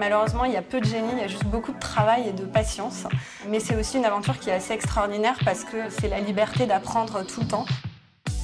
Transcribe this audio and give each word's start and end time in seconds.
Malheureusement, 0.00 0.46
il 0.46 0.52
y 0.52 0.56
a 0.56 0.62
peu 0.62 0.80
de 0.80 0.86
génie, 0.86 1.10
il 1.12 1.18
y 1.18 1.24
a 1.24 1.28
juste 1.28 1.44
beaucoup 1.44 1.72
de 1.72 1.78
travail 1.78 2.26
et 2.26 2.32
de 2.32 2.46
patience. 2.46 3.04
Mais 3.46 3.60
c'est 3.60 3.76
aussi 3.76 3.98
une 3.98 4.06
aventure 4.06 4.38
qui 4.38 4.48
est 4.48 4.54
assez 4.54 4.72
extraordinaire 4.72 5.36
parce 5.44 5.62
que 5.62 5.76
c'est 5.90 6.08
la 6.08 6.20
liberté 6.20 6.64
d'apprendre 6.64 7.22
tout 7.26 7.42
le 7.42 7.46
temps. 7.46 7.66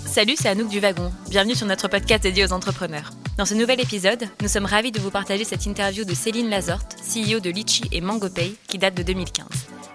Salut, 0.04 0.34
c'est 0.36 0.50
Anouk 0.50 0.68
du 0.68 0.80
Wagon. 0.80 1.10
Bienvenue 1.30 1.54
sur 1.54 1.66
notre 1.66 1.88
podcast 1.88 2.22
dédié 2.22 2.44
aux 2.44 2.52
entrepreneurs. 2.52 3.08
Dans 3.38 3.46
ce 3.46 3.54
nouvel 3.54 3.80
épisode, 3.80 4.28
nous 4.42 4.48
sommes 4.48 4.66
ravis 4.66 4.92
de 4.92 5.00
vous 5.00 5.10
partager 5.10 5.44
cette 5.44 5.64
interview 5.64 6.04
de 6.04 6.12
Céline 6.12 6.50
Lazorte, 6.50 6.94
CEO 6.96 7.40
de 7.40 7.48
Litchi 7.48 7.84
et 7.90 8.02
MangoPay, 8.02 8.54
qui 8.68 8.76
date 8.76 8.94
de 8.94 9.02
2015. 9.02 9.46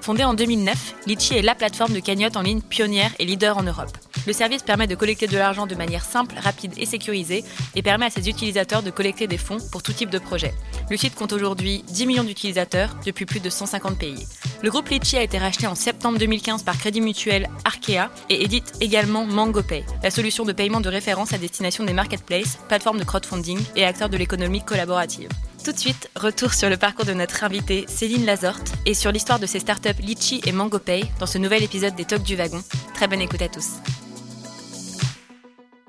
Fondée 0.02 0.24
en 0.24 0.34
2009, 0.34 0.96
Litchi 1.06 1.38
est 1.38 1.44
la 1.44 1.54
plateforme 1.54 1.94
de 1.94 2.00
cagnotte 2.00 2.38
en 2.38 2.42
ligne 2.42 2.62
pionnière 2.62 3.12
et 3.20 3.26
leader 3.26 3.60
en 3.60 3.64
Europe. 3.64 3.96
Le 4.28 4.34
service 4.34 4.64
permet 4.64 4.88
de 4.88 4.96
collecter 4.96 5.28
de 5.28 5.38
l'argent 5.38 5.66
de 5.66 5.76
manière 5.76 6.06
simple, 6.06 6.36
rapide 6.38 6.74
et 6.78 6.86
sécurisée 6.86 7.44
et 7.76 7.82
permet 7.82 8.06
à 8.06 8.10
ses 8.10 8.30
utilisateurs 8.30 8.84
de 8.84 8.92
collecter 8.92 9.28
des 9.28 9.38
fonds 9.38 9.58
pour 9.72 9.82
tout 9.82 9.94
type 9.94 10.10
de 10.10 10.20
projet. 10.20 10.54
Le 10.90 10.98
site 10.98 11.16
compte 11.16 11.34
aujourd'hui 11.34 11.84
10 11.88 12.06
millions 12.06 12.24
d'utilisateurs 12.24 12.96
depuis 13.06 13.26
plus 13.26 13.40
de 13.40 13.50
150 13.50 13.98
pays. 13.98 14.28
Le 14.62 14.70
groupe 14.70 14.90
Litchi 14.90 15.18
a 15.18 15.24
été 15.24 15.38
racheté 15.40 15.66
en 15.66 15.76
septembre 15.76 16.20
2015 16.20 16.64
par 16.64 16.78
Crédit 16.78 17.02
Mutuel 17.02 17.50
Arkea 17.66 18.12
et 18.30 18.44
édite 18.44 18.74
également 18.80 19.26
MangoPay, 19.26 19.84
la 20.04 20.12
solution 20.12 20.46
de 20.46 20.54
paiement 20.54 20.82
de 20.82 20.90
référence 20.90 21.34
à 21.34 21.40
destination 21.40 21.84
des 21.84 21.94
marketplaces, 21.94 22.60
plateformes 22.68 23.00
de 23.00 23.04
crowdfunding 23.04 23.60
et 23.76 23.86
acteurs 23.86 24.10
de 24.10 24.18
l'économie 24.18 24.64
collaborative. 24.64 25.30
Tout 25.64 25.72
de 25.72 25.78
suite, 25.80 26.10
retour 26.16 26.54
sur 26.54 26.70
le 26.70 26.78
parcours 26.78 27.06
de 27.06 27.14
notre 27.14 27.44
invitée 27.44 27.86
Céline 27.88 28.26
Lazorte 28.26 28.74
et 28.86 28.94
sur 28.94 29.12
l'histoire 29.12 29.40
de 29.40 29.46
ses 29.46 29.60
startups 29.60 30.02
Litchi 30.02 30.42
et 30.46 30.52
MangoPay 30.52 31.04
dans 31.20 31.28
ce 31.28 31.38
nouvel 31.38 31.64
épisode 31.64 31.96
des 31.96 32.06
Talks 32.06 32.24
du 32.24 32.36
Wagon. 32.36 32.64
Très 32.94 33.08
bonne 33.08 33.22
écoute 33.22 33.42
à 33.42 33.48
tous. 33.48 33.78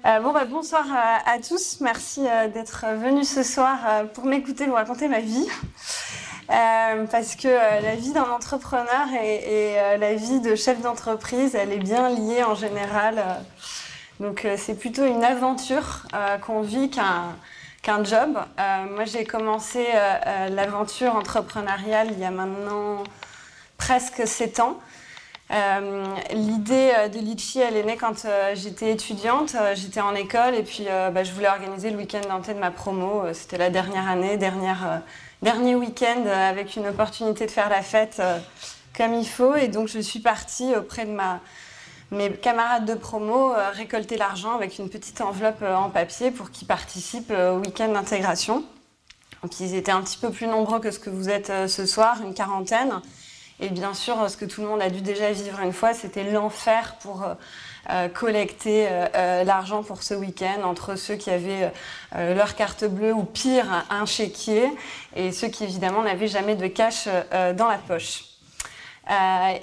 Euh, 0.05 0.19
bah, 0.19 0.45
bonsoir 0.47 0.85
à, 1.25 1.39
tous. 1.39 1.81
Merci 1.81 2.27
euh, 2.27 2.49
d'être 2.49 2.87
venus 2.97 3.33
ce 3.33 3.45
soir 3.45 3.79
euh, 3.87 4.05
pour 4.05 4.25
m'écouter 4.25 4.67
vous 4.67 4.75
raconter 4.75 5.07
ma 5.07 5.21
vie. 5.21 5.47
parce 6.49 7.37
que 7.37 7.47
la 7.49 7.95
vie 7.95 8.13
d'un 8.13 8.29
entrepreneur 8.29 9.07
et, 9.23 9.77
la 9.99 10.15
vie 10.15 10.41
de 10.41 10.57
chef 10.57 10.81
d'entreprise, 10.81 11.55
elle 11.55 11.71
est 11.73 11.79
bien 11.79 12.09
liée 12.11 12.43
en 12.43 12.57
général. 12.57 13.23
donc 14.19 14.47
c'est 14.59 14.75
plutôt 14.75 15.07
une 15.07 15.25
aventure 15.25 16.03
qu'on 16.45 16.61
vit 16.61 16.91
qu'un 16.91 18.05
job. 18.05 18.39
moi 18.91 19.05
j'ai 19.05 19.25
commencé 19.25 19.87
l'aventure 20.51 21.17
entrepreneuriale 21.17 22.09
il 22.11 22.19
y 22.19 22.25
a 22.25 22.31
maintenant 22.31 23.05
presque 23.79 24.27
sept 24.27 24.61
ans. 24.61 24.79
Euh, 25.53 26.07
l'idée 26.33 26.93
euh, 26.97 27.09
de 27.09 27.19
Litchi, 27.19 27.61
elle 27.61 27.77
est 27.77 27.83
née 27.83 27.99
quand 27.99 28.25
euh, 28.25 28.55
j'étais 28.55 28.91
étudiante, 28.93 29.55
j'étais 29.75 30.01
en 30.01 30.15
école 30.15 30.55
et 30.55 30.63
puis 30.63 30.87
bah, 31.13 31.25
je 31.25 31.33
voulais 31.33 31.49
organiser 31.49 31.91
le 31.91 31.99
week-end 31.99 32.23
d'antenne 32.29 32.57
de 32.57 32.61
ma 32.61 32.71
promo. 32.71 33.25
C'était 33.35 33.59
la 33.59 33.69
dernière 33.69 34.09
année, 34.09 34.37
dernière, 34.37 35.03
dernier 35.43 35.75
week-end 35.75 36.25
avec 36.27 36.77
une 36.77 36.87
opportunité 36.87 37.47
de 37.47 37.51
faire 37.51 37.69
la 37.69 37.83
fête 37.83 38.23
comme 38.97 39.15
il 39.15 39.27
faut. 39.27 39.55
Et 39.55 39.69
donc 39.69 39.89
je 39.89 39.99
suis 39.99 40.21
partie 40.21 40.75
auprès 40.75 41.05
de 41.05 41.17
mes 42.11 42.31
camarades 42.31 42.87
de 42.87 42.95
promo 42.95 43.53
récolter 43.73 44.17
l'argent 44.17 44.55
avec 44.55 44.79
une 44.79 44.89
petite 44.89 45.21
enveloppe 45.21 45.63
en 45.63 45.91
papier 45.91 46.31
pour 46.31 46.51
qu'ils 46.51 46.69
participent 46.69 47.33
au 47.33 47.59
week-end 47.59 47.89
d'intégration. 47.89 48.65
Donc 49.43 49.61
ils 49.61 49.75
étaient 49.75 49.93
un 49.93 50.03
petit 50.03 50.19
peu 50.19 50.31
plus 50.31 50.47
nombreux 50.47 50.81
que 50.81 50.91
ce 50.91 50.99
que 50.99 51.11
vous 51.11 51.29
êtes 51.29 51.53
ce 51.69 51.85
soir, 51.85 52.23
une 52.23 52.33
quarantaine. 52.33 53.03
Et 53.61 53.69
bien 53.69 53.95
sûr, 53.95 54.29
ce 54.29 54.37
que 54.37 54.45
tout 54.45 54.63
le 54.63 54.69
monde 54.69 54.83
a 54.83 54.91
dû 54.91 55.01
déjà 55.03 55.31
vivre 55.31 55.61
une 55.61 55.73
fois, 55.73 55.95
c'était 55.95 56.25
l'enfer 56.25 56.97
pour 57.01 57.23
euh, 57.23 57.35
euh, 57.91 58.09
collecter 58.09 58.89
euh, 58.91 59.45
l'argent 59.45 59.83
pour 59.83 60.03
ce 60.03 60.15
week-end 60.15 60.63
entre 60.65 60.97
ceux 60.97 61.15
qui 61.15 61.31
avaient 61.31 61.73
leur 62.15 62.55
carte 62.55 62.85
bleue 62.85 63.13
ou 63.13 63.25
pire, 63.25 63.85
un 63.91 64.07
chéquier, 64.07 64.69
et 65.17 65.33
ceux 65.33 65.49
qui 65.49 65.65
évidemment 65.65 66.03
n'avaient 66.03 66.29
jamais 66.29 66.57
de 66.57 66.67
cash 66.67 67.07
dans 67.07 67.69
la 67.69 67.79
poche. 67.79 68.25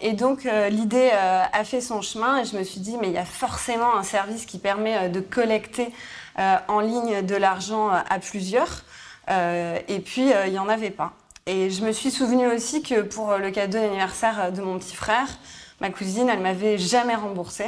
et 0.01 0.13
donc 0.13 0.47
l'idée 0.69 1.11
a 1.11 1.63
fait 1.63 1.81
son 1.81 2.01
chemin 2.01 2.41
et 2.41 2.45
je 2.45 2.57
me 2.57 2.63
suis 2.63 2.81
dit 2.81 2.97
mais 2.99 3.07
il 3.07 3.13
y 3.13 3.17
a 3.19 3.25
forcément 3.25 3.95
un 3.95 4.03
service 4.03 4.45
qui 4.45 4.57
permet 4.57 5.09
de 5.09 5.19
collecter 5.19 5.93
en 6.67 6.79
ligne 6.79 7.21
de 7.21 7.35
l'argent 7.35 7.89
à 7.89 8.19
plusieurs. 8.19 8.83
et 9.29 9.99
puis 10.03 10.31
il 10.45 10.51
n'y 10.51 10.59
en 10.59 10.69
avait 10.69 10.91
pas. 10.91 11.13
Et 11.51 11.71
je 11.71 11.83
me 11.83 11.91
suis 11.91 12.11
souvenue 12.11 12.45
aussi 12.45 12.83
que 12.83 13.01
pour 13.01 13.35
le 13.39 13.49
cadeau 13.49 13.79
d'anniversaire 13.79 14.51
de 14.53 14.61
mon 14.61 14.77
petit 14.77 14.95
frère, 14.95 15.27
ma 15.81 15.89
cousine, 15.89 16.29
elle 16.29 16.41
m'avait 16.41 16.77
jamais 16.77 17.15
remboursé 17.15 17.63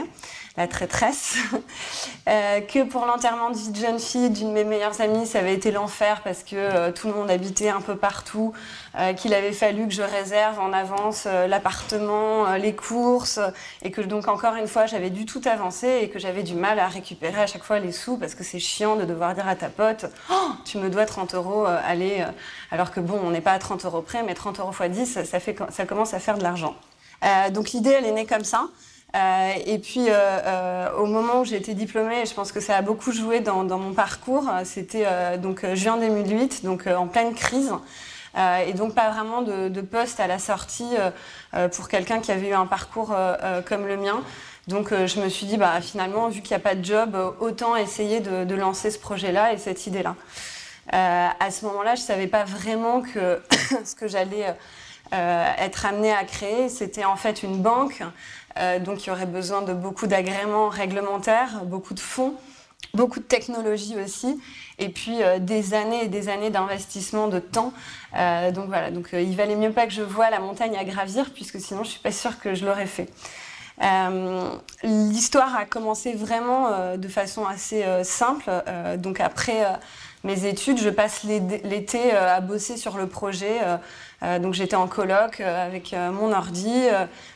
la 0.58 0.68
traîtresse, 0.68 1.38
euh, 2.28 2.60
que 2.62 2.84
pour 2.84 3.06
l'enterrement 3.06 3.52
de 3.52 3.76
jeune 3.76 4.00
fille 4.00 4.30
d'une 4.30 4.50
de 4.50 4.54
mes 4.54 4.64
meilleures 4.66 5.00
amies, 5.00 5.26
ça 5.26 5.40
avait 5.40 5.54
été 5.54 5.72
l'enfer 5.72 6.22
parce 6.24 6.44
que 6.44 6.56
euh, 6.56 6.92
tout 6.92 7.08
le 7.08 7.14
monde 7.14 7.32
habitait 7.32 7.70
un 7.70 7.80
peu 7.80 7.96
partout, 7.96 8.52
euh, 9.00 9.14
qu'il 9.14 9.34
avait 9.34 9.54
fallu 9.54 9.88
que 9.88 9.94
je 9.94 10.02
réserve 10.02 10.60
en 10.60 10.74
avance 10.74 11.26
l'appartement, 11.26 12.54
les 12.56 12.76
courses, 12.76 13.40
et 13.82 13.92
que 13.92 14.02
donc 14.02 14.28
encore 14.28 14.56
une 14.56 14.68
fois 14.68 14.88
j'avais 14.88 15.10
dû 15.10 15.26
tout 15.26 15.42
avancer 15.46 16.00
et 16.02 16.10
que 16.10 16.20
j'avais 16.20 16.44
du 16.44 16.56
mal 16.56 16.80
à 16.80 16.88
récupérer 16.88 17.42
à 17.42 17.48
chaque 17.48 17.64
fois 17.64 17.80
les 17.80 17.94
sous 17.94 18.18
parce 18.18 18.36
que 18.36 18.44
c'est 18.44 18.60
chiant 18.60 18.98
de 18.98 19.06
devoir 19.06 19.34
dire 19.34 19.48
à 19.48 19.56
ta 19.56 19.70
pote, 19.70 20.06
oh, 20.30 20.52
tu 20.66 20.80
me 20.80 20.90
dois 20.90 21.06
30 21.06 21.34
euros, 21.34 21.66
allez, 21.66 22.26
alors 22.72 22.92
que 22.92 23.00
bon, 23.00 23.20
on 23.24 23.32
n'est 23.32 23.42
pas 23.42 23.54
à 23.54 23.60
30 23.60 23.86
euros 23.86 24.02
près, 24.02 24.22
mais 24.24 24.34
30 24.34 24.60
euros 24.60 24.74
x 24.74 24.90
10, 24.90 25.24
ça, 25.24 25.40
fait, 25.40 25.58
ça 25.70 25.86
commence 25.86 26.14
à 26.14 26.20
faire 26.20 26.38
de 26.38 26.44
l'argent. 26.44 26.76
donc 27.52 27.72
l'idée, 27.72 27.92
elle 27.92 28.06
est 28.06 28.12
née 28.12 28.26
comme 28.26 28.44
ça. 28.44 28.68
Euh, 29.16 29.54
et 29.66 29.78
puis, 29.80 30.10
euh, 30.10 30.14
euh, 30.14 30.94
au 30.98 31.06
moment 31.06 31.42
où 31.42 31.46
j'ai 31.46 31.58
été 31.58 31.74
diplômée, 31.74 32.26
je 32.26 32.34
pense 32.34 32.52
que 32.52 32.60
ça 32.60 32.78
a 32.78 32.82
beaucoup 32.82 33.12
joué 33.12 33.42
dans, 33.42 33.64
mon 33.64 33.94
parcours. 33.94 34.50
C'était 34.64 35.06
donc 35.38 35.66
juin 35.74 35.98
2008, 35.98 36.64
donc 36.64 36.88
en 36.88 37.08
pleine 37.08 37.34
crise. 37.34 37.72
et 38.66 38.74
donc 38.74 38.96
pas 38.96 39.10
vraiment 39.10 39.42
de, 39.42 39.68
de 39.68 39.82
poste 39.82 40.20
à 40.20 40.28
la 40.28 40.40
sortie 40.40 40.96
pour 41.74 41.90
quelqu'un 41.90 42.20
qui 42.20 42.32
avait 42.32 42.50
eu 42.50 42.54
un 42.54 42.66
parcours 42.66 43.14
comme 43.66 43.88
le 43.88 43.98
mien. 43.98 44.22
Donc 44.68 44.94
je 44.94 45.20
me 45.20 45.28
suis 45.28 45.46
dit, 45.46 45.58
bah, 45.58 45.82
finalement, 45.82 46.30
vu 46.30 46.42
qu'il 46.42 46.56
n'y 46.56 46.62
a 46.62 46.64
pas 46.64 46.76
de 46.76 46.86
job, 46.86 47.18
autant 47.40 47.76
essayer 47.76 48.20
de, 48.20 48.46
de 48.46 48.56
lancer 48.56 48.92
ce 48.92 49.00
projet-là 49.00 49.54
et 49.54 49.58
cette 49.58 49.88
idée-là. 49.88 50.16
à 50.92 51.52
ce 51.52 51.66
moment-là, 51.66 51.96
je 51.96 52.02
ne 52.02 52.06
savais 52.06 52.28
pas 52.28 52.46
vraiment 52.46 53.02
que 53.02 53.42
ce 53.84 53.96
que 53.96 54.08
j'allais 54.08 54.56
être 55.12 55.86
amenée 55.86 56.14
à 56.14 56.24
créer, 56.24 56.70
c'était 56.70 57.06
en 57.06 57.18
fait 57.18 57.44
une 57.44 57.58
banque 57.58 58.04
euh, 58.58 58.80
donc 58.80 59.06
il 59.06 59.10
y 59.10 59.12
aurait 59.12 59.26
besoin 59.26 59.62
de 59.62 59.74
beaucoup 59.74 60.08
d'agréments 60.08 60.70
réglementaires, 60.70 61.64
beaucoup 61.66 61.94
de 61.94 62.00
fonds, 62.00 62.36
beaucoup 62.94 63.20
de 63.20 63.26
technologie 63.26 63.96
aussi, 64.04 64.40
et 64.80 64.90
puis 64.90 65.24
euh, 65.24 65.40
des 65.40 65.74
années 65.74 66.06
et 66.06 66.08
des 66.08 66.30
années 66.30 66.50
d'investissement 66.50 67.28
de 67.28 67.40
temps. 67.40 67.74
Euh, 68.16 68.52
donc 68.52 68.68
voilà, 68.68 68.92
donc 68.92 69.10
il 69.14 69.36
valait 69.36 69.56
mieux 69.56 69.72
pas 69.72 69.88
que 69.88 69.94
je 69.94 70.02
voie 70.02 70.30
la 70.30 70.40
montagne 70.40 70.76
à 70.78 70.84
gravir, 70.84 71.32
puisque 71.34 71.60
sinon 71.60 71.84
je 71.84 71.92
suis 71.92 72.00
pas 72.00 72.12
sûre 72.12 72.40
que 72.40 72.56
je 72.56 72.66
l'aurais 72.66 72.88
fait. 72.88 73.10
L'histoire 74.84 75.56
a 75.56 75.66
commencé 75.66 76.14
vraiment 76.14 76.96
de 76.98 77.08
façon 77.08 77.48
assez 77.48 77.84
simple. 78.04 78.52
donc 78.98 79.20
après 79.20 79.66
mes 80.24 80.46
études, 80.46 80.78
je 80.78 80.90
passe 80.90 81.24
l'été 81.24 82.12
à 82.12 82.42
bosser 82.42 82.78
sur 82.78 82.98
le 82.98 83.08
projet 83.08 83.60
euh, 84.24 84.38
donc 84.38 84.54
j'étais 84.54 84.76
en 84.76 84.88
colloque 84.88 85.42
euh, 85.42 85.66
avec 85.66 85.94
euh, 85.94 86.12
mon 86.12 86.32
ordi, 86.32 86.72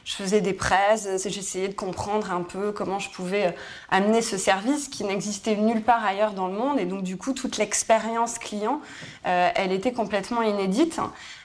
je 0.03 0.13
faisais 0.13 0.41
des 0.41 0.53
presses, 0.53 1.07
j'essayais 1.27 1.67
de 1.67 1.73
comprendre 1.73 2.31
un 2.31 2.41
peu 2.41 2.71
comment 2.71 2.99
je 2.99 3.09
pouvais 3.09 3.55
amener 3.89 4.21
ce 4.21 4.37
service 4.37 4.87
qui 4.87 5.03
n'existait 5.03 5.55
nulle 5.55 5.81
part 5.81 6.05
ailleurs 6.05 6.33
dans 6.33 6.47
le 6.47 6.53
monde. 6.53 6.79
Et 6.79 6.85
donc 6.85 7.03
du 7.03 7.17
coup, 7.17 7.33
toute 7.33 7.57
l'expérience 7.57 8.37
client, 8.37 8.81
elle 9.23 9.71
était 9.71 9.93
complètement 9.93 10.41
inédite. 10.41 10.99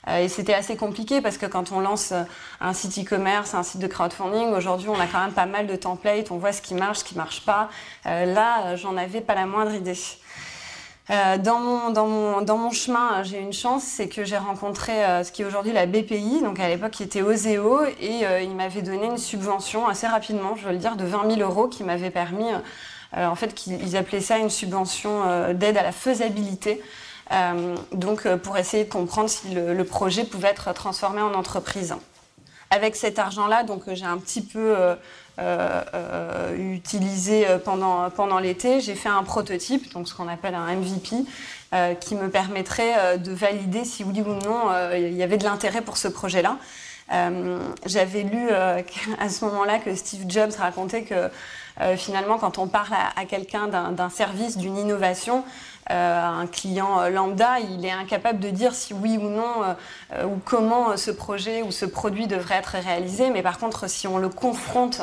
et 0.08 0.28
c'était 0.28 0.54
assez 0.54 0.76
compliqué 0.76 1.20
parce 1.20 1.38
que 1.38 1.46
quand 1.46 1.72
on 1.72 1.80
lance 1.80 2.12
un 2.60 2.72
site 2.74 2.98
e-commerce, 2.98 3.54
un 3.54 3.62
site 3.62 3.80
de 3.80 3.86
crowdfunding, 3.86 4.52
aujourd'hui 4.52 4.88
on 4.88 5.00
a 5.00 5.06
quand 5.06 5.20
même 5.20 5.32
pas 5.32 5.46
mal 5.46 5.66
de 5.66 5.76
templates, 5.76 6.30
on 6.30 6.36
voit 6.36 6.52
ce 6.52 6.60
qui 6.60 6.74
marche, 6.74 6.98
ce 6.98 7.04
qui 7.04 7.16
marche 7.16 7.44
pas. 7.44 7.70
là, 8.04 8.76
j'en 8.76 8.96
avais 8.96 9.22
pas 9.22 9.34
la 9.34 9.46
moindre 9.46 9.72
idée. 9.72 9.96
Euh, 11.10 11.38
dans, 11.38 11.58
mon, 11.58 11.90
dans, 11.90 12.06
mon, 12.06 12.40
dans, 12.42 12.56
mon, 12.56 12.70
chemin, 12.70 13.24
j'ai 13.24 13.40
une 13.40 13.52
chance, 13.52 13.82
c'est 13.82 14.08
que 14.08 14.24
j'ai 14.24 14.36
rencontré 14.36 15.04
euh, 15.04 15.24
ce 15.24 15.32
qui 15.32 15.42
est 15.42 15.44
aujourd'hui 15.44 15.72
la 15.72 15.86
BPI, 15.86 16.40
donc 16.42 16.60
à 16.60 16.68
l'époque 16.68 16.92
qui 16.92 17.02
était 17.02 17.22
Oseo, 17.22 17.80
et 18.00 18.24
euh, 18.24 18.40
il 18.40 18.54
m'avait 18.54 18.82
donné 18.82 19.06
une 19.06 19.18
subvention 19.18 19.88
assez 19.88 20.06
rapidement, 20.06 20.54
je 20.54 20.66
veux 20.66 20.72
le 20.72 20.78
dire, 20.78 20.94
de 20.94 21.04
20 21.04 21.34
000 21.34 21.40
euros 21.40 21.66
qui 21.66 21.82
m'avait 21.82 22.10
permis, 22.10 22.46
en 23.16 23.34
fait, 23.34 23.54
qu'ils 23.54 23.96
appelaient 23.96 24.20
ça 24.20 24.38
une 24.38 24.50
subvention 24.50 25.52
d'aide 25.52 25.76
à 25.76 25.82
la 25.82 25.90
faisabilité. 25.90 26.80
donc 27.92 28.28
pour 28.36 28.56
essayer 28.56 28.84
de 28.84 28.88
comprendre 28.88 29.28
si 29.28 29.52
le, 29.52 29.84
projet 29.84 30.22
pouvait 30.22 30.48
être 30.48 30.72
transformé 30.74 31.20
en 31.20 31.34
entreprise. 31.34 31.96
Avec 32.70 32.94
cet 32.94 33.18
argent-là, 33.18 33.64
donc 33.64 33.82
j'ai 33.92 34.04
un 34.04 34.18
petit 34.18 34.42
peu 34.42 34.76
euh, 35.40 35.82
euh, 35.94 36.74
utilisé 36.74 37.48
euh, 37.48 37.58
pendant, 37.58 38.10
pendant 38.10 38.38
l'été. 38.38 38.80
J'ai 38.80 38.94
fait 38.94 39.08
un 39.08 39.22
prototype, 39.22 39.90
donc 39.94 40.06
ce 40.06 40.14
qu'on 40.14 40.28
appelle 40.28 40.54
un 40.54 40.74
MVP, 40.74 41.24
qui 42.00 42.14
me 42.16 42.28
permettrait 42.28 43.16
de 43.18 43.32
valider 43.32 43.84
si 43.84 44.02
oui 44.02 44.22
ou 44.22 44.34
non 44.34 44.70
il 44.92 45.14
y 45.14 45.22
avait 45.22 45.36
de 45.36 45.44
l'intérêt 45.44 45.82
pour 45.82 45.98
ce 45.98 46.08
projet-là. 46.08 46.56
J'avais 47.86 48.22
lu 48.24 48.50
à 49.20 49.28
ce 49.28 49.44
moment-là 49.44 49.78
que 49.78 49.94
Steve 49.94 50.24
Jobs 50.28 50.52
racontait 50.58 51.04
que 51.04 51.30
finalement, 51.96 52.38
quand 52.38 52.58
on 52.58 52.66
parle 52.66 52.92
à 53.14 53.24
quelqu'un 53.24 53.68
d'un 53.68 54.10
service, 54.10 54.58
d'une 54.58 54.76
innovation, 54.76 55.38
euh, 55.38 55.69
un 55.90 56.46
client 56.46 57.00
euh, 57.00 57.10
lambda, 57.10 57.58
il 57.60 57.84
est 57.84 57.90
incapable 57.90 58.38
de 58.40 58.50
dire 58.50 58.74
si 58.74 58.94
oui 58.94 59.18
ou 59.18 59.28
non 59.28 59.76
euh, 60.12 60.24
ou 60.24 60.40
comment 60.44 60.96
ce 60.96 61.10
projet 61.10 61.62
ou 61.62 61.70
ce 61.70 61.84
produit 61.84 62.26
devrait 62.26 62.56
être 62.56 62.76
réalisé. 62.82 63.30
Mais 63.30 63.42
par 63.42 63.58
contre, 63.58 63.88
si 63.88 64.06
on 64.06 64.18
le 64.18 64.28
confronte 64.28 65.00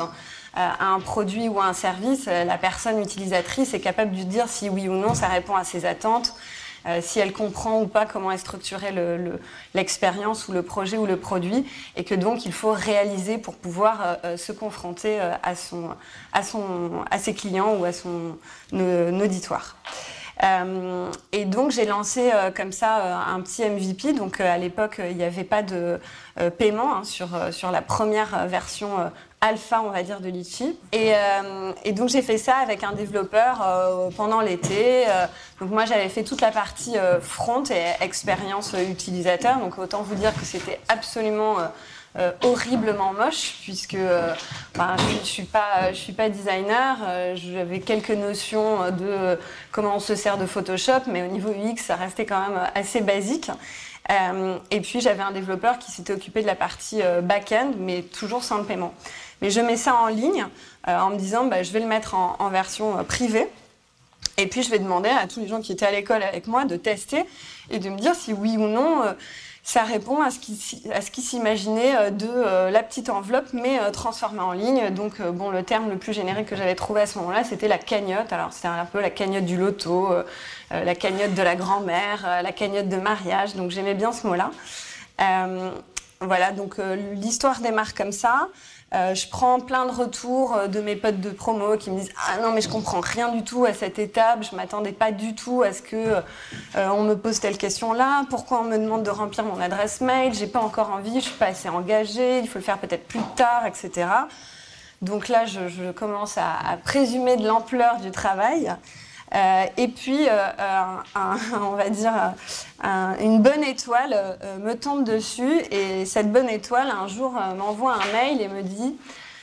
à 0.54 0.86
un 0.86 0.98
produit 0.98 1.48
ou 1.48 1.60
à 1.60 1.66
un 1.66 1.72
service, 1.72 2.26
la 2.26 2.58
personne 2.58 3.00
utilisatrice 3.00 3.74
est 3.74 3.80
capable 3.80 4.16
de 4.16 4.22
dire 4.22 4.48
si 4.48 4.68
oui 4.68 4.88
ou 4.88 4.94
non 4.94 5.14
ça 5.14 5.28
répond 5.28 5.54
à 5.54 5.62
ses 5.62 5.84
attentes, 5.84 6.34
si 7.00 7.20
elle 7.20 7.32
comprend 7.32 7.80
ou 7.80 7.86
pas 7.86 8.06
comment 8.06 8.32
est 8.32 8.38
structurée 8.38 8.92
l'expérience 9.74 10.48
ou 10.48 10.52
le 10.52 10.62
projet 10.62 10.96
ou 10.96 11.06
le 11.06 11.16
produit, 11.16 11.64
et 11.94 12.02
que 12.02 12.14
donc 12.14 12.44
il 12.44 12.52
faut 12.52 12.72
réaliser 12.72 13.38
pour 13.38 13.54
pouvoir 13.54 14.16
se 14.36 14.50
confronter 14.50 15.20
à 15.20 15.54
ses 15.54 17.34
clients 17.34 17.76
ou 17.76 17.84
à 17.84 17.92
son 17.92 18.36
auditoire. 18.72 19.76
Euh, 20.44 21.10
et 21.32 21.44
donc 21.44 21.72
j'ai 21.72 21.84
lancé 21.84 22.30
euh, 22.32 22.50
comme 22.50 22.72
ça 22.72 22.98
euh, 22.98 23.34
un 23.34 23.40
petit 23.40 23.64
MVP. 23.64 24.12
Donc 24.12 24.40
à 24.40 24.56
l'époque, 24.58 25.00
il 25.10 25.16
n'y 25.16 25.24
avait 25.24 25.44
pas 25.44 25.62
de 25.62 25.98
paiement 26.56 26.96
hein, 26.96 27.04
sur, 27.04 27.28
sur 27.50 27.72
la 27.72 27.82
première 27.82 28.46
version 28.46 29.10
alpha, 29.40 29.82
on 29.82 29.90
va 29.90 30.04
dire, 30.04 30.20
de 30.20 30.28
Litchi. 30.28 30.78
Et, 30.92 31.12
et 31.84 31.92
donc 31.92 32.10
j'ai 32.10 32.22
fait 32.22 32.38
ça 32.38 32.56
avec 32.58 32.84
un 32.84 32.92
développeur 32.92 34.10
pendant 34.16 34.40
l'été. 34.40 35.04
donc 35.60 35.70
moi 35.70 35.84
j'avais 35.84 36.08
fait 36.08 36.22
toute 36.22 36.40
la 36.40 36.52
partie 36.52 36.94
front 37.20 37.64
et 37.64 38.04
expérience 38.04 38.72
utilisateur. 38.88 39.58
Donc 39.58 39.78
autant 39.78 40.02
vous 40.02 40.14
dire 40.14 40.32
que 40.32 40.44
c'était 40.44 40.78
absolument 40.88 41.56
euh, 42.18 42.32
horriblement 42.42 43.12
moche 43.12 43.54
puisque 43.62 43.94
euh, 43.94 44.34
ben, 44.74 44.96
je, 44.98 45.14
ne 45.14 45.92
je 45.92 45.96
suis 45.96 46.12
pas 46.12 46.28
designer 46.28 46.96
euh, 47.06 47.36
j'avais 47.36 47.78
quelques 47.78 48.10
notions 48.10 48.90
de 48.90 49.38
comment 49.70 49.94
on 49.94 50.00
se 50.00 50.16
sert 50.16 50.36
de 50.36 50.44
Photoshop 50.44 51.02
mais 51.06 51.22
au 51.22 51.28
niveau 51.28 51.50
UX 51.50 51.76
ça 51.76 51.94
restait 51.94 52.26
quand 52.26 52.40
même 52.40 52.60
assez 52.74 53.02
basique. 53.02 53.50
Et 54.70 54.80
puis 54.80 55.00
j'avais 55.00 55.22
un 55.22 55.32
développeur 55.32 55.78
qui 55.78 55.92
s'était 55.92 56.14
occupé 56.14 56.40
de 56.40 56.46
la 56.46 56.54
partie 56.54 57.02
back-end 57.22 57.72
mais 57.78 58.02
toujours 58.02 58.42
sans 58.42 58.56
le 58.56 58.64
paiement. 58.64 58.94
Mais 59.42 59.50
je 59.50 59.60
mets 59.60 59.76
ça 59.76 59.94
en 59.94 60.06
ligne 60.06 60.46
en 60.86 61.10
me 61.10 61.16
disant 61.16 61.44
bah, 61.44 61.62
je 61.62 61.70
vais 61.72 61.80
le 61.80 61.86
mettre 61.86 62.14
en 62.14 62.48
version 62.48 63.04
privée. 63.04 63.46
Et 64.38 64.46
puis 64.46 64.62
je 64.62 64.70
vais 64.70 64.78
demander 64.78 65.10
à 65.10 65.26
tous 65.26 65.40
les 65.40 65.46
gens 65.46 65.60
qui 65.60 65.72
étaient 65.72 65.84
à 65.84 65.90
l'école 65.90 66.22
avec 66.22 66.46
moi 66.46 66.64
de 66.64 66.76
tester 66.76 67.24
et 67.70 67.78
de 67.78 67.90
me 67.90 67.98
dire 67.98 68.14
si 68.14 68.32
oui 68.32 68.56
ou 68.56 68.66
non 68.66 69.02
ça 69.68 69.82
répond 69.82 70.22
à 70.22 70.30
ce 70.30 70.38
qui, 70.38 71.20
s'imaginait 71.20 71.94
euh, 71.94 72.10
de 72.10 72.26
euh, 72.26 72.70
la 72.70 72.82
petite 72.82 73.10
enveloppe, 73.10 73.48
mais 73.52 73.78
euh, 73.78 73.90
transformée 73.90 74.40
en 74.40 74.52
ligne. 74.52 74.88
Donc, 74.88 75.20
bon, 75.20 75.50
le 75.50 75.62
terme 75.62 75.90
le 75.90 75.98
plus 75.98 76.14
générique 76.14 76.46
que 76.46 76.56
j'avais 76.56 76.74
trouvé 76.74 77.02
à 77.02 77.06
ce 77.06 77.18
moment-là, 77.18 77.44
c'était 77.44 77.68
la 77.68 77.76
cagnotte. 77.76 78.32
Alors, 78.32 78.50
c'était 78.54 78.68
un 78.68 78.86
peu 78.86 78.98
la 78.98 79.10
cagnotte 79.10 79.44
du 79.44 79.58
loto, 79.58 80.08
la 80.70 80.94
cagnotte 80.94 81.34
de 81.34 81.42
la 81.42 81.54
grand-mère, 81.54 82.42
la 82.42 82.52
cagnotte 82.52 82.88
de 82.88 82.96
mariage. 82.96 83.56
Donc, 83.56 83.70
j'aimais 83.70 83.92
bien 83.92 84.10
ce 84.10 84.26
mot-là. 84.26 84.50
voilà, 86.22 86.52
donc 86.52 86.76
l'histoire 87.12 87.60
démarre 87.60 87.92
comme 87.92 88.12
ça. 88.12 88.48
Euh, 88.94 89.14
je 89.14 89.28
prends 89.28 89.60
plein 89.60 89.84
de 89.84 89.90
retours 89.90 90.54
euh, 90.54 90.66
de 90.66 90.80
mes 90.80 90.96
potes 90.96 91.20
de 91.20 91.28
promo 91.28 91.76
qui 91.76 91.90
me 91.90 92.00
disent 92.00 92.12
ah 92.26 92.40
non 92.40 92.52
mais 92.52 92.62
je 92.62 92.70
comprends 92.70 93.00
rien 93.00 93.28
du 93.28 93.44
tout 93.44 93.66
à 93.66 93.74
cette 93.74 93.98
étape, 93.98 94.42
je 94.50 94.56
m'attendais 94.56 94.92
pas 94.92 95.12
du 95.12 95.34
tout 95.34 95.62
à 95.62 95.74
ce 95.74 95.82
que 95.82 95.96
euh, 95.96 96.88
on 96.88 97.02
me 97.02 97.14
pose 97.14 97.38
telle 97.38 97.58
question 97.58 97.92
là, 97.92 98.24
pourquoi 98.30 98.60
on 98.60 98.64
me 98.64 98.78
demande 98.78 99.02
de 99.02 99.10
remplir 99.10 99.44
mon 99.44 99.60
adresse 99.60 100.00
mail, 100.00 100.32
j'ai 100.32 100.46
pas 100.46 100.60
encore 100.60 100.90
envie, 100.90 101.16
je 101.16 101.26
suis 101.26 101.36
pas 101.36 101.48
assez 101.48 101.68
engagée, 101.68 102.38
il 102.38 102.48
faut 102.48 102.58
le 102.58 102.64
faire 102.64 102.78
peut-être 102.78 103.06
plus 103.06 103.20
tard, 103.36 103.66
etc. 103.66 104.08
Donc 105.02 105.28
là 105.28 105.44
je, 105.44 105.90
commence 105.92 106.38
à, 106.38 106.54
à, 106.66 106.78
présumer 106.78 107.36
de 107.36 107.46
l'ampleur 107.46 107.98
du 107.98 108.10
travail. 108.10 108.74
Euh, 109.34 109.66
et 109.76 109.88
puis, 109.88 110.28
euh, 110.28 110.48
on 111.54 111.70
va 111.72 111.90
dire, 111.90 112.34
une 113.20 113.42
bonne 113.42 113.62
étoile 113.64 114.14
euh, 114.14 114.58
me 114.58 114.74
tombe 114.74 115.04
dessus. 115.04 115.60
Et 115.70 116.04
cette 116.06 116.32
bonne 116.32 116.48
étoile, 116.48 116.90
un 116.90 117.08
jour, 117.08 117.32
m'envoie 117.56 117.94
un 117.94 118.12
mail 118.12 118.40
et 118.40 118.48
me 118.48 118.62
dit 118.62 118.96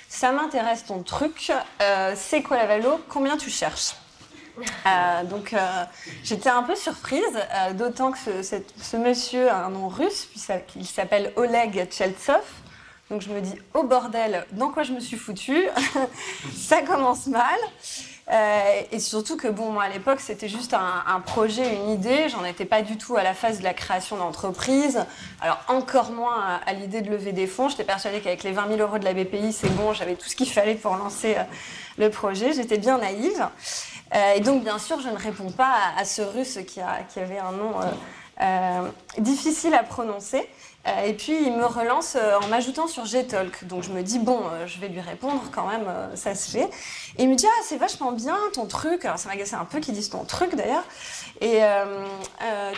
Ça 0.10 0.32
m'intéresse 0.32 0.86
ton 0.86 1.04
truc, 1.04 1.52
c'est 2.16 2.42
quoi 2.42 2.58
la 2.58 2.66
valo? 2.66 3.00
Combien 3.10 3.38
tu 3.38 3.50
cherches? 3.50 3.96
Donc 5.30 5.54
j'étais 6.24 6.50
un 6.50 6.64
peu 6.64 6.76
surprise, 6.76 7.22
d'autant 7.74 8.12
que 8.12 8.18
ce, 8.18 8.62
ce, 8.82 8.96
monsieur 8.96 9.50
a 9.50 9.66
un 9.66 9.70
nom 9.70 9.90
russe, 9.90 10.26
puisqu'il 10.26 10.86
s'appelle 10.86 11.34
Oleg 11.36 11.88
Tcheltsov. 11.90 12.44
Donc 13.12 13.22
je 13.22 13.30
me 13.30 13.40
dis, 13.40 13.54
oh 13.76 13.84
bordel, 13.84 14.46
dans 14.52 14.72
quoi 14.72 14.84
je 14.84 14.94
me 14.94 15.00
suis 15.00 15.18
foutue? 15.18 15.68
Ça 16.56 16.82
commence 16.82 17.28
mal. 17.28 17.60
Euh, 18.32 18.82
et 18.92 19.00
surtout 19.00 19.38
que, 19.38 19.48
bon, 19.48 19.72
moi, 19.72 19.84
à 19.84 19.90
l'époque, 19.90 20.20
c'était 20.20 20.48
juste 20.48 20.74
un, 20.74 21.20
projet, 21.22 21.76
une 21.76 21.90
idée. 21.92 22.28
J'en 22.30 22.44
étais 22.44 22.66
pas 22.66 22.82
du 22.82 22.98
tout 22.98 23.18
à 23.18 23.24
la 23.24 23.34
phase 23.34 23.60
de 23.60 23.64
la 23.64 23.74
création 23.74 24.18
d'entreprise. 24.18 25.06
Alors, 25.42 25.60
encore 25.68 26.12
moins 26.12 26.60
à, 26.66 26.74
l'idée 26.74 27.02
de 27.02 27.10
lever 27.12 27.34
des 27.34 27.48
fonds. 27.48 27.70
J'étais 27.70 27.84
persuadée 27.84 28.22
qu'avec 28.22 28.44
les 28.44 28.52
20 28.52 28.68
000 28.70 28.80
euros 28.80 28.98
de 28.98 29.06
la 29.06 29.14
BPI, 29.14 29.54
c'est 29.54 29.70
bon, 29.70 29.94
j'avais 29.94 30.16
tout 30.16 30.28
ce 30.28 30.36
qu'il 30.36 30.50
fallait 30.50 30.76
pour 30.76 30.96
lancer 30.96 31.36
euh, 31.38 31.44
le 31.98 32.10
projet. 32.10 32.54
J'étais 32.54 32.78
bien 32.78 32.98
naïve. 32.98 33.48
Euh, 34.16 34.34
et 34.36 34.40
donc, 34.40 34.64
bien 34.64 34.80
sûr, 34.80 35.00
je 35.00 35.10
ne 35.10 35.18
réponds 35.18 35.52
pas 35.52 35.74
à, 35.98 36.06
ce 36.06 36.22
russe 36.22 36.60
qui, 36.68 36.82
avait 36.82 37.40
un 37.40 37.52
nom 37.52 37.74
difficile 39.20 39.76
à 39.76 39.84
prononcer. 39.84 40.50
Euh, 40.88 41.06
et 41.06 41.14
puis 41.14 41.34
il 41.34 41.52
me 41.52 41.66
relance 41.66 42.16
euh, 42.16 42.38
en 42.40 42.48
m'ajoutant 42.48 42.88
sur 42.88 43.06
Gtalk. 43.06 43.66
Donc 43.66 43.84
je 43.84 43.90
me 43.90 44.04
dis, 44.04 44.20
bon, 44.20 44.42
euh, 44.52 44.68
je 44.68 44.80
vais 44.80 44.88
lui 44.88 45.02
répondre 45.02 45.44
quand 45.52 45.68
même, 45.68 45.86
ça 46.16 46.36
se 46.36 46.52
fait. 46.52 46.70
Et 47.18 47.24
il 47.24 47.30
me 47.30 47.36
dit, 47.36 47.48
ah, 47.48 47.62
c'est 47.64 47.78
vachement 47.78 48.12
bien 48.12 48.38
ton 48.54 48.66
truc. 48.68 49.06
Alors 49.06 49.18
ça 49.18 49.30
m'agaçait 49.30 49.56
un 49.56 49.66
peu 49.66 49.80
qu'ils 49.80 49.94
disent 49.94 50.10
ton 50.10 50.26
truc 50.26 50.56
d'ailleurs. 50.56 50.84
Et 51.42 51.62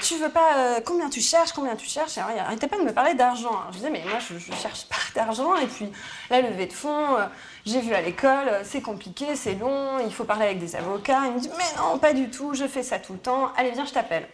tu 0.02 0.16
veux 0.16 0.30
pas, 0.30 0.82
combien 0.86 1.10
tu 1.10 1.22
cherches, 1.22 1.52
combien 1.52 1.76
tu 1.76 1.88
cherches? 1.88 2.18
Et 2.18 2.22
alors 2.22 2.32
il 2.32 2.38
n'arrêtait 2.38 2.68
pas 2.68 2.78
de 2.78 2.84
me 2.84 2.94
parler 2.94 3.14
d'argent. 3.14 3.52
Je 3.72 3.78
disais, 3.78 3.90
mais 3.90 4.04
moi 4.08 4.20
je, 4.20 4.34
ne 4.34 4.58
cherche 4.58 4.86
pas 4.88 4.96
d'argent. 5.16 5.56
Et 5.58 5.68
puis 5.68 5.92
la 6.30 6.42
levée 6.42 6.68
de 6.68 6.74
fonds, 6.74 7.18
j'ai 7.66 7.82
vu 7.82 7.94
à 7.94 8.02
l'école, 8.02 8.50
c'est 8.64 8.82
compliqué, 8.82 9.36
c'est 9.36 9.56
long, 9.56 10.00
il 10.00 10.14
faut 10.14 10.24
parler 10.24 10.46
avec 10.46 10.60
des 10.60 10.76
avocats. 10.76 11.22
Il 11.26 11.34
me 11.34 11.40
dit, 11.40 11.50
mais 11.58 11.82
non, 11.82 11.98
pas 11.98 12.14
du 12.14 12.30
tout, 12.30 12.54
je 12.54 12.68
fais 12.68 12.84
ça 12.84 13.00
tout 13.00 13.14
le 13.14 13.20
temps. 13.20 13.52
Allez, 13.58 13.72
viens, 13.72 13.86
je 13.86 13.94
t'appelle. 13.94 14.28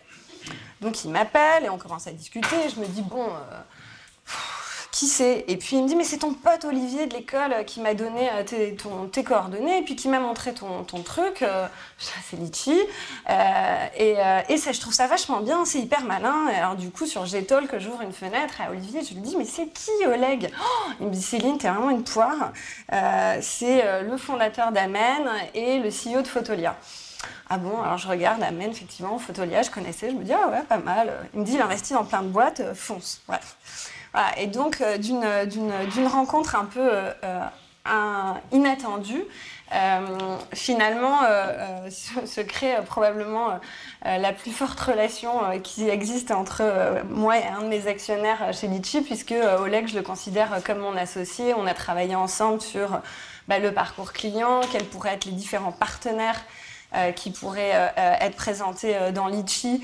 Donc 0.84 1.06
il 1.06 1.12
m'appelle 1.12 1.64
et 1.66 1.70
on 1.70 1.78
commence 1.78 2.08
à 2.08 2.12
discuter. 2.12 2.56
je 2.76 2.80
me 2.80 2.86
dis, 2.86 3.02
bon, 3.02 3.24
euh, 3.24 3.60
qui 4.92 5.08
c'est? 5.08 5.46
Et 5.48 5.56
puis 5.56 5.78
il 5.78 5.84
me 5.84 5.88
dit, 5.88 5.96
mais 5.96 6.04
c'est 6.04 6.18
ton 6.18 6.34
pote 6.34 6.66
Olivier 6.66 7.08
de 7.08 7.14
l'école 7.14 7.64
qui 7.66 7.80
m'a 7.80 7.94
donné 7.94 8.30
euh, 8.34 8.44
tes, 9.08 9.24
coordonnées 9.24 9.80
et 9.80 9.82
puis 9.82 9.96
qui 9.96 10.10
m'a 10.10 10.20
montré 10.20 10.54
ton, 10.54 10.84
truc. 11.04 11.42
Euh, 11.42 11.68
c'est 11.98 12.36
Litchi. 12.36 12.78
et, 13.98 14.58
ça, 14.58 14.74
je 14.74 14.80
trouve 14.82 14.94
ça 14.94 15.08
vachement 15.08 15.40
bien, 15.40 15.64
c'est 15.64 15.80
hyper 15.80 16.04
malin. 16.04 16.48
Alors 16.48 16.76
du 16.76 16.92
coup, 16.92 17.06
sur 17.06 17.24
que 17.24 17.80
j'ouvre 17.80 18.02
une 18.02 18.14
fenêtre 18.14 18.56
à 18.60 18.70
Olivier, 18.72 19.02
je 19.04 19.14
lui 19.14 19.22
dis, 19.22 19.38
mais 19.38 19.46
c'est 19.46 19.68
qui 19.68 20.06
Oleg? 20.06 20.52
Oh 20.60 20.92
Il 21.00 21.08
me 21.08 21.12
dit, 21.14 21.22
Céline, 21.22 21.58
t'es 21.58 21.70
vraiment 21.70 21.92
une 21.92 22.04
poire. 22.04 22.52
c'est 23.42 24.02
le 24.02 24.18
fondateur 24.18 24.74
d'Amen 24.74 25.32
et 25.54 25.80
le 25.80 25.90
CEO 25.90 26.22
de 26.22 26.28
Photolia. 26.28 26.76
Ah 27.50 27.58
bon, 27.58 27.82
alors 27.82 27.98
je 27.98 28.08
regarde, 28.08 28.42
Amen, 28.42 28.72
effectivement, 28.72 29.20
Photolia, 29.20 29.62
je 29.62 29.70
connaissais, 29.70 30.10
je 30.10 30.16
me 30.16 30.24
dis, 30.24 30.34
ah 30.34 30.50
ouais, 30.50 30.62
pas 30.68 30.78
mal. 30.78 31.12
Il 31.34 31.42
me 31.42 31.46
dit, 31.46 31.54
il 31.54 31.62
investit 31.62 31.94
dans 31.94 32.06
plein 32.06 32.22
de 32.22 32.30
boîtes, 32.30 32.62
euh, 32.62 32.74
fonce. 32.74 33.22
Bref. 33.28 33.58
Et 34.38 34.48
donc, 34.48 34.82
euh, 34.82 34.98
d'une 34.98 36.08
rencontre 36.08 36.56
un 36.56 36.66
peu 36.66 36.90
euh, 37.24 38.34
inattendue, 38.52 39.24
finalement, 40.54 41.22
se, 41.90 42.42
crée 42.42 42.76
probablement 42.86 43.60
la 44.06 44.32
plus 44.34 44.52
forte 44.52 44.80
relation 44.80 45.60
qui 45.62 45.90
existe 45.90 46.30
entre 46.30 47.04
moi 47.10 47.40
et 47.40 47.46
un 47.46 47.62
de 47.62 47.68
mes 47.68 47.88
actionnaires 47.88 48.54
chez 48.54 48.68
Litchi, 48.68 49.02
puisque 49.02 49.34
Oleg, 49.60 49.88
je 49.88 49.96
le 49.96 50.04
considère 50.04 50.62
comme 50.64 50.78
mon 50.78 50.96
associé. 50.96 51.56
On 51.56 51.66
a 51.66 51.74
travaillé 51.74 52.16
ensemble 52.16 52.62
sur 52.62 53.02
bah, 53.48 53.58
le 53.58 53.72
parcours 53.72 54.14
client, 54.14 54.62
quels 54.72 54.86
pourraient 54.86 55.16
être 55.16 55.26
les 55.26 55.32
différents 55.32 55.72
partenaires 55.72 56.40
qui 57.16 57.32
pourrait 57.32 57.76
euh, 57.76 57.88
euh, 57.98 58.16
être 58.22 58.36
présenté 58.36 58.96
dans 59.14 59.28
Litchi 59.28 59.84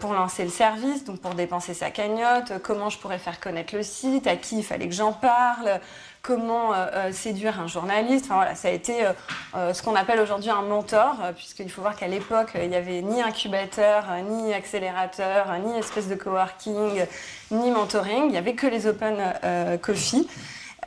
pour 0.00 0.12
lancer 0.12 0.44
le 0.44 0.50
service, 0.50 1.04
donc 1.04 1.20
pour 1.20 1.34
dépenser 1.34 1.74
sa 1.74 1.90
cagnotte, 1.90 2.52
comment 2.62 2.90
je 2.90 2.98
pourrais 2.98 3.18
faire 3.18 3.40
connaître 3.40 3.74
le 3.74 3.82
site, 3.82 4.26
à 4.26 4.36
qui 4.36 4.58
il 4.58 4.64
fallait 4.64 4.88
que 4.88 4.94
j'en 4.94 5.12
parle, 5.12 5.80
comment 6.22 6.72
séduire 7.12 7.60
un 7.60 7.66
journaliste. 7.66 8.26
Enfin 8.26 8.36
voilà, 8.36 8.54
ça 8.54 8.68
a 8.68 8.70
été 8.70 9.04
ce 9.54 9.82
qu'on 9.82 9.94
appelle 9.94 10.20
aujourd'hui 10.20 10.50
un 10.50 10.62
mentor, 10.62 11.16
puisqu'il 11.34 11.70
faut 11.70 11.82
voir 11.82 11.96
qu'à 11.96 12.06
l'époque, 12.06 12.52
il 12.54 12.68
n'y 12.68 12.76
avait 12.76 13.02
ni 13.02 13.20
incubateur, 13.20 14.06
ni 14.30 14.54
accélérateur, 14.54 15.46
ni 15.64 15.76
espèce 15.76 16.08
de 16.08 16.14
coworking, 16.14 17.04
ni 17.50 17.70
mentoring. 17.70 18.24
Il 18.26 18.30
n'y 18.30 18.38
avait 18.38 18.54
que 18.54 18.66
les 18.66 18.86
open 18.86 19.16
coffee. 19.82 20.28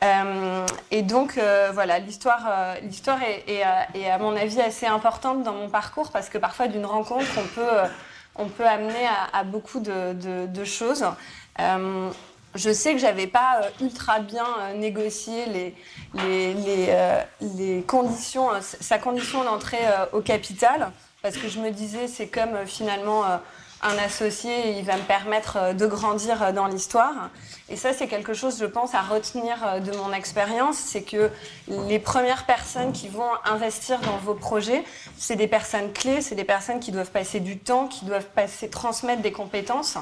Euh, 0.02 0.66
et 0.90 1.02
donc, 1.02 1.38
euh, 1.38 1.70
voilà, 1.72 1.98
l'histoire, 1.98 2.46
euh, 2.48 2.74
l'histoire 2.82 3.18
est, 3.22 3.62
à 3.62 4.18
mon 4.18 4.36
avis 4.36 4.60
assez 4.60 4.86
importante 4.86 5.42
dans 5.42 5.52
mon 5.52 5.68
parcours 5.68 6.10
parce 6.10 6.28
que 6.28 6.38
parfois, 6.38 6.68
d'une 6.68 6.86
rencontre, 6.86 7.26
on 7.36 7.46
peut, 7.46 7.88
on 8.36 8.48
peut 8.48 8.66
amener 8.66 9.08
à, 9.32 9.42
beaucoup 9.44 9.80
de, 9.80 10.64
choses. 10.64 11.04
je 11.58 12.72
sais 12.72 12.92
que 12.92 12.98
j'avais 12.98 13.26
pas 13.26 13.60
ultra 13.80 14.20
bien 14.20 14.46
négocié 14.76 15.46
les, 15.46 15.74
les, 16.14 16.94
les 17.56 17.82
conditions, 17.82 18.50
sa 18.60 18.98
condition 18.98 19.44
d'entrée 19.44 19.84
au 20.12 20.20
capital, 20.20 20.92
parce 21.22 21.36
que 21.36 21.48
je 21.48 21.58
me 21.58 21.70
disais, 21.70 22.06
c'est 22.06 22.28
comme 22.28 22.64
finalement 22.66 23.24
un 23.82 23.96
associé, 23.98 24.78
il 24.78 24.84
va 24.84 24.96
me 24.96 25.02
permettre 25.02 25.56
euh, 25.56 25.72
de 25.72 25.86
grandir 25.86 26.42
euh, 26.42 26.52
dans 26.52 26.66
l'histoire. 26.66 27.30
Et 27.68 27.76
ça, 27.76 27.92
c'est 27.92 28.08
quelque 28.08 28.34
chose, 28.34 28.58
je 28.58 28.64
pense, 28.64 28.94
à 28.94 29.02
retenir 29.02 29.56
euh, 29.64 29.80
de 29.80 29.96
mon 29.96 30.12
expérience, 30.12 30.76
c'est 30.76 31.02
que 31.02 31.30
les 31.68 31.98
premières 31.98 32.44
personnes 32.44 32.92
qui 32.92 33.08
vont 33.08 33.30
investir 33.44 34.00
dans 34.00 34.16
vos 34.18 34.34
projets, 34.34 34.82
c'est 35.16 35.36
des 35.36 35.46
personnes 35.46 35.92
clés, 35.92 36.22
c'est 36.22 36.34
des 36.34 36.44
personnes 36.44 36.80
qui 36.80 36.90
doivent 36.90 37.10
passer 37.10 37.40
du 37.40 37.58
temps, 37.58 37.86
qui 37.86 38.04
doivent 38.04 38.28
passer, 38.34 38.68
transmettre 38.68 39.22
des 39.22 39.32
compétences. 39.32 39.96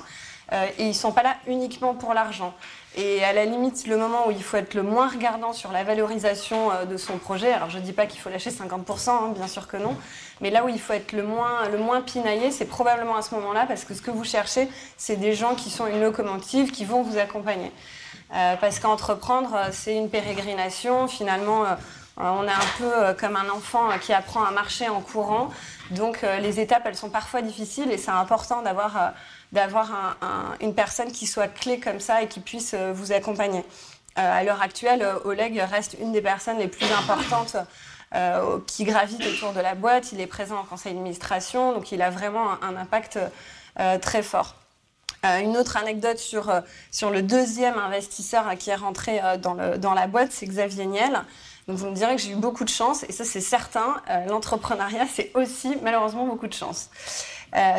Et 0.52 0.86
ils 0.86 0.94
sont 0.94 1.12
pas 1.12 1.22
là 1.22 1.36
uniquement 1.46 1.94
pour 1.94 2.14
l'argent. 2.14 2.54
Et 2.96 3.22
à 3.24 3.32
la 3.32 3.44
limite, 3.44 3.86
le 3.86 3.96
moment 3.96 4.28
où 4.28 4.30
il 4.30 4.42
faut 4.42 4.56
être 4.56 4.74
le 4.74 4.82
moins 4.82 5.08
regardant 5.08 5.52
sur 5.52 5.72
la 5.72 5.84
valorisation 5.84 6.70
de 6.88 6.96
son 6.96 7.18
projet, 7.18 7.52
alors 7.52 7.68
je 7.68 7.78
ne 7.78 7.82
dis 7.82 7.92
pas 7.92 8.06
qu'il 8.06 8.20
faut 8.20 8.30
lâcher 8.30 8.50
50%, 8.50 9.10
hein, 9.10 9.32
bien 9.34 9.48
sûr 9.48 9.66
que 9.66 9.76
non, 9.76 9.96
mais 10.40 10.50
là 10.50 10.64
où 10.64 10.68
il 10.68 10.80
faut 10.80 10.92
être 10.92 11.12
le 11.12 11.22
moins, 11.22 11.68
le 11.68 11.78
moins 11.78 12.00
pinaillé, 12.00 12.50
c'est 12.50 12.66
probablement 12.66 13.16
à 13.16 13.22
ce 13.22 13.34
moment-là, 13.34 13.66
parce 13.66 13.84
que 13.84 13.92
ce 13.92 14.00
que 14.00 14.10
vous 14.10 14.24
cherchez, 14.24 14.68
c'est 14.96 15.16
des 15.16 15.34
gens 15.34 15.54
qui 15.54 15.68
sont 15.68 15.86
une 15.86 16.00
locomotive, 16.00 16.70
qui 16.70 16.84
vont 16.84 17.02
vous 17.02 17.18
accompagner. 17.18 17.72
Euh, 18.34 18.56
parce 18.56 18.80
qu'entreprendre, 18.80 19.54
euh, 19.54 19.68
c'est 19.72 19.96
une 19.96 20.10
pérégrination. 20.10 21.06
Finalement, 21.06 21.64
euh, 21.64 21.74
on 22.16 22.44
est 22.44 22.50
un 22.50 22.78
peu 22.78 23.14
comme 23.20 23.36
un 23.36 23.48
enfant 23.50 23.88
qui 24.00 24.12
apprend 24.12 24.42
à 24.44 24.50
marcher 24.50 24.88
en 24.88 25.00
courant. 25.00 25.50
Donc 25.90 26.22
les 26.40 26.60
étapes, 26.60 26.82
elles 26.86 26.96
sont 26.96 27.10
parfois 27.10 27.42
difficiles 27.42 27.92
et 27.92 27.98
c'est 27.98 28.10
important 28.10 28.62
d'avoir 28.62 29.12
d'avoir 29.56 30.16
une 30.60 30.74
personne 30.74 31.10
qui 31.10 31.26
soit 31.26 31.48
clé 31.48 31.80
comme 31.80 31.98
ça 31.98 32.22
et 32.22 32.28
qui 32.28 32.40
puisse 32.40 32.74
vous 32.74 33.12
accompagner. 33.12 33.64
à 34.14 34.44
l'heure 34.44 34.62
actuelle, 34.62 35.04
Oleg 35.24 35.58
reste 35.58 35.96
une 36.00 36.12
des 36.12 36.22
personnes 36.22 36.58
les 36.58 36.68
plus 36.68 36.86
importantes 36.92 37.56
euh, 38.14 38.60
qui 38.68 38.84
gravite 38.84 39.26
autour 39.26 39.52
de 39.52 39.58
la 39.58 39.74
boîte. 39.74 40.12
Il 40.12 40.20
est 40.20 40.28
présent 40.28 40.58
en 40.58 40.62
conseil 40.62 40.92
d'administration, 40.92 41.72
donc 41.72 41.90
il 41.90 42.00
a 42.02 42.08
vraiment 42.08 42.62
un, 42.62 42.76
impact 42.76 43.18
euh, 43.80 43.98
très 43.98 44.22
fort. 44.22 44.54
Euh, 45.24 45.40
une 45.40 45.56
autre 45.56 45.76
anecdote 45.76 46.18
sur, 46.18 46.52
le 47.10 47.22
deuxième 47.22 47.76
investisseur 47.76 48.44
qui 48.58 48.70
est 48.70 48.76
rentré 48.76 49.20
dans 49.38 49.94
la 49.94 50.06
boîte, 50.06 50.30
c'est 50.30 50.46
Xavier 50.46 50.86
Niel. 50.86 51.20
Donc 51.66 51.78
vous 51.78 51.90
me 51.90 51.96
direz 51.96 52.14
que 52.14 52.22
j'ai 52.22 52.30
eu 52.30 52.36
beaucoup 52.36 52.62
de 52.62 52.70
chance, 52.70 53.02
et 53.08 53.12
ça 53.12 53.24
c'est 53.24 53.40
certain, 53.40 54.00
l'entrepreneuriat 54.28 55.06
c'est 55.12 55.32
aussi 55.34 55.76
malheureusement 55.82 56.24
beaucoup 56.26 56.46
de 56.46 56.54
chance. 56.54 56.90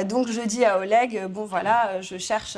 Donc 0.06 0.30
je 0.30 0.42
dis 0.42 0.66
à 0.66 0.80
Oleg, 0.80 1.26
bon 1.28 1.46
voilà, 1.46 2.02
je 2.02 2.18
cherche 2.18 2.58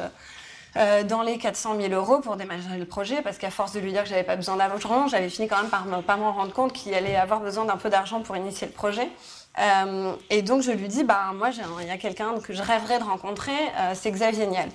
euh, 0.78 1.04
dans 1.04 1.22
les 1.22 1.38
400 1.38 1.76
000 1.80 1.94
euros 1.94 2.20
pour 2.20 2.36
démarrer 2.36 2.78
le 2.78 2.86
projet, 2.86 3.22
parce 3.22 3.38
qu'à 3.38 3.50
force 3.50 3.74
de 3.74 3.80
lui 3.80 3.92
dire 3.92 4.04
que 4.04 4.10
j'avais 4.10 4.24
pas 4.24 4.36
besoin 4.36 4.56
d'argent, 4.56 5.08
j'avais 5.08 5.30
fini 5.30 5.48
quand 5.48 5.58
même 5.58 5.70
par 5.70 5.86
ne 5.86 6.02
pas 6.02 6.18
m'en 6.18 6.32
rendre 6.32 6.54
compte 6.54 6.74
qu'il 6.74 6.94
allait 6.94 7.16
avoir 7.16 7.40
besoin 7.40 7.66
d'un 7.66 7.78
peu 7.78 7.90
d'argent 7.90 8.22
pour 8.22 8.36
initier 8.38 8.68
le 8.68 8.74
projet. 8.74 9.10
Euh, 9.58 10.14
et 10.30 10.42
donc 10.42 10.62
je 10.62 10.72
lui 10.72 10.88
dis, 10.88 11.04
bah 11.04 11.32
moi 11.34 11.50
il 11.82 11.88
y 11.88 11.92
a 11.92 11.98
quelqu'un 11.98 12.40
que 12.40 12.54
je 12.54 12.62
rêverais 12.62 13.00
de 13.00 13.04
rencontrer, 13.04 13.52
euh, 13.52 13.94
c'est 13.94 14.12
Xavier 14.12 14.48
Niel. 14.48 14.70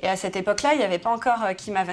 Et 0.00 0.08
à 0.08 0.16
cette 0.16 0.36
époque-là, 0.36 0.72
il 0.72 0.78
n'y 0.78 0.84
avait 0.84 0.98
pas 0.98 1.10
encore 1.10 1.42
euh, 1.44 1.52
Kima 1.52 1.84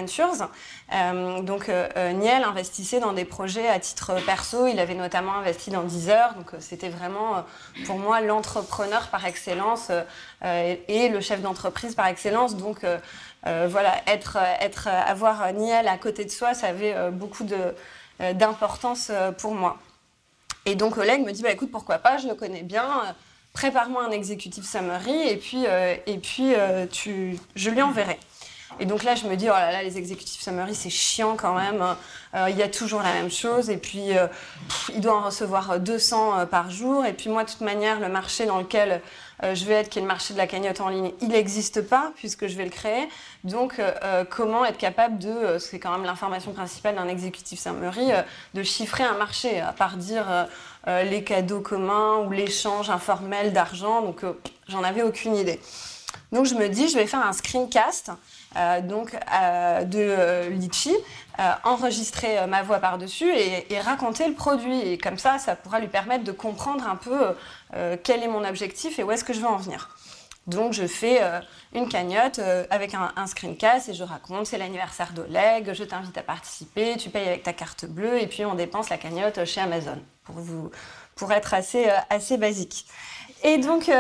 donc 1.41 1.69
Niel 1.69 2.43
investissait 2.43 2.99
dans 2.99 3.13
des 3.13 3.25
projets 3.25 3.67
à 3.67 3.79
titre 3.79 4.13
perso. 4.25 4.67
Il 4.67 4.79
avait 4.79 4.93
notamment 4.93 5.33
investi 5.33 5.71
dans 5.71 5.83
Deezer. 5.83 6.33
Donc 6.35 6.51
c'était 6.59 6.89
vraiment 6.89 7.43
pour 7.85 7.97
moi 7.97 8.21
l'entrepreneur 8.21 9.07
par 9.07 9.25
excellence 9.25 9.91
et, 10.43 11.09
le 11.09 11.19
chef 11.19 11.41
d'entreprise 11.41 11.95
par 11.95 12.07
excellence. 12.07 12.55
Donc 12.55 12.85
voilà, 13.43 14.01
être, 14.07 14.37
être, 14.59 14.87
avoir 14.87 15.53
Niel 15.53 15.87
à 15.87 15.97
côté 15.97 16.25
de 16.25 16.29
soi, 16.29 16.53
ça 16.53 16.67
avait 16.67 17.11
beaucoup 17.11 17.45
d'importance 18.19 19.11
pour 19.37 19.53
moi. 19.53 19.77
Et 20.67 20.75
donc 20.75 20.97
Oleg 20.97 21.25
me 21.25 21.31
dit 21.31 21.43
bah 21.43 21.51
écoute 21.51 21.71
pourquoi 21.71 21.97
pas, 21.97 22.17
je 22.17 22.27
le 22.27 22.35
connais 22.35 22.61
bien, 22.61 22.83
euh, 22.83 23.11
prépare-moi 23.53 24.03
un 24.05 24.11
executive 24.11 24.65
summary 24.65 25.29
et 25.29 25.37
puis 25.37 25.65
euh, 25.65 25.95
et 26.05 26.17
puis 26.17 26.53
euh, 26.55 26.85
tu, 26.85 27.39
je 27.55 27.69
lui 27.69 27.81
enverrai. 27.81 28.19
Et 28.81 28.85
donc 28.85 29.03
là, 29.03 29.15
je 29.15 29.25
me 29.25 29.35
dis, 29.35 29.45
oh 29.45 29.53
là 29.53 29.71
là, 29.71 29.81
les 29.81 29.97
executive 29.97 30.41
summary, 30.41 30.75
c'est 30.75 30.89
chiant 30.89 31.35
quand 31.35 31.55
même. 31.55 31.83
Il 32.47 32.55
y 32.55 32.61
a 32.61 32.67
toujours 32.67 33.01
la 33.01 33.13
même 33.13 33.31
chose. 33.31 33.71
Et 33.71 33.77
puis, 33.77 34.09
il 34.93 35.01
doit 35.01 35.17
en 35.17 35.21
recevoir 35.23 35.79
200 35.79 36.45
par 36.45 36.69
jour. 36.69 37.03
Et 37.05 37.13
puis, 37.13 37.29
moi, 37.29 37.43
de 37.43 37.49
toute 37.49 37.61
manière, 37.61 37.99
le 37.99 38.09
marché 38.09 38.45
dans 38.45 38.59
lequel 38.59 39.01
je 39.43 39.65
vais 39.65 39.75
être, 39.75 39.89
qui 39.89 39.99
est 39.99 40.01
le 40.01 40.07
marché 40.07 40.33
de 40.33 40.39
la 40.39 40.47
cagnotte 40.47 40.81
en 40.81 40.89
ligne, 40.89 41.11
il 41.21 41.29
n'existe 41.29 41.81
pas 41.81 42.11
puisque 42.15 42.47
je 42.47 42.57
vais 42.57 42.63
le 42.63 42.71
créer. 42.71 43.07
Donc, 43.43 43.81
comment 44.29 44.65
être 44.65 44.77
capable 44.77 45.19
de, 45.19 45.57
c'est 45.59 45.79
quand 45.79 45.91
même 45.91 46.03
l'information 46.03 46.53
principale 46.53 46.95
d'un 46.95 47.07
executive 47.07 47.59
summary, 47.59 48.09
de 48.53 48.63
chiffrer 48.63 49.03
un 49.03 49.17
marché, 49.17 49.59
à 49.59 49.73
part 49.73 49.97
dire 49.97 50.47
euh, 50.87 51.03
les 51.03 51.21
cadeaux 51.23 51.59
communs 51.59 52.19
ou 52.19 52.31
l'échange 52.31 52.89
informel 52.89 53.51
d'argent. 53.51 54.01
Donc, 54.01 54.23
euh, 54.23 54.39
j'en 54.69 54.83
avais 54.83 55.03
aucune 55.03 55.35
idée. 55.35 55.59
Donc, 56.31 56.45
je 56.45 56.55
me 56.55 56.67
dis, 56.67 56.89
je 56.89 56.97
vais 56.97 57.07
faire 57.07 57.25
un 57.25 57.33
screencast 57.33 58.11
euh, 58.55 58.81
donc, 58.81 59.11
de 59.11 60.49
Litchi, 60.49 60.95
enregistrer 61.63 62.45
ma 62.47 62.63
voix 62.63 62.79
par-dessus 62.79 63.29
et, 63.29 63.79
raconter 63.79 64.27
le 64.27 64.33
produit. 64.33 64.79
Et 64.79 64.97
comme 64.97 65.17
ça, 65.17 65.37
ça 65.37 65.55
pourra 65.55 65.79
lui 65.79 65.87
permettre 65.87 66.23
de 66.23 66.31
comprendre 66.31 66.87
un 66.87 66.95
peu 66.95 67.35
quel 68.03 68.23
est 68.23 68.27
mon 68.27 68.43
objectif 68.43 68.99
et 68.99 69.03
où 69.03 69.11
est-ce 69.11 69.23
que 69.23 69.33
je 69.33 69.39
veux 69.39 69.47
en 69.47 69.57
venir. 69.57 69.89
Donc 70.47 70.71
je 70.71 70.87
fais 70.87 71.21
une 71.73 71.89
cagnotte 71.89 72.39
avec 72.69 72.93
un, 72.93 73.27
screencast 73.27 73.89
et 73.89 73.93
je 73.93 74.03
raconte 74.03 74.47
c'est 74.47 74.57
l'anniversaire 74.57 75.11
d'Oleg, 75.13 75.73
je 75.73 75.83
t'invite 75.83 76.17
à 76.17 76.23
participer, 76.23 76.95
tu 76.97 77.09
payes 77.09 77.27
avec 77.27 77.43
ta 77.43 77.53
carte 77.53 77.85
bleue 77.85 78.19
et 78.19 78.27
puis 78.27 78.45
on 78.45 78.55
dépense 78.55 78.89
la 78.89 78.97
cagnotte 78.97 79.45
chez 79.45 79.61
Amazon 79.61 79.99
pour, 80.27 80.35
vous, 80.35 80.71
pour 81.15 81.31
être 81.31 81.53
assez, 81.53 81.87
euh, 81.87 81.97
assez 82.09 82.37
basique. 82.37 82.85
Et 83.43 83.57
donc, 83.57 83.87
euh, 83.87 83.93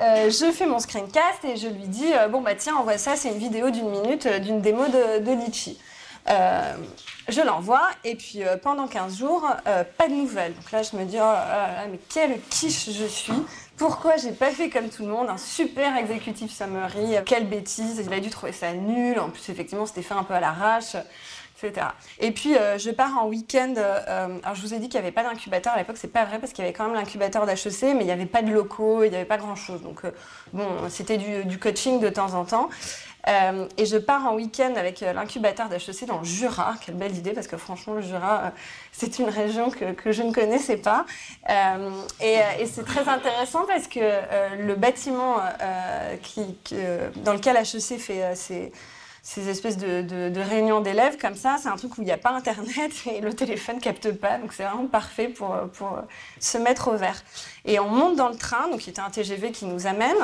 euh, 0.00 0.30
je 0.30 0.52
fais 0.52 0.66
mon 0.66 0.78
screencast 0.78 1.44
et 1.44 1.56
je 1.56 1.68
lui 1.68 1.86
dis 1.86 2.12
Bon, 2.30 2.40
bah 2.40 2.54
tiens, 2.54 2.76
envoie 2.76 2.98
ça, 2.98 3.16
c'est 3.16 3.28
une 3.28 3.38
vidéo 3.38 3.70
d'une 3.70 3.88
minute 3.88 4.28
d'une 4.28 4.60
démo 4.60 4.84
de, 4.86 5.24
de 5.24 5.32
Litchi. 5.32 5.78
je 6.26 7.40
l'envoie 7.40 7.88
et 8.04 8.14
puis 8.14 8.42
pendant 8.62 8.86
15 8.86 9.18
jours, 9.18 9.46
pas 9.64 10.08
de 10.08 10.14
nouvelles. 10.14 10.54
Donc 10.54 10.70
là, 10.72 10.82
je 10.82 10.96
me 10.96 11.04
dis 11.04 11.16
Oh 11.16 11.20
là 11.20 11.74
là, 11.74 11.86
mais 11.90 11.98
quelle 12.12 12.40
quiche 12.50 12.90
je 12.90 13.06
suis 13.06 13.32
pourquoi 13.78 14.16
j'ai 14.16 14.30
pas 14.30 14.50
fait 14.50 14.68
comme 14.70 14.88
tout 14.90 15.02
le 15.02 15.08
monde 15.08 15.28
un 15.28 15.38
super 15.38 15.96
exécutif 15.96 16.52
summary 16.52 17.16
Quelle 17.26 17.48
bêtise 17.48 18.00
Il 18.06 18.12
a 18.12 18.20
dû 18.20 18.30
trouver 18.30 18.52
ça 18.52 18.72
nul. 18.72 19.18
En 19.18 19.30
plus, 19.30 19.48
effectivement, 19.48 19.86
c'était 19.86 20.02
fait 20.02 20.14
un 20.14 20.22
peu 20.22 20.34
à 20.34 20.40
l'arrache. 20.40 20.94
Et 22.18 22.32
puis, 22.32 22.56
euh, 22.56 22.78
je 22.78 22.90
pars 22.90 23.16
en 23.18 23.26
week-end. 23.26 23.74
Euh, 23.76 24.38
alors, 24.42 24.54
je 24.54 24.62
vous 24.62 24.74
ai 24.74 24.78
dit 24.78 24.88
qu'il 24.88 25.00
n'y 25.00 25.06
avait 25.06 25.12
pas 25.12 25.22
d'incubateur 25.22 25.72
à 25.72 25.76
l'époque, 25.76 25.96
c'est 25.98 26.12
pas 26.12 26.24
vrai 26.24 26.38
parce 26.38 26.52
qu'il 26.52 26.64
y 26.64 26.66
avait 26.66 26.76
quand 26.76 26.86
même 26.86 26.94
l'incubateur 26.94 27.46
d'HEC, 27.46 27.82
mais 27.82 28.00
il 28.00 28.06
n'y 28.06 28.10
avait 28.10 28.26
pas 28.26 28.42
de 28.42 28.50
locaux, 28.50 29.04
il 29.04 29.10
n'y 29.10 29.16
avait 29.16 29.24
pas 29.24 29.38
grand-chose. 29.38 29.82
Donc, 29.82 30.04
euh, 30.04 30.10
bon, 30.52 30.66
c'était 30.88 31.18
du, 31.18 31.58
coaching 31.58 32.00
de 32.00 32.08
temps 32.08 32.34
en 32.34 32.44
temps. 32.44 32.68
et 33.26 33.86
je 33.86 33.96
pars 33.98 34.26
en 34.26 34.34
week-end 34.34 34.74
avec 34.76 35.00
l'incubateur 35.00 35.68
d'HEC 35.68 36.06
dans 36.06 36.18
le 36.18 36.24
Jura. 36.24 36.74
Quelle 36.84 36.96
belle 36.96 37.16
idée, 37.16 37.32
parce 37.32 37.46
que 37.46 37.56
franchement, 37.56 37.94
le 37.94 38.02
Jura, 38.02 38.52
c'est 38.90 39.18
une 39.18 39.28
région 39.28 39.70
que, 39.70 40.12
je 40.12 40.22
ne 40.22 40.32
connaissais 40.32 40.76
pas. 40.76 41.06
et, 41.48 42.66
c'est 42.66 42.84
très 42.84 43.08
intéressant 43.08 43.64
parce 43.66 43.86
que 43.86 44.00
le 44.56 44.74
bâtiment 44.74 45.36
dans 47.24 47.32
lequel 47.32 47.56
HEC 47.56 47.98
fait 47.98 48.34
ses 48.34 48.72
ces 49.22 49.48
espèces 49.48 49.76
de, 49.76 50.40
réunions 50.40 50.80
d'élèves 50.80 51.16
comme 51.16 51.36
ça, 51.36 51.56
c'est 51.60 51.68
un 51.68 51.76
truc 51.76 51.96
où 51.96 52.02
il 52.02 52.06
n'y 52.06 52.12
a 52.12 52.18
pas 52.18 52.30
Internet 52.30 52.92
et 53.06 53.20
le 53.20 53.32
téléphone 53.32 53.78
capte 53.78 54.10
pas. 54.12 54.38
Donc 54.38 54.52
c'est 54.52 54.64
vraiment 54.64 54.86
parfait 54.86 55.28
pour, 55.28 55.56
pour 55.74 55.98
se 56.40 56.58
mettre 56.58 56.88
au 56.88 56.96
vert. 56.96 57.22
Et 57.64 57.78
on 57.78 57.88
monte 57.88 58.16
dans 58.16 58.28
le 58.28 58.36
train, 58.36 58.68
donc 58.68 58.86
il 58.86 58.90
était 58.90 59.00
un 59.00 59.10
TGV 59.10 59.52
qui 59.52 59.66
nous 59.66 59.86
amène. 59.86 60.16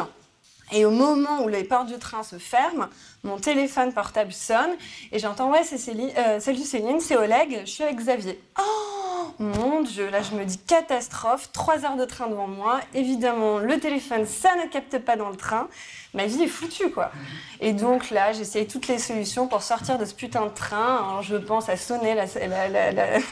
Et 0.72 0.84
au 0.84 0.90
moment 0.90 1.42
où 1.42 1.48
les 1.48 1.64
portes 1.64 1.86
du 1.86 1.98
train 1.98 2.22
se 2.22 2.36
ferment, 2.38 2.88
mon 3.24 3.36
téléphone 3.38 3.92
portable 3.92 4.32
sonne 4.32 4.70
et 5.12 5.18
j'entends 5.18 5.50
Ouais, 5.50 5.64
c'est 5.64 5.78
Céline, 5.78 6.10
euh, 6.16 6.40
salut 6.40 6.62
Céline, 6.62 7.00
c'est 7.00 7.16
Oleg, 7.16 7.62
je 7.64 7.70
suis 7.70 7.84
avec 7.84 7.96
Xavier. 7.96 8.40
Oh 8.58 9.32
mon 9.38 9.82
Dieu, 9.82 10.08
là 10.10 10.22
je 10.22 10.34
me 10.34 10.44
dis 10.44 10.58
catastrophe, 10.58 11.50
trois 11.52 11.84
heures 11.84 11.96
de 11.96 12.04
train 12.04 12.28
devant 12.28 12.48
moi. 12.48 12.80
Évidemment, 12.94 13.58
le 13.58 13.78
téléphone, 13.78 14.26
ça 14.26 14.54
ne 14.56 14.68
capte 14.68 14.98
pas 14.98 15.16
dans 15.16 15.30
le 15.30 15.36
train 15.36 15.68
ma 16.14 16.26
vie 16.26 16.42
est 16.42 16.48
foutue, 16.48 16.90
quoi. 16.90 17.10
Et 17.60 17.72
donc 17.72 18.10
là, 18.10 18.32
j'essaye 18.32 18.66
toutes 18.66 18.88
les 18.88 18.98
solutions 18.98 19.46
pour 19.46 19.62
sortir 19.62 19.98
de 19.98 20.04
ce 20.04 20.14
putain 20.14 20.46
de 20.46 20.50
train. 20.50 21.20
je 21.22 21.36
pense 21.36 21.68
à 21.68 21.76
sonner 21.76 22.14
la, 22.14 22.26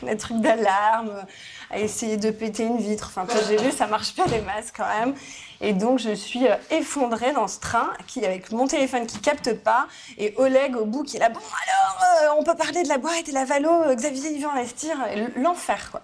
la, 0.02 0.16
truc 0.16 0.40
d'alarme, 0.40 1.24
à 1.70 1.78
essayer 1.78 2.16
de 2.16 2.30
péter 2.30 2.64
une 2.64 2.78
vitre. 2.78 3.12
Enfin, 3.16 3.26
j'ai 3.48 3.56
vu, 3.56 3.70
ça 3.72 3.86
marche 3.86 4.14
pas 4.14 4.26
des 4.26 4.40
masses 4.40 4.72
quand 4.76 4.86
même. 4.86 5.14
Et 5.60 5.72
donc, 5.72 5.98
je 5.98 6.14
suis 6.14 6.46
euh, 6.46 6.54
effondrée 6.70 7.32
dans 7.32 7.48
ce 7.48 7.58
train 7.60 7.88
avec 8.22 8.52
mon 8.52 8.66
téléphone 8.66 9.06
qui 9.06 9.18
capte 9.20 9.54
pas 9.54 9.75
et 10.18 10.34
Oleg 10.36 10.76
au 10.76 10.84
bout 10.84 11.02
qui 11.02 11.16
est 11.16 11.20
là. 11.20 11.28
Bon, 11.28 11.40
alors, 11.40 12.02
euh, 12.02 12.40
on 12.40 12.44
peut 12.44 12.56
parler 12.56 12.82
de 12.82 12.88
la 12.88 12.98
boîte 12.98 13.28
et 13.28 13.32
la 13.32 13.44
valo, 13.44 13.94
Xavier, 13.94 14.30
il 14.30 14.42
veut 14.42 14.48
investir. 14.48 14.96
L'enfer, 15.36 15.90
quoi. 15.90 16.02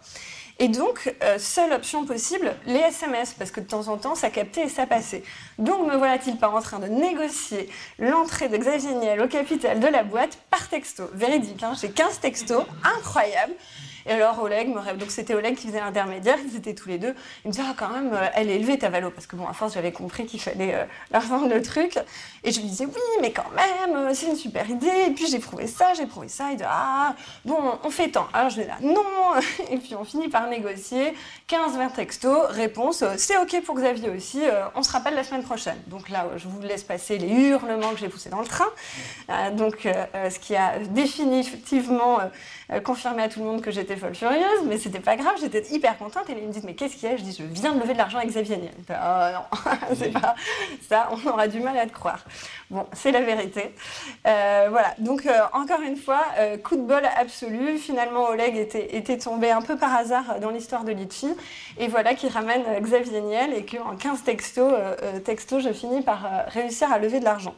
Et 0.58 0.68
donc, 0.68 1.12
seule 1.38 1.72
option 1.72 2.04
possible, 2.04 2.54
les 2.66 2.78
SMS, 2.78 3.34
parce 3.36 3.50
que 3.50 3.58
de 3.58 3.66
temps 3.66 3.88
en 3.88 3.96
temps, 3.96 4.14
ça 4.14 4.30
captait 4.30 4.64
et 4.64 4.68
ça 4.68 4.86
passait. 4.86 5.24
Donc, 5.58 5.86
me 5.90 5.96
voilà-t-il 5.96 6.36
pas 6.36 6.50
en 6.50 6.60
train 6.60 6.78
de 6.78 6.86
négocier 6.86 7.68
l'entrée 7.98 8.48
de 8.48 8.56
Xavier 8.56 8.94
Niel 8.94 9.20
au 9.22 9.28
capital 9.28 9.80
de 9.80 9.86
la 9.88 10.04
boîte 10.04 10.38
par 10.50 10.68
texto? 10.68 11.04
Véridique, 11.14 11.62
hein, 11.64 11.72
j'ai 11.80 11.90
15 11.90 12.20
textos, 12.20 12.64
incroyable. 12.84 13.54
Et 14.06 14.10
alors 14.12 14.42
Oleg 14.42 14.68
me. 14.68 14.96
Donc 14.96 15.10
c'était 15.10 15.34
Oleg 15.34 15.56
qui 15.56 15.68
faisait 15.68 15.80
l'intermédiaire, 15.80 16.38
ils 16.44 16.56
étaient 16.56 16.74
tous 16.74 16.88
les 16.88 16.98
deux. 16.98 17.14
Il 17.44 17.48
me 17.48 17.52
disait 17.52 17.64
ah, 17.68 17.74
quand 17.76 17.88
même, 17.88 18.12
euh, 18.12 18.26
elle 18.34 18.50
est 18.50 18.56
élevée 18.56 18.78
ta 18.78 18.90
valo. 18.90 19.10
Parce 19.10 19.26
que 19.26 19.36
bon, 19.36 19.46
à 19.46 19.52
force, 19.52 19.74
j'avais 19.74 19.92
compris 19.92 20.26
qu'il 20.26 20.40
fallait 20.40 20.74
euh, 20.74 20.84
leur 21.12 21.22
vendre 21.22 21.48
le 21.48 21.62
truc. 21.62 21.98
Et 22.44 22.50
je 22.50 22.60
lui 22.60 22.68
disais 22.68 22.86
oui, 22.86 23.00
mais 23.20 23.32
quand 23.32 23.50
même, 23.54 23.96
euh, 23.96 24.14
c'est 24.14 24.26
une 24.26 24.36
super 24.36 24.68
idée. 24.68 25.06
Et 25.06 25.10
puis 25.10 25.26
j'ai 25.26 25.38
prouvé 25.38 25.66
ça, 25.66 25.94
j'ai 25.94 26.06
prouvé 26.06 26.28
ça. 26.28 26.50
Il 26.50 26.56
dit 26.56 26.64
ah, 26.66 27.14
bon, 27.44 27.56
on 27.82 27.90
fait 27.90 28.08
tant. 28.08 28.26
Alors 28.32 28.50
je 28.50 28.56
vais 28.56 28.66
là, 28.66 28.76
non. 28.80 29.02
Et 29.70 29.78
puis 29.78 29.94
on 29.94 30.04
finit 30.04 30.28
par 30.28 30.48
négocier 30.48 31.14
15-20 31.48 31.92
textos, 31.92 32.46
réponse 32.50 33.04
c'est 33.16 33.36
ok 33.38 33.62
pour 33.64 33.76
Xavier 33.76 34.10
aussi, 34.10 34.40
on 34.74 34.82
se 34.82 34.90
rappelle 34.90 35.14
la 35.14 35.24
semaine 35.24 35.42
prochaine. 35.42 35.78
Donc 35.86 36.08
là, 36.08 36.26
je 36.36 36.48
vous 36.48 36.60
laisse 36.60 36.82
passer 36.82 37.18
les 37.18 37.28
hurlements 37.28 37.90
que 37.90 37.98
j'ai 37.98 38.08
poussés 38.08 38.30
dans 38.30 38.40
le 38.40 38.46
train. 38.46 38.68
donc 39.52 39.86
ce 39.86 40.38
qui 40.38 40.56
a 40.56 40.78
définitivement 40.78 42.18
confirmé 42.84 43.22
à 43.22 43.28
tout 43.28 43.40
le 43.40 43.46
monde 43.46 43.62
que 43.62 43.70
j'étais 43.70 43.91
folle 43.96 44.14
furieuse, 44.14 44.64
mais 44.66 44.78
c'était 44.78 45.00
pas 45.00 45.16
grave, 45.16 45.34
j'étais 45.40 45.62
hyper 45.70 45.98
contente. 45.98 46.28
Et 46.30 46.32
ils 46.32 46.46
me 46.46 46.52
disent, 46.52 46.64
mais 46.64 46.74
qu'est-ce 46.74 46.96
qu'il 46.96 47.08
y 47.08 47.12
a? 47.12 47.16
Je 47.16 47.22
dis, 47.22 47.36
je 47.38 47.44
viens 47.44 47.72
de 47.72 47.80
lever 47.80 47.92
de 47.92 47.98
l'argent 47.98 48.18
avec 48.18 48.30
Xavier 48.30 48.56
Niel. 48.56 48.72
oh 48.90 48.92
non, 48.92 49.72
c'est 49.96 50.12
pas 50.12 50.34
ça, 50.88 51.08
on 51.10 51.28
aura 51.28 51.48
du 51.48 51.60
mal 51.60 51.76
à 51.78 51.86
te 51.86 51.92
croire. 51.92 52.24
Bon, 52.70 52.86
c'est 52.92 53.12
la 53.12 53.20
vérité. 53.20 53.74
Euh, 54.26 54.68
voilà, 54.70 54.94
donc 54.98 55.26
euh, 55.26 55.40
encore 55.52 55.80
une 55.80 55.96
fois, 55.96 56.24
euh, 56.38 56.56
coup 56.56 56.76
de 56.76 56.82
bol 56.82 57.02
absolu. 57.16 57.78
Finalement, 57.78 58.28
Oleg 58.28 58.56
était, 58.56 58.96
était 58.96 59.18
tombé 59.18 59.50
un 59.50 59.62
peu 59.62 59.76
par 59.76 59.94
hasard 59.94 60.40
dans 60.40 60.50
l'histoire 60.50 60.84
de 60.84 60.92
Litchi. 60.92 61.28
Et 61.78 61.88
voilà 61.88 62.14
qui 62.14 62.28
ramène 62.28 62.62
Xavier 62.80 63.20
Niel 63.20 63.54
et 63.54 63.64
qu'en 63.64 63.96
15 63.96 64.22
textos, 64.22 64.72
textos, 65.24 65.62
je 65.62 65.72
finis 65.72 66.02
par 66.02 66.46
réussir 66.48 66.92
à 66.92 66.98
lever 66.98 67.20
de 67.20 67.24
l'argent. 67.24 67.54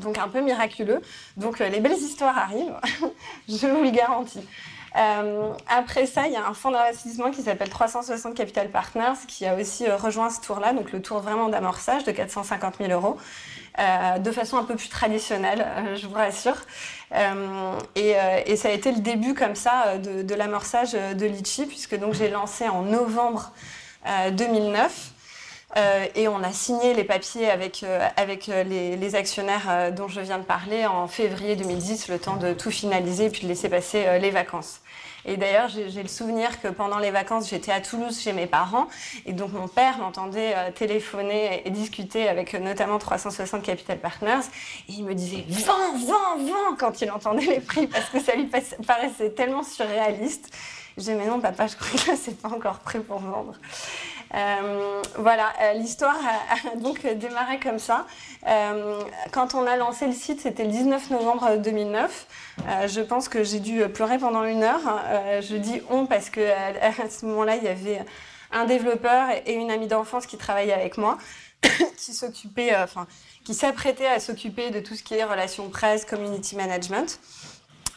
Donc 0.00 0.18
un 0.18 0.28
peu 0.28 0.40
miraculeux. 0.40 1.00
Donc 1.36 1.58
les 1.58 1.80
belles 1.80 1.92
histoires 1.92 2.36
arrivent, 2.36 2.76
je 3.48 3.66
vous 3.66 3.82
le 3.82 3.90
garantis. 3.90 4.46
Euh, 4.96 5.52
après 5.68 6.06
ça, 6.06 6.26
il 6.26 6.32
y 6.32 6.36
a 6.36 6.46
un 6.46 6.54
fonds 6.54 6.70
d'investissement 6.70 7.30
qui 7.30 7.42
s'appelle 7.42 7.68
360 7.68 8.34
Capital 8.34 8.70
Partners 8.70 9.14
qui 9.28 9.46
a 9.46 9.54
aussi 9.54 9.86
euh, 9.86 9.96
rejoint 9.96 10.30
ce 10.30 10.40
tour-là, 10.40 10.72
donc 10.72 10.92
le 10.92 11.00
tour 11.00 11.20
vraiment 11.20 11.48
d'amorçage 11.48 12.04
de 12.04 12.12
450 12.12 12.76
000 12.78 12.92
euros. 12.92 13.16
Euh, 13.78 14.18
de 14.18 14.32
façon 14.32 14.56
un 14.58 14.64
peu 14.64 14.74
plus 14.74 14.88
traditionnelle, 14.88 15.64
je 15.94 16.06
vous 16.06 16.14
rassure. 16.14 16.56
Et, 17.94 18.56
ça 18.56 18.68
a 18.68 18.72
été 18.72 18.90
le 18.92 19.00
début 19.00 19.34
comme 19.34 19.54
ça 19.54 19.96
de, 19.98 20.22
de 20.22 20.34
l'amorçage 20.34 20.92
de 20.92 21.26
Litchi, 21.26 21.66
puisque 21.66 21.96
donc 21.96 22.14
j'ai 22.14 22.28
lancé 22.28 22.68
en 22.68 22.82
novembre 22.82 23.52
2009. 24.32 25.12
Euh, 25.76 26.06
et 26.14 26.26
on 26.28 26.42
a 26.42 26.52
signé 26.52 26.94
les 26.94 27.04
papiers 27.04 27.48
avec, 27.48 27.84
avec 28.16 28.48
les, 28.48 28.96
les, 28.96 29.14
actionnaires 29.14 29.92
dont 29.92 30.08
je 30.08 30.20
viens 30.20 30.38
de 30.38 30.44
parler 30.44 30.86
en 30.86 31.06
février 31.06 31.54
2010, 31.56 32.08
le 32.08 32.18
temps 32.18 32.36
de 32.36 32.52
tout 32.52 32.70
finaliser 32.70 33.26
et 33.26 33.30
puis 33.30 33.42
de 33.42 33.48
laisser 33.48 33.68
passer 33.68 34.18
les 34.18 34.30
vacances. 34.30 34.80
Et 35.24 35.36
d'ailleurs, 35.36 35.68
j'ai 35.68 36.02
le 36.02 36.08
souvenir 36.08 36.60
que 36.60 36.68
pendant 36.68 36.98
les 36.98 37.10
vacances, 37.10 37.50
j'étais 37.50 37.72
à 37.72 37.80
Toulouse 37.80 38.18
chez 38.18 38.32
mes 38.32 38.46
parents. 38.46 38.88
Et 39.26 39.32
donc, 39.32 39.52
mon 39.52 39.68
père 39.68 39.98
m'entendait 39.98 40.54
euh, 40.56 40.70
téléphoner 40.70 41.62
et 41.64 41.70
discuter 41.70 42.28
avec 42.28 42.54
euh, 42.54 42.58
notamment 42.58 42.98
360 42.98 43.62
Capital 43.62 43.98
Partners. 43.98 44.46
Et 44.88 44.92
il 44.92 45.04
me 45.04 45.14
disait 45.14 45.44
vends, 45.48 45.96
vends, 45.98 46.38
vends 46.38 46.76
quand 46.78 47.00
il 47.02 47.10
entendait 47.10 47.46
les 47.46 47.60
prix 47.60 47.86
parce 47.86 48.08
que 48.08 48.20
ça 48.20 48.34
lui 48.34 48.48
paraissait 48.86 49.30
tellement 49.30 49.62
surréaliste. 49.62 50.50
Je 50.96 51.02
disais, 51.02 51.14
mais 51.14 51.26
non, 51.26 51.40
papa, 51.40 51.66
je 51.66 51.76
crois 51.76 51.90
que 51.90 52.16
c'est 52.16 52.40
pas 52.40 52.48
encore 52.48 52.78
prêt 52.78 53.00
pour 53.00 53.18
vendre. 53.18 53.54
Euh, 54.34 55.02
voilà, 55.18 55.52
euh, 55.60 55.72
l'histoire 55.74 56.16
a, 56.16 56.76
donc 56.76 57.06
démarré 57.06 57.58
comme 57.58 57.78
ça. 57.78 58.06
Euh, 58.46 59.02
quand 59.32 59.54
on 59.54 59.66
a 59.66 59.76
lancé 59.76 60.06
le 60.06 60.12
site, 60.12 60.40
c'était 60.40 60.64
le 60.64 60.70
19 60.70 61.10
novembre 61.10 61.56
2009. 61.56 62.26
je 62.86 63.00
pense 63.00 63.28
que 63.28 63.42
j'ai 63.42 63.60
dû 63.60 63.86
pleurer 63.88 64.18
pendant 64.18 64.44
une 64.44 64.62
heure. 64.62 64.80
je 65.42 65.56
dis 65.56 65.82
on 65.90 66.06
parce 66.06 66.30
que 66.30 66.40
à, 66.80 67.10
ce 67.10 67.26
moment-là, 67.26 67.56
il 67.56 67.64
y 67.64 67.68
avait 67.68 68.04
un 68.52 68.64
développeur 68.64 69.28
et 69.46 69.52
une 69.52 69.70
amie 69.70 69.88
d'enfance 69.88 70.26
qui 70.26 70.36
travaillaient 70.36 70.72
avec 70.72 70.96
moi, 70.96 71.18
qui 71.96 72.12
s'occupait, 72.12 72.76
enfin, 72.76 73.06
qui 73.44 73.54
s'apprêtait 73.54 74.06
à 74.06 74.20
s'occuper 74.20 74.70
de 74.70 74.80
tout 74.80 74.94
ce 74.94 75.02
qui 75.02 75.14
est 75.14 75.24
relations 75.24 75.68
presse, 75.68 76.04
community 76.04 76.56
management. 76.56 77.20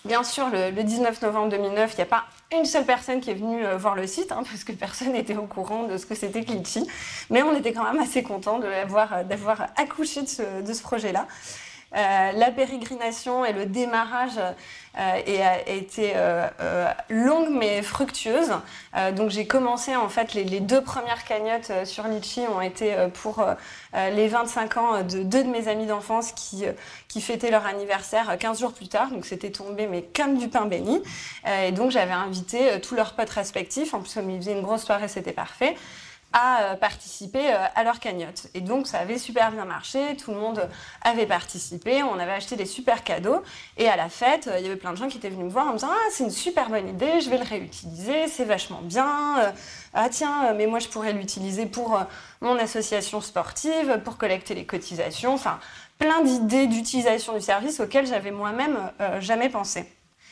Bien 0.06 0.24
sûr, 0.24 0.50
le, 0.50 0.72
19 0.72 1.22
novembre 1.22 1.50
2009, 1.52 1.94
il 1.94 1.96
n'y 1.96 2.02
a 2.02 2.06
pas 2.06 2.26
une 2.52 2.66
seule 2.66 2.86
personne 2.86 3.22
qui 3.22 3.30
est 3.30 3.36
venue 3.36 3.66
euh, 3.66 3.78
voir 3.78 3.96
le 3.96 4.06
site, 4.06 4.34
hein, 4.34 4.44
parce 4.50 4.66
que 4.66 4.74
personne 4.74 5.14
n'était 5.14 5.38
au 5.38 5.48
courant 5.48 5.84
de 5.84 5.98
ce 5.98 6.06
que 6.06 6.14
c'était 6.14 6.42
Glitchy. 6.42 6.86
Mais 7.30 7.42
on 7.42 7.56
était 7.56 7.72
quand 7.72 7.86
même 7.86 8.02
assez 8.02 8.22
content 8.22 8.60
d'avoir 8.60 9.70
accouché 9.78 10.24
de 10.24 10.74
ce 10.74 10.82
projet-là. 10.82 11.26
Euh, 11.96 12.32
la 12.32 12.50
pérégrination 12.50 13.46
et 13.46 13.54
le 13.54 13.68
démarrage 13.68 14.40
euh, 14.40 14.52
a 14.98 15.70
été 15.70 16.14
euh, 16.16 16.48
longue 17.10 17.50
mais 17.52 17.84
fructueuse. 17.84 18.52
donc 19.16 19.30
j'ai 19.30 19.46
commencé 19.46 19.96
en 19.96 20.10
fait 20.10 20.34
les, 20.34 20.60
deux 20.60 20.82
premières 20.82 21.24
cagnottes 21.24 21.72
sur 21.86 22.08
Litchi 22.08 22.42
ont 22.42 22.62
été 22.62 22.96
pour 23.14 23.46
les 23.94 24.28
25 24.28 24.78
ans 24.78 25.02
de 25.02 25.24
deux 25.24 25.44
de 25.44 25.50
mes 25.50 25.68
amis 25.68 25.86
d'enfance 25.86 26.32
qui, 26.32 26.66
qui 27.08 27.22
fêtaient 27.22 27.52
leur 27.52 27.66
anniversaire 27.66 28.38
15 28.38 28.60
jours 28.60 28.74
plus 28.74 28.88
tard. 28.88 29.10
Donc 29.10 29.26
c'était 29.26 29.52
tombé 29.52 29.88
mais 29.88 30.04
comme 30.16 30.38
du 30.38 30.48
pain 30.48 30.66
béni. 30.66 31.02
et 31.66 31.72
donc 31.72 31.92
j'avais 31.92 32.14
invité 32.14 32.80
tous 32.82 32.96
leurs 32.96 33.14
potes 33.14 33.30
respectifs. 33.30 33.94
En 33.94 34.00
plus 34.00 34.14
comme 34.14 34.30
ils 34.30 34.40
faisaient 34.40 34.54
une 34.54 34.62
grosse 34.64 34.84
soirée, 34.84 35.08
c'était 35.08 35.32
parfait 35.34 35.76
à 36.34 36.64
euh, 36.64 36.76
participer 36.76 37.54
euh, 37.54 37.66
à 37.76 37.84
leur 37.84 38.00
cagnotte. 38.00 38.48
Et 38.56 38.62
donc 38.62 38.88
ça 38.88 39.00
avait 39.00 39.20
super 39.20 39.52
bien 39.52 39.66
marché, 39.66 40.18
tout 40.18 40.32
le 40.32 40.38
monde 40.38 40.68
avait 41.04 41.28
participé, 41.28 42.04
on 42.04 42.20
avait 42.20 42.32
acheté 42.32 42.56
des 42.56 42.66
super 42.66 43.04
cadeaux. 43.04 43.42
Et 43.78 43.88
à 43.88 43.96
la 43.96 44.10
fête, 44.10 44.48
euh, 44.48 44.58
il 44.58 44.64
y 44.64 44.68
avait 44.68 44.76
plein 44.76 44.92
de 44.92 44.98
gens 44.98 45.08
qui 45.08 45.18
étaient 45.18 45.30
venus 45.30 45.46
me 45.46 45.52
voir 45.52 45.68
en 45.68 45.74
me 45.74 45.78
disant 45.78 45.92
Ah, 45.92 46.10
c'est 46.12 46.24
une 46.24 46.32
super 46.32 46.70
bonne 46.70 46.90
idée, 46.90 47.22
je 47.22 47.30
vais 47.30 47.38
le 47.38 47.46
réutiliser, 47.46 48.28
c'est 48.28 48.46
vachement 48.46 48.82
bien. 48.82 49.54
Ah, 49.94 50.10
tiens, 50.10 50.54
mais 50.54 50.66
moi 50.66 50.80
je 50.80 50.88
pourrais 50.88 51.14
l'utiliser 51.14 51.68
pour 51.68 52.00
mon 52.42 52.58
association 52.58 53.22
sportive, 53.22 54.02
pour 54.04 54.18
collecter 54.18 54.56
les 54.56 54.66
cotisations. 54.66 55.34
Enfin, 55.36 55.60
plein 56.00 56.22
d'idées 56.24 56.68
d'utilisation 56.68 57.34
du 57.34 57.42
service 57.42 57.80
auxquelles 57.80 58.08
j'avais 58.08 58.32
moi-même 58.32 58.92
jamais 59.20 59.50
pensé. 59.50 59.88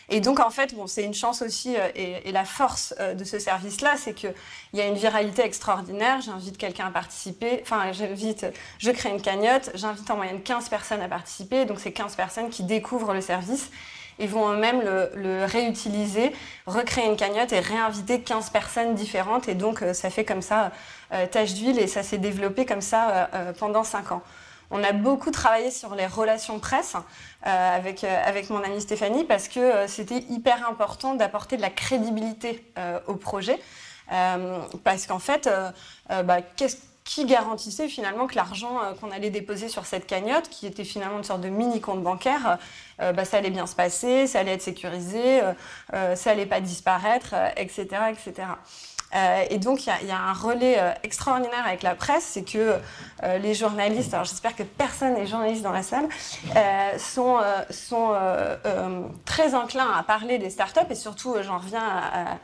Et 0.09 0.19
donc, 0.19 0.39
en 0.39 0.49
fait, 0.49 0.73
bon, 0.75 0.87
c'est 0.87 1.03
une 1.03 1.13
chance 1.13 1.41
aussi, 1.41 1.75
euh, 1.77 1.87
et, 1.95 2.31
la 2.31 2.45
force 2.45 2.93
euh, 2.99 3.13
de 3.13 3.23
ce 3.23 3.39
service-là, 3.39 3.95
c'est 3.97 4.13
qu'il 4.13 4.33
y 4.73 4.81
a 4.81 4.87
une 4.87 4.95
viralité 4.95 5.43
extraordinaire. 5.43 6.21
J'invite 6.21 6.57
quelqu'un 6.57 6.87
à 6.87 6.91
participer. 6.91 7.59
Enfin, 7.61 7.91
j'invite, 7.91 8.45
je 8.79 8.91
crée 8.91 9.09
une 9.09 9.21
cagnotte, 9.21 9.69
j'invite 9.73 10.09
en 10.09 10.17
moyenne 10.17 10.41
15 10.41 10.69
personnes 10.69 11.01
à 11.01 11.07
participer. 11.07 11.65
Donc, 11.65 11.79
c'est 11.79 11.91
15 11.91 12.15
personnes 12.15 12.49
qui 12.49 12.63
découvrent 12.63 13.13
le 13.13 13.21
service 13.21 13.71
et 14.19 14.27
vont 14.27 14.51
eux-mêmes 14.51 14.81
le, 15.15 15.45
réutiliser, 15.45 16.31
recréer 16.65 17.05
une 17.05 17.15
cagnotte 17.15 17.53
et 17.53 17.59
réinviter 17.59 18.21
15 18.21 18.49
personnes 18.49 18.95
différentes. 18.95 19.47
Et 19.47 19.55
donc, 19.55 19.81
euh, 19.81 19.93
ça 19.93 20.09
fait 20.09 20.25
comme 20.25 20.41
ça 20.41 20.71
tâche 21.31 21.55
d'huile 21.55 21.77
et 21.77 21.87
ça 21.87 22.03
s'est 22.03 22.17
développé 22.17 22.65
comme 22.65 22.79
ça 22.79 23.29
pendant 23.59 23.83
5 23.83 24.13
ans. 24.13 24.21
On 24.71 24.83
a 24.83 24.93
beaucoup 24.93 25.31
travaillé 25.31 25.69
sur 25.69 25.95
les 25.95 26.07
relations 26.07 26.59
presse 26.59 26.95
euh, 27.45 27.75
avec, 27.75 28.05
euh, 28.05 28.21
avec 28.25 28.49
mon 28.49 28.63
amie 28.63 28.79
Stéphanie 28.79 29.25
parce 29.25 29.49
que 29.49 29.59
euh, 29.59 29.87
c'était 29.87 30.19
hyper 30.29 30.67
important 30.67 31.13
d'apporter 31.13 31.57
de 31.57 31.61
la 31.61 31.69
crédibilité 31.69 32.65
au 33.07 33.15
projet. 33.15 33.59
parce 34.83 35.05
qu'en 35.07 35.19
fait, 35.19 35.49
bah, 36.09 36.41
qu'est-ce 36.41 36.77
qui 37.03 37.25
garantissait 37.25 37.87
finalement 37.87 38.27
que 38.27 38.35
l'argent 38.35 38.79
qu'on 38.99 39.11
allait 39.11 39.29
déposer 39.29 39.69
sur 39.69 39.85
cette 39.85 40.05
cagnotte, 40.05 40.49
qui 40.49 40.67
était 40.67 40.83
finalement 40.83 41.17
une 41.17 41.23
sorte 41.23 41.41
de 41.41 41.49
mini 41.49 41.79
compte 41.81 42.03
bancaire, 42.03 42.57
bah, 42.99 43.25
ça 43.25 43.37
allait 43.37 43.49
bien 43.49 43.67
se 43.67 43.75
passer, 43.75 44.27
ça 44.27 44.39
allait 44.39 44.53
être 44.53 44.61
sécurisé, 44.61 45.41
ça 45.91 46.31
allait 46.31 46.45
pas 46.45 46.59
disparaître, 46.59 47.33
etc., 47.55 47.87
etc. 48.11 48.47
Euh, 49.15 49.43
et 49.49 49.57
donc, 49.57 49.85
il 49.85 50.07
y, 50.07 50.11
a 50.11 50.19
un 50.19 50.33
relais 50.33 50.75
euh, 50.79 50.91
extraordinaire 51.03 51.65
avec 51.65 51.83
la 51.83 51.95
presse, 51.95 52.23
c'est 52.23 52.43
que 52.43 52.77
euh, 53.23 53.37
les 53.37 53.53
journalistes, 53.53 54.13
alors 54.13 54.25
j'espère 54.25 54.55
que 54.55 54.63
personne 54.63 55.13
n'est 55.15 55.27
journaliste 55.27 55.63
dans 55.63 55.71
la 55.71 55.83
salle, 55.83 56.07
sont, 56.97 57.39
sont 57.69 58.13
très 59.25 59.55
enclins 59.55 59.91
à 59.97 60.03
parler 60.03 60.37
des 60.37 60.49
startups 60.49 60.79
et 60.89 60.95
surtout, 60.95 61.35
j'en 61.41 61.57
reviens 61.57 61.83
à 61.83 62.37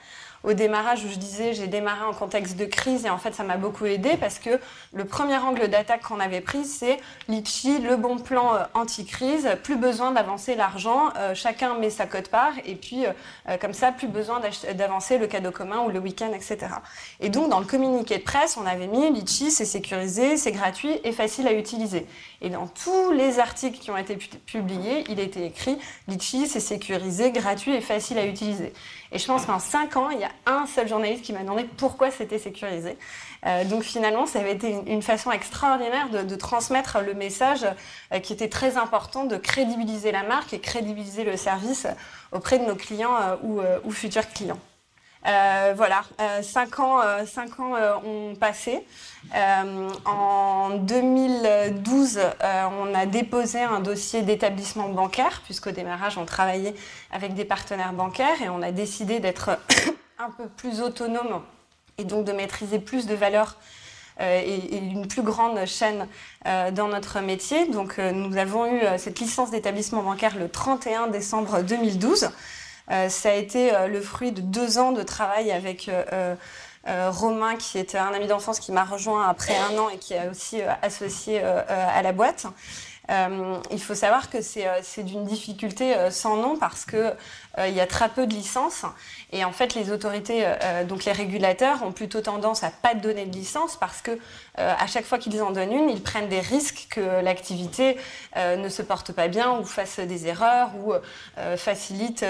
au 0.48 0.54
démarrage 0.54 1.06
je 1.06 1.20
disais 1.20 1.54
j'ai 1.54 1.68
démarré 1.68 2.06
en 2.06 2.14
contexte 2.14 2.56
de 2.56 2.64
crise 2.64 3.06
et 3.06 3.10
en 3.10 3.18
fait 3.18 3.36
ça 3.36 3.44
m'a 3.44 3.58
beaucoup 3.58 3.86
aidé 3.86 4.16
parce 4.18 4.40
que 4.40 4.62
le 4.94 5.04
premier 5.04 5.38
angle 5.38 5.68
d'attaque 5.68 6.04
qu'on 6.04 6.22
avait 6.22 6.40
pris 6.40 6.64
c'est 6.64 7.00
Litchi, 7.28 7.80
le 7.80 7.98
bon 7.98 8.18
plan 8.18 8.56
euh, 8.56 8.60
anti-crise, 8.74 9.50
plus 9.62 9.76
besoin 9.76 10.12
d'avancer 10.12 10.56
l'argent, 10.56 11.10
euh, 11.18 11.36
chacun 11.36 11.78
met 11.78 11.90
sa 11.90 12.06
cote-part 12.06 12.54
et 12.66 12.76
puis 12.76 13.06
euh, 13.06 13.58
comme 13.58 13.74
ça 13.74 13.92
plus 13.92 14.08
besoin 14.08 14.42
d'avancer 14.74 15.18
le 15.18 15.28
cadeau 15.28 15.52
commun 15.52 15.82
ou 15.82 15.90
le 15.90 16.00
week-end, 16.00 16.32
etc. 16.34 16.58
Et 17.20 17.28
donc 17.28 17.50
dans 17.50 17.60
le 17.60 17.66
communiqué 17.66 18.18
de 18.18 18.24
presse 18.24 18.56
on 18.56 18.66
avait 18.66 18.88
mis 18.88 19.12
Litchi 19.12 19.52
c'est 19.52 19.66
sécurisé, 19.66 20.38
c'est 20.38 20.54
gratuit 20.54 20.98
et 21.04 21.12
facile 21.12 21.46
à 21.50 21.54
utiliser. 21.54 22.06
Et 22.42 22.50
dans 22.50 22.68
tous 22.68 23.12
les 23.12 23.40
articles 23.40 23.80
qui 23.80 23.92
ont 23.92 23.98
été 23.98 24.16
publiés 24.46 25.04
il 25.10 25.20
était 25.20 25.46
écrit 25.46 25.78
Litchi 26.08 26.48
c'est 26.48 26.62
sécurisé, 26.62 27.32
gratuit 27.32 27.74
et 27.74 27.82
facile 27.82 28.18
à 28.18 28.26
utiliser. 28.26 28.72
Et 29.12 29.20
je 29.20 29.26
pense 29.26 29.46
qu'en 29.46 29.60
5 29.60 29.96
ans, 29.98 30.10
il 30.10 30.20
y 30.20 30.24
a 30.24 30.32
un 30.46 30.66
seul 30.66 30.88
journaliste 30.88 31.24
qui 31.24 31.34
m'a 31.34 31.42
demandé 31.42 31.66
pourquoi 31.78 32.12
c'était 32.12 32.40
sécurisé. 32.40 32.98
Euh, 33.46 33.64
donc 33.66 33.84
finalement, 33.84 34.26
ça 34.26 34.40
avait 34.40 34.54
été 34.54 34.76
une, 34.88 35.02
façon 35.02 35.32
extraordinaire 35.32 36.10
de, 36.10 36.36
transmettre 36.36 37.00
le 37.06 37.14
message 37.14 37.66
euh, 38.14 38.20
qui 38.20 38.34
était 38.34 38.50
très 38.50 38.78
important 38.78 39.26
de 39.26 39.38
crédibiliser 39.38 40.12
la 40.12 40.24
marque 40.24 40.54
et 40.54 40.60
crédibiliser 40.60 41.24
le 41.24 41.38
service 41.38 41.88
auprès 42.32 42.60
de 42.60 42.66
nos 42.66 42.76
clients 42.76 43.38
ou, 43.44 43.62
ou, 43.86 43.92
futurs 43.92 44.28
clients. 44.30 44.60
Voilà, 45.28 46.04
cinq 46.42 46.80
ans, 46.80 47.02
cinq 47.26 47.60
ans 47.60 47.76
ont 48.06 48.36
passé. 48.36 48.86
en 50.06 50.70
2012, 50.70 52.20
on 52.82 52.94
a 52.94 53.06
déposé 53.06 53.62
un 53.62 53.82
dossier 53.82 54.22
d'établissement 54.22 54.90
bancaire, 54.90 55.42
puisqu'au 55.44 55.72
démarrage, 55.72 56.18
on 56.18 56.26
travaillait 56.26 56.76
avec 57.12 57.34
des 57.34 57.46
partenaires 57.46 57.94
bancaires 57.94 58.42
et 58.42 58.50
on 58.50 58.62
a 58.62 58.72
décidé 58.72 59.20
d'être 59.20 59.50
un 60.20 60.32
peu 60.32 60.48
plus 60.48 60.82
autonome 60.82 61.42
et 61.98 62.04
donc 62.04 62.26
de 62.26 62.32
maîtriser 62.32 62.80
plus 62.80 63.06
de 63.08 63.16
valeurs 63.16 63.58
euh, 64.20 64.42
et, 64.44 64.78
une 64.78 65.08
plus 65.08 65.22
grande 65.22 65.64
chaîne 65.66 66.08
euh, 66.46 66.72
dans 66.72 66.88
notre 66.88 67.20
métier. 67.20 67.68
Donc 67.68 68.00
euh, 68.00 68.12
nous 68.12 68.38
avons 68.38 68.66
eu 68.66 68.82
cette 68.98 69.20
licence 69.20 69.52
d'établissement 69.52 70.02
bancaire 70.02 70.38
le 70.38 70.50
31 70.50 71.08
décembre 71.08 71.62
2012. 71.62 72.30
Ça 72.90 73.30
a 73.30 73.34
été 73.34 73.72
le 73.88 74.02
fruit 74.02 74.32
de 74.32 74.42
deux 74.42 74.78
ans 74.78 74.92
de 74.92 75.04
travail 75.04 75.52
avec 75.52 75.90
Romain, 76.86 77.56
qui 77.58 77.78
était 77.78 77.98
un 77.98 78.14
ami 78.14 78.28
d'enfance 78.28 78.60
qui 78.60 78.72
m'a 78.72 78.86
rejoint 78.86 79.28
après 79.28 79.58
un 79.58 79.78
an 79.78 79.90
et 79.90 79.98
qui 79.98 80.16
a 80.16 80.30
aussi 80.30 80.62
associé 80.82 81.42
à 81.42 82.02
la 82.02 82.14
boîte. 82.14 82.48
il 83.10 83.82
faut 83.82 83.96
savoir 83.96 84.30
que 84.30 84.42
c'est 84.42 85.04
d'une 85.04 85.26
difficulté 85.26 85.96
sans 86.12 86.38
nom 86.38 86.58
parce 86.58 86.86
que 86.86 87.14
il 87.58 87.74
y 87.74 87.82
a 87.82 87.88
très 87.88 88.10
peu 88.10 88.28
de 88.28 88.34
licences 88.34 88.86
et 89.34 89.44
en 89.44 89.52
fait, 89.52 89.76
les 89.76 89.92
autorités, 89.92 90.46
euh, 90.46 90.54
euh, 90.64 90.84
donc 90.86 91.04
les 91.04 91.12
régulateurs, 91.12 91.84
ont 91.84 91.92
plutôt 91.92 92.22
tendance 92.22 92.64
à 92.64 92.70
pas 92.70 92.94
donner 92.94 93.26
de 93.26 93.36
licence 93.36 93.76
parce 93.76 94.02
que 94.02 94.12
euh, 94.12 94.74
à 94.80 94.88
chaque 94.88 95.04
fois 95.04 95.18
qu'ils 95.18 95.42
en 95.42 95.52
donnent 95.52 95.74
une, 95.74 95.90
ils 95.90 96.02
prennent 96.02 96.30
des 96.30 96.40
risques 96.40 96.88
que 96.90 97.22
l'activité 97.22 97.98
ne 98.36 98.70
se 98.70 98.82
porte 98.82 99.12
pas 99.12 99.28
bien 99.28 99.60
ou 99.60 99.66
fasse 99.66 100.00
des 100.00 100.28
erreurs 100.28 100.72
ou 100.76 100.94
facilite, 101.58 102.26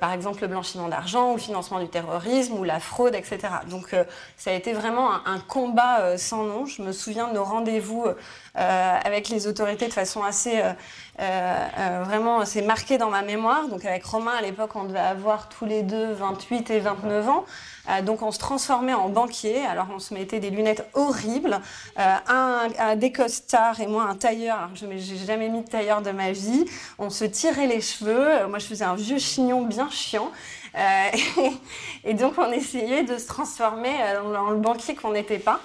par 0.00 0.12
exemple, 0.12 0.42
le 0.42 0.48
blanchiment 0.48 0.88
d'argent 0.88 1.32
ou 1.32 1.34
le 1.34 1.40
financement 1.40 1.80
du 1.80 1.88
terrorisme 1.88 2.54
ou 2.54 2.64
la 2.64 2.80
fraude, 2.80 3.14
etc. 3.14 3.38
Donc, 3.68 3.94
ça 4.36 4.50
a 4.50 4.54
été 4.54 4.72
vraiment 4.72 5.10
un 5.26 5.38
combat 5.40 6.16
sans 6.16 6.44
nom. 6.44 6.66
Je 6.66 6.82
me 6.82 6.92
souviens 6.92 7.28
de 7.28 7.34
nos 7.34 7.44
rendez-vous 7.44 8.06
avec 8.54 9.28
les 9.28 9.46
autorités 9.46 9.88
de 9.88 9.92
façon 9.92 10.22
assez 10.22 10.62
vraiment, 11.18 12.44
c'est 12.44 12.62
marqué 12.62 12.98
dans 12.98 13.10
ma 13.10 13.22
mémoire. 13.22 13.68
Donc, 13.68 13.84
avec 13.84 14.04
Romain 14.04 14.34
à 14.38 14.42
l'époque, 14.42 14.70
on 14.74 14.84
devait 14.84 14.98
avoir 14.98 15.48
tous 15.48 15.64
les 15.64 15.82
deux 15.82 16.12
28 16.12 16.70
et 16.70 16.80
29 16.80 17.28
ans. 17.28 17.44
Euh, 17.88 18.02
donc 18.02 18.22
on 18.22 18.30
se 18.30 18.38
transformait 18.38 18.94
en 18.94 19.08
banquier. 19.08 19.64
Alors 19.64 19.86
on 19.94 19.98
se 19.98 20.14
mettait 20.14 20.40
des 20.40 20.50
lunettes 20.50 20.86
horribles, 20.94 21.60
euh, 21.98 22.16
un, 22.26 22.68
un, 22.78 22.96
des 22.96 23.12
et 23.80 23.86
moi 23.86 24.04
un 24.04 24.14
tailleur. 24.14 24.58
Alors 24.58 24.70
je 24.74 24.86
n'ai 24.86 24.98
jamais 24.98 25.48
mis 25.48 25.62
de 25.62 25.68
tailleur 25.68 26.02
de 26.02 26.10
ma 26.10 26.32
vie. 26.32 26.64
On 26.98 27.10
se 27.10 27.24
tirait 27.24 27.66
les 27.66 27.80
cheveux. 27.80 28.42
Euh, 28.42 28.48
moi 28.48 28.58
je 28.58 28.66
faisais 28.66 28.84
un 28.84 28.94
vieux 28.94 29.18
chignon 29.18 29.62
bien 29.62 29.88
chiant. 29.90 30.30
et, 32.04 32.14
donc 32.14 32.34
on 32.38 32.52
essayait 32.52 33.02
de 33.02 33.18
se 33.18 33.26
transformer 33.26 33.90
dans 34.32 34.50
le 34.50 34.58
banquier 34.58 34.94
qu'on 34.94 35.10
n'était 35.10 35.40
pas. 35.40 35.60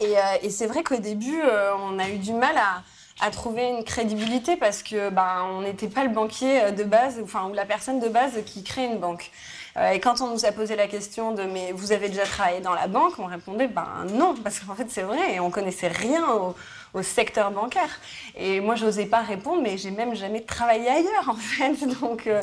Et, 0.00 0.48
c'est 0.48 0.66
vrai 0.66 0.82
qu'au 0.82 0.96
début, 0.96 1.42
on 1.80 1.98
a 1.98 2.08
eu 2.08 2.16
du 2.16 2.32
mal 2.32 2.56
à, 2.56 2.82
à 3.20 3.30
trouver 3.30 3.68
une 3.68 3.84
crédibilité 3.84 4.56
parce 4.56 4.82
que 4.82 5.10
ben 5.10 5.46
on 5.52 5.62
n'était 5.62 5.88
pas 5.88 6.04
le 6.04 6.10
banquier 6.10 6.72
de 6.72 6.84
base, 6.84 7.20
enfin 7.22 7.48
ou 7.48 7.54
la 7.54 7.64
personne 7.64 8.00
de 8.00 8.08
base 8.08 8.32
qui 8.44 8.62
crée 8.64 8.84
une 8.84 8.98
banque. 8.98 9.30
Euh, 9.76 9.90
et 9.90 10.00
quand 10.00 10.20
on 10.20 10.30
nous 10.30 10.44
a 10.44 10.52
posé 10.52 10.76
la 10.76 10.86
question 10.86 11.32
de 11.32 11.42
mais 11.42 11.72
vous 11.72 11.92
avez 11.92 12.08
déjà 12.08 12.24
travaillé 12.24 12.60
dans 12.60 12.74
la 12.74 12.86
banque, 12.86 13.18
on 13.18 13.26
répondait 13.26 13.68
ben 13.68 14.06
non 14.12 14.34
parce 14.34 14.60
qu'en 14.60 14.74
fait 14.74 14.88
c'est 14.88 15.02
vrai 15.02 15.34
et 15.34 15.40
on 15.40 15.50
connaissait 15.50 15.88
rien 15.88 16.24
au, 16.32 16.54
secteur 17.02 17.50
bancaire. 17.50 17.90
Et 18.36 18.60
moi, 18.60 18.76
j'osais 18.76 19.06
pas 19.06 19.20
répondre, 19.20 19.60
mais 19.60 19.76
j'ai 19.76 19.90
même 19.90 20.14
jamais 20.14 20.42
travaillé 20.42 20.88
ailleurs, 20.88 21.28
en 21.28 21.34
fait. 21.34 21.74
Donc, 22.00 22.28
euh, 22.28 22.40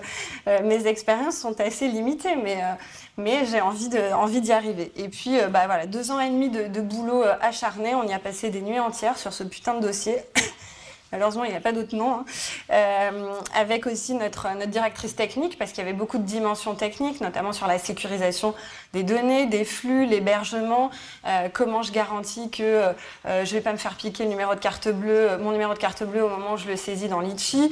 euh, 0.48 0.62
mes 0.64 0.88
expériences 0.88 1.38
sont 1.38 1.58
assez 1.62 1.88
limitées, 1.88 2.36
mais, 2.36 2.62
mais 3.18 3.46
j'ai 3.46 3.62
envie 3.62 4.42
d'y 4.42 4.52
arriver. 4.52 4.92
Et 4.96 5.10
puis, 5.10 5.38
bah, 5.50 5.66
voilà, 5.66 5.86
deux 5.86 6.12
ans 6.12 6.20
et 6.20 6.30
demi 6.30 6.50
de, 6.50 6.68
de 6.68 6.82
boulot 6.82 7.24
acharné, 7.42 7.96
on 7.96 8.04
y 8.04 8.14
a 8.14 8.20
passé 8.20 8.50
des 8.50 8.62
nuits 8.62 8.80
entières 8.80 9.18
sur 9.18 9.34
ce 9.34 9.44
putain 9.44 9.76
de 9.76 9.82
dossier. 9.82 10.18
Malheureusement, 11.12 11.44
il 11.44 11.52
n'y 11.52 11.58
a 11.58 11.62
pas 11.62 11.74
d'autre 11.74 11.96
nom. 11.96 12.14
Hein. 12.14 12.26
Euh, 12.72 13.34
avec 13.54 13.86
aussi 13.86 14.14
notre, 14.14 14.48
notre 14.56 14.72
directrice 14.72 15.16
technique, 15.16 15.58
parce 15.58 15.72
qu'il 15.72 15.84
y 15.84 15.88
avait 15.88 15.98
beaucoup 15.98 16.18
de 16.18 16.24
dimensions 16.24 16.74
techniques, 16.76 17.20
notamment 17.22 17.52
sur 17.52 17.68
la 17.68 17.78
sécurisation 17.80 18.54
des 18.94 19.04
données, 19.04 19.46
des 19.46 19.66
flux, 19.66 20.06
l'hébergement, 20.06 20.90
euh, 21.28 21.50
comment 21.52 21.82
je 21.82 21.92
garantis 21.92 22.50
que 22.50 22.64
euh, 22.64 22.94
je 23.26 23.32
ne 23.32 23.46
vais 23.46 23.62
pas 23.62 23.74
me 23.74 23.78
faire 23.78 23.96
piquer 23.96 24.24
le 24.24 24.30
numéro 24.30 24.56
de 24.56 24.60
carte 24.60 24.88
bleue, 24.88 25.38
mon 25.38 25.52
numéro 25.52 25.74
de 25.74 25.80
carte 25.80 26.04
bleue 26.04 26.24
au 26.24 26.30
moment 26.30 26.54
où 26.54 26.58
je 26.58 26.68
le 26.68 26.76
saisis 26.76 27.10
dans 27.10 27.20
Litchi, 27.20 27.72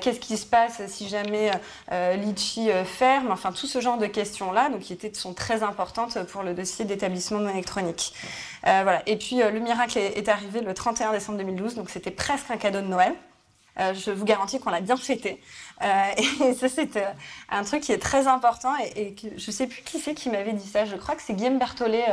qu'est-ce 0.00 0.20
qui 0.20 0.36
se 0.36 0.46
passe 0.46 0.82
si 0.86 1.08
jamais 1.08 1.50
Litchi 2.16 2.68
ferme, 2.84 3.30
enfin 3.30 3.52
tout 3.52 3.66
ce 3.66 3.80
genre 3.80 3.98
de 3.98 4.06
questions-là, 4.06 4.68
donc 4.70 4.80
qui 4.80 4.92
étaient, 4.92 5.12
sont 5.14 5.34
très 5.34 5.62
importantes 5.62 6.22
pour 6.24 6.42
le 6.42 6.54
dossier 6.54 6.84
d'établissement 6.84 7.48
électronique. 7.48 8.14
Voilà. 8.62 9.02
Et 9.06 9.16
puis 9.16 9.36
le 9.36 9.58
miracle 9.60 9.98
est, 9.98 10.28
arrivé 10.28 10.60
le 10.60 10.74
31 10.74 11.12
décembre 11.12 11.38
2012, 11.38 11.74
donc 11.74 11.90
c'était 11.90 12.10
presque 12.10 12.50
un 12.50 12.56
cadeau 12.56 12.80
de 12.80 12.86
Noël. 12.86 13.14
Euh, 13.78 13.94
je 13.94 14.10
vous 14.10 14.24
garantis 14.24 14.58
qu'on 14.58 14.70
l'a 14.70 14.80
bien 14.80 14.96
fêté. 14.96 15.40
Euh, 15.82 16.04
et 16.44 16.54
ça, 16.54 16.68
c'est 16.68 16.96
euh, 16.96 17.06
un 17.50 17.62
truc 17.64 17.82
qui 17.82 17.92
est 17.92 17.98
très 17.98 18.26
important. 18.26 18.72
Et, 18.96 19.14
que, 19.14 19.28
je 19.36 19.46
ne 19.46 19.52
sais 19.52 19.66
plus 19.66 19.82
qui 19.82 19.98
c'est 19.98 20.14
qui 20.14 20.28
m'avait 20.28 20.52
dit 20.52 20.68
ça. 20.68 20.84
Je 20.84 20.96
crois 20.96 21.14
que 21.14 21.22
c'est 21.22 21.34
Guillaume 21.34 21.58
Berthollet 21.58 22.04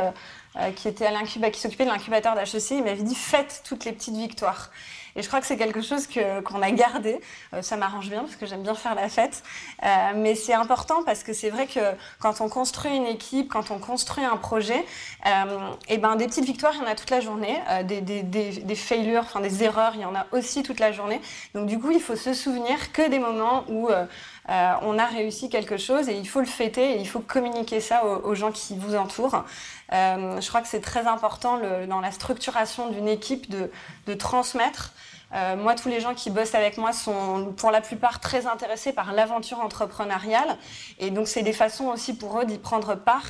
qui, 0.76 0.88
était 0.88 1.06
à 1.06 1.22
qui 1.22 1.60
s'occupait 1.60 1.84
de 1.84 1.90
l'incubateur 1.90 2.34
d'HEC. 2.34 2.70
Il 2.70 2.84
m'avait 2.84 3.02
dit 3.02 3.14
faites 3.14 3.62
toutes 3.64 3.84
les 3.84 3.92
petites 3.92 4.16
victoires. 4.16 4.70
Et 5.18 5.22
je 5.22 5.26
crois 5.26 5.40
que 5.40 5.46
c'est 5.46 5.56
quelque 5.56 5.82
chose 5.82 6.06
qu'on 6.44 6.62
a 6.62 6.70
gardé. 6.70 7.20
Euh, 7.52 7.60
ça 7.60 7.76
m'arrange 7.76 8.08
bien 8.08 8.20
parce 8.20 8.36
que 8.36 8.46
j'aime 8.46 8.62
bien 8.62 8.76
faire 8.76 8.94
la 8.94 9.08
fête. 9.08 9.42
Euh, 9.82 10.12
mais 10.14 10.36
c'est 10.36 10.54
important 10.54 11.02
parce 11.02 11.24
que 11.24 11.32
c'est 11.32 11.50
vrai 11.50 11.66
que 11.66 11.80
quand 12.20 12.40
on 12.40 12.48
construit 12.48 12.94
une 12.94 13.06
équipe, 13.06 13.48
quand 13.48 13.72
on 13.72 13.80
construit 13.80 14.24
un 14.24 14.36
projet, 14.36 14.78
et 14.78 14.84
euh, 15.26 15.70
eh 15.88 15.98
ben, 15.98 16.14
des 16.14 16.26
petites 16.26 16.44
victoires, 16.44 16.72
il 16.76 16.82
y 16.82 16.84
en 16.84 16.86
a 16.86 16.94
toute 16.94 17.10
la 17.10 17.20
journée. 17.20 17.60
des, 17.82 18.74
failures, 18.76 19.22
enfin 19.22 19.40
des 19.40 19.64
erreurs, 19.64 19.92
il 19.96 20.02
y 20.02 20.04
en 20.04 20.14
a 20.14 20.26
aussi 20.30 20.62
toute 20.62 20.78
la 20.78 20.92
journée. 20.92 21.20
Donc 21.52 21.66
du 21.66 21.80
coup, 21.80 21.90
il 21.90 22.00
faut 22.00 22.14
se 22.14 22.32
souvenir 22.32 22.92
que 22.92 23.08
des 23.08 23.18
moments 23.18 23.64
où 23.68 23.88
on 24.48 24.98
a 24.98 25.06
réussi 25.06 25.50
quelque 25.50 25.78
chose 25.78 26.08
et 26.08 26.16
il 26.16 26.28
faut 26.28 26.40
le 26.40 26.46
fêter 26.46 26.92
et 26.92 27.00
il 27.00 27.08
faut 27.08 27.20
communiquer 27.20 27.80
ça 27.80 28.04
aux, 28.04 28.34
gens 28.36 28.52
qui 28.52 28.76
vous 28.76 28.94
entourent. 28.94 29.44
je 29.90 30.48
crois 30.48 30.60
que 30.60 30.68
c'est 30.68 30.80
très 30.80 31.06
important 31.08 31.58
dans 31.88 32.00
la 32.00 32.12
structuration 32.12 32.88
d'une 32.88 33.08
équipe 33.08 33.50
de 33.50 34.14
transmettre 34.14 34.92
euh, 35.34 35.56
moi, 35.56 35.74
tous 35.74 35.88
les 35.88 36.00
gens 36.00 36.14
qui 36.14 36.30
bossent 36.30 36.54
avec 36.54 36.78
moi 36.78 36.92
sont 36.92 37.52
pour 37.56 37.70
la 37.70 37.80
plupart 37.80 38.20
très 38.20 38.46
intéressés 38.46 38.92
par 38.92 39.12
l'aventure 39.12 39.60
entrepreneuriale. 39.60 40.56
Et 40.98 41.10
donc, 41.10 41.28
c'est 41.28 41.42
des 41.42 41.52
façons 41.52 41.88
aussi 41.88 42.16
pour 42.16 42.40
eux 42.40 42.44
d'y 42.44 42.58
prendre 42.58 42.94
part 42.94 43.26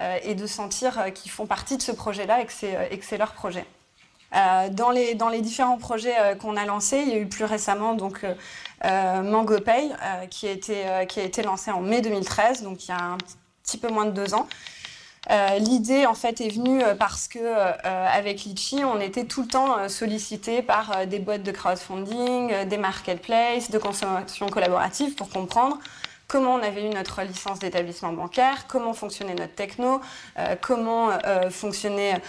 euh, 0.00 0.18
et 0.22 0.34
de 0.34 0.46
sentir 0.46 0.98
euh, 0.98 1.10
qu'ils 1.10 1.30
font 1.30 1.46
partie 1.46 1.76
de 1.76 1.82
ce 1.82 1.92
projet-là 1.92 2.40
et 2.40 2.46
que 2.46 3.04
c'est 3.04 3.18
leur 3.18 3.32
projet. 3.32 3.66
dans, 4.70 4.90
les, 4.90 5.40
différents 5.42 5.76
projets 5.76 6.14
qu'on 6.40 6.56
a 6.56 6.64
lancés, 6.64 7.02
il 7.06 7.08
y 7.10 7.12
a 7.12 7.18
eu 7.18 7.26
plus 7.26 7.44
récemment 7.44 7.94
donc, 7.94 8.24
MangoPay 8.82 9.90
a 10.00 10.24
été, 10.24 10.84
qui 11.08 11.20
a 11.20 11.22
été 11.22 11.42
lancé 11.42 11.70
en 11.70 11.80
mai 11.80 12.00
2013, 12.00 12.62
donc 12.62 12.86
il 12.86 12.88
y 12.88 12.94
a 12.94 13.02
un 13.02 13.18
petit 13.62 13.76
peu 13.76 13.88
moins 13.88 14.06
de 14.06 14.12
deux 14.12 14.32
ans. 14.32 14.48
Euh, 15.30 15.58
l'idée 15.58 16.04
en 16.06 16.14
fait 16.14 16.40
est 16.40 16.48
venue 16.48 16.82
euh, 16.82 16.96
parce 16.96 17.28
que 17.28 17.38
euh, 17.38 17.72
avec 17.84 18.42
Litchi, 18.42 18.84
on 18.84 19.00
était 19.00 19.24
tout 19.24 19.42
le 19.42 19.48
temps 19.48 19.88
sollicité 19.88 20.62
par 20.62 21.06
des 21.06 21.20
boîtes 21.20 21.44
de 21.44 21.52
crowdfunding, 21.52 22.64
des 22.64 22.76
marketplaces, 22.76 23.70
de 23.70 23.78
consommation 23.78 24.48
collaborative 24.48 25.14
pour 25.14 25.28
comprendre 25.28 25.78
comment 26.26 26.54
on 26.54 26.62
avait 26.62 26.86
eu 26.86 26.88
notre 26.88 27.22
licence 27.22 27.58
d'établissement 27.58 28.12
bancaire, 28.12 28.66
comment 28.66 28.94
fonctionnait 28.94 29.34
notre 29.34 29.54
techno, 29.54 30.00
comment 30.62 31.10
fonctionnaient 31.50 32.22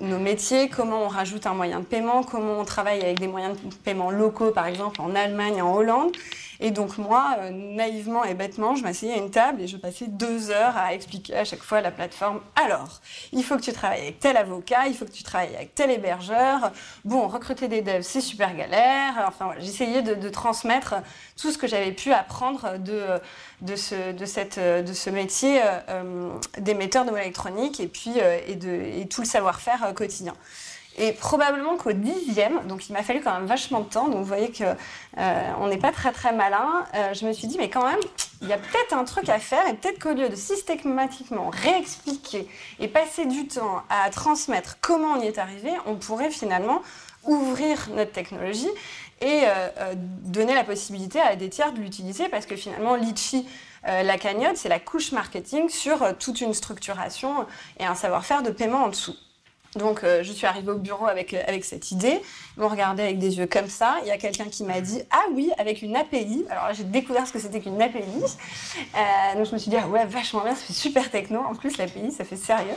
nos 0.00 0.18
métiers, 0.18 0.68
comment 0.68 1.04
on 1.04 1.08
rajoute 1.08 1.46
un 1.46 1.54
moyen 1.54 1.78
de 1.78 1.84
paiement, 1.84 2.24
comment 2.24 2.58
on 2.58 2.64
travaille 2.64 3.00
avec 3.00 3.20
des 3.20 3.28
moyens 3.28 3.56
de 3.62 3.74
paiement 3.76 4.10
locaux, 4.10 4.50
par 4.50 4.66
exemple 4.66 5.00
en 5.00 5.14
Allemagne, 5.14 5.62
en 5.62 5.72
Hollande. 5.72 6.10
Et 6.60 6.70
donc 6.72 6.98
moi, 6.98 7.36
euh, 7.38 7.50
naïvement 7.50 8.24
et 8.24 8.34
bêtement, 8.34 8.74
je 8.74 8.82
m'asseyais 8.82 9.14
à 9.14 9.16
une 9.16 9.30
table 9.30 9.62
et 9.62 9.68
je 9.68 9.76
passais 9.76 10.06
deux 10.08 10.50
heures 10.50 10.76
à 10.76 10.92
expliquer 10.92 11.36
à 11.36 11.44
chaque 11.44 11.62
fois 11.62 11.80
la 11.80 11.90
plateforme. 11.92 12.40
Alors, 12.56 13.00
il 13.32 13.44
faut 13.44 13.56
que 13.56 13.62
tu 13.62 13.72
travailles 13.72 14.00
avec 14.00 14.18
tel 14.18 14.36
avocat, 14.36 14.88
il 14.88 14.94
faut 14.96 15.04
que 15.04 15.12
tu 15.12 15.22
travailles 15.22 15.54
avec 15.54 15.74
tel 15.74 15.90
hébergeur. 15.90 16.72
Bon, 17.04 17.28
recruter 17.28 17.68
des 17.68 17.82
devs, 17.82 18.02
c'est 18.02 18.20
super 18.20 18.56
galère. 18.56 19.24
Enfin, 19.28 19.52
j'essayais 19.58 20.02
de, 20.02 20.28
transmettre 20.28 20.96
tout 21.40 21.50
ce 21.50 21.58
que 21.58 21.66
j'avais 21.66 21.92
pu 21.92 22.12
apprendre 22.12 22.76
de, 22.78 23.76
ce, 23.76 25.10
métier 25.10 25.60
euh, 25.88 26.30
d'émetteur 26.58 27.04
de 27.04 27.10
mots 27.10 27.16
électroniques 27.16 27.80
et 27.80 27.88
puis 27.88 28.18
et, 28.46 28.56
de, 28.56 28.68
et 28.68 29.08
tout 29.08 29.22
le 29.22 29.26
savoir-faire 29.26 29.84
euh, 29.84 29.92
quotidien. 29.92 30.34
Et 31.00 31.12
probablement 31.12 31.76
qu'au 31.76 31.92
dixième, 31.92 32.66
donc 32.66 32.88
il 32.88 32.92
m'a 32.92 33.04
fallu 33.04 33.20
quand 33.22 33.32
même 33.32 33.46
vachement 33.46 33.80
de 33.80 33.88
temps, 33.88 34.08
donc 34.08 34.18
vous 34.18 34.24
voyez 34.24 34.50
qu'on 34.50 34.74
euh, 35.18 35.68
n'est 35.68 35.78
pas 35.78 35.92
très 35.92 36.10
très 36.10 36.32
malin, 36.32 36.84
euh, 36.96 37.14
je 37.14 37.24
me 37.24 37.32
suis 37.32 37.46
dit, 37.46 37.56
mais 37.56 37.70
quand 37.70 37.86
même, 37.86 38.00
il 38.42 38.48
y 38.48 38.52
a 38.52 38.58
peut-être 38.58 38.94
un 38.94 39.04
truc 39.04 39.28
à 39.28 39.38
faire 39.38 39.64
et 39.68 39.74
peut-être 39.74 40.00
qu'au 40.00 40.12
lieu 40.12 40.28
de 40.28 40.34
systématiquement 40.34 41.50
réexpliquer 41.50 42.48
et 42.80 42.88
passer 42.88 43.26
du 43.26 43.46
temps 43.46 43.82
à 43.90 44.10
transmettre 44.10 44.78
comment 44.80 45.12
on 45.12 45.20
y 45.20 45.26
est 45.26 45.38
arrivé, 45.38 45.70
on 45.86 45.94
pourrait 45.94 46.30
finalement 46.30 46.82
ouvrir 47.24 47.88
notre 47.94 48.12
technologie 48.12 48.70
et 49.20 49.42
euh, 49.44 49.94
donner 50.24 50.54
la 50.54 50.64
possibilité 50.64 51.20
à 51.20 51.36
des 51.36 51.48
tiers 51.48 51.72
de 51.72 51.80
l'utiliser 51.80 52.28
parce 52.28 52.46
que 52.46 52.56
finalement 52.56 52.96
Litchi 52.96 53.46
la 53.84 54.18
cagnotte, 54.18 54.56
c'est 54.56 54.68
la 54.68 54.80
couche 54.80 55.12
marketing 55.12 55.70
sur 55.70 56.18
toute 56.18 56.42
une 56.42 56.52
structuration 56.52 57.46
et 57.78 57.86
un 57.86 57.94
savoir-faire 57.94 58.42
de 58.42 58.50
paiement 58.50 58.84
en 58.84 58.88
dessous. 58.88 59.16
Donc, 59.78 60.00
je 60.04 60.32
suis 60.32 60.46
arrivée 60.46 60.72
au 60.72 60.78
bureau 60.78 61.06
avec, 61.06 61.34
avec 61.34 61.64
cette 61.64 61.90
idée. 61.90 62.20
Ils 62.56 62.60
m'ont 62.60 62.68
regardé 62.68 63.02
avec 63.02 63.18
des 63.18 63.38
yeux 63.38 63.46
comme 63.46 63.68
ça. 63.68 63.96
Il 64.02 64.08
y 64.08 64.10
a 64.10 64.18
quelqu'un 64.18 64.46
qui 64.46 64.64
m'a 64.64 64.80
dit 64.80 65.02
Ah 65.10 65.24
oui, 65.32 65.50
avec 65.58 65.82
une 65.82 65.96
API. 65.96 66.44
Alors 66.50 66.64
là, 66.64 66.72
j'ai 66.72 66.84
découvert 66.84 67.26
ce 67.26 67.32
que 67.32 67.38
c'était 67.38 67.60
qu'une 67.60 67.80
API. 67.80 68.02
donc, 69.36 69.46
je 69.46 69.52
me 69.52 69.58
suis 69.58 69.70
dit 69.70 69.76
Ah 69.80 69.88
ouais, 69.88 70.04
vachement 70.06 70.40
bien, 70.40 70.54
ça 70.54 70.64
fait 70.66 70.72
super 70.72 71.10
techno. 71.10 71.40
En 71.40 71.54
plus, 71.54 71.78
l'API, 71.78 72.12
ça 72.12 72.24
fait 72.24 72.36
sérieux. 72.36 72.76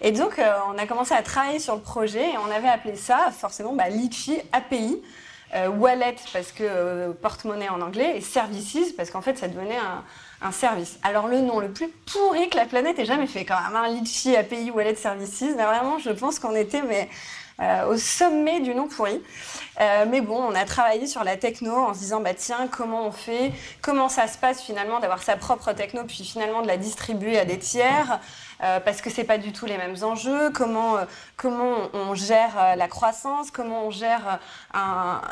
Et 0.00 0.12
donc, 0.12 0.40
on 0.68 0.78
a 0.78 0.86
commencé 0.86 1.14
à 1.14 1.22
travailler 1.22 1.58
sur 1.58 1.74
le 1.74 1.82
projet 1.82 2.32
et 2.32 2.38
on 2.38 2.50
avait 2.50 2.68
appelé 2.68 2.96
ça 2.96 3.30
forcément 3.32 3.74
bah, 3.74 3.88
Litchi 3.88 4.38
API. 4.52 5.00
Euh, 5.54 5.68
wallet 5.68 6.16
parce 6.32 6.50
que 6.50 6.64
euh, 6.64 7.12
porte-monnaie 7.12 7.68
en 7.68 7.80
anglais 7.80 8.16
et 8.16 8.20
services 8.20 8.92
parce 8.96 9.10
qu'en 9.10 9.22
fait 9.22 9.38
ça 9.38 9.46
devenait 9.46 9.76
un, 9.76 10.02
service. 10.52 10.98
Alors 11.02 11.28
le 11.28 11.40
nom 11.40 11.60
le 11.60 11.70
plus 11.70 11.88
pourri 11.88 12.48
que 12.48 12.56
la 12.56 12.66
planète 12.66 12.98
ait 12.98 13.04
jamais 13.04 13.26
fait 13.26 13.44
quand 13.44 13.60
même, 13.60 13.74
un 13.74 13.84
hein, 13.84 13.88
Litchi 13.88 14.36
API 14.36 14.70
Wallet 14.70 14.94
Services, 14.94 15.44
mais 15.56 15.64
vraiment 15.64 15.98
je 15.98 16.10
pense 16.10 16.38
qu'on 16.38 16.54
était 16.54 16.82
mais 16.82 17.08
euh, 17.60 17.86
au 17.86 17.96
sommet 17.96 18.60
du 18.60 18.74
nom 18.74 18.88
pourri. 18.88 19.20
mais 19.78 20.20
bon, 20.20 20.36
on 20.36 20.54
a 20.54 20.64
travaillé 20.64 21.06
sur 21.06 21.24
la 21.24 21.36
techno 21.36 21.74
en 21.74 21.94
se 21.94 22.00
disant, 22.00 22.20
bah 22.20 22.34
tiens, 22.34 22.68
comment 22.70 23.06
on 23.06 23.12
fait? 23.12 23.52
Comment 23.82 24.08
ça 24.08 24.26
se 24.26 24.38
passe 24.38 24.62
finalement 24.62 25.00
d'avoir 25.00 25.22
sa 25.22 25.36
propre 25.36 25.72
techno, 25.72 26.04
puis 26.04 26.24
finalement 26.24 26.62
de 26.62 26.66
la 26.66 26.76
distribuer 26.76 27.38
à 27.38 27.44
des 27.44 27.58
tiers? 27.58 28.20
Euh, 28.62 28.80
parce 28.80 29.02
que 29.02 29.10
c'est 29.10 29.24
pas 29.24 29.36
du 29.36 29.52
tout 29.52 29.66
les 29.66 29.76
mêmes 29.76 29.96
enjeux. 30.02 30.50
Comment, 30.50 30.96
euh, 30.96 31.04
comment 31.36 31.90
on 31.92 32.14
gère 32.14 32.56
euh, 32.58 32.74
la 32.74 32.88
croissance, 32.88 33.50
comment 33.50 33.86
on 33.86 33.90
gère 33.90 34.38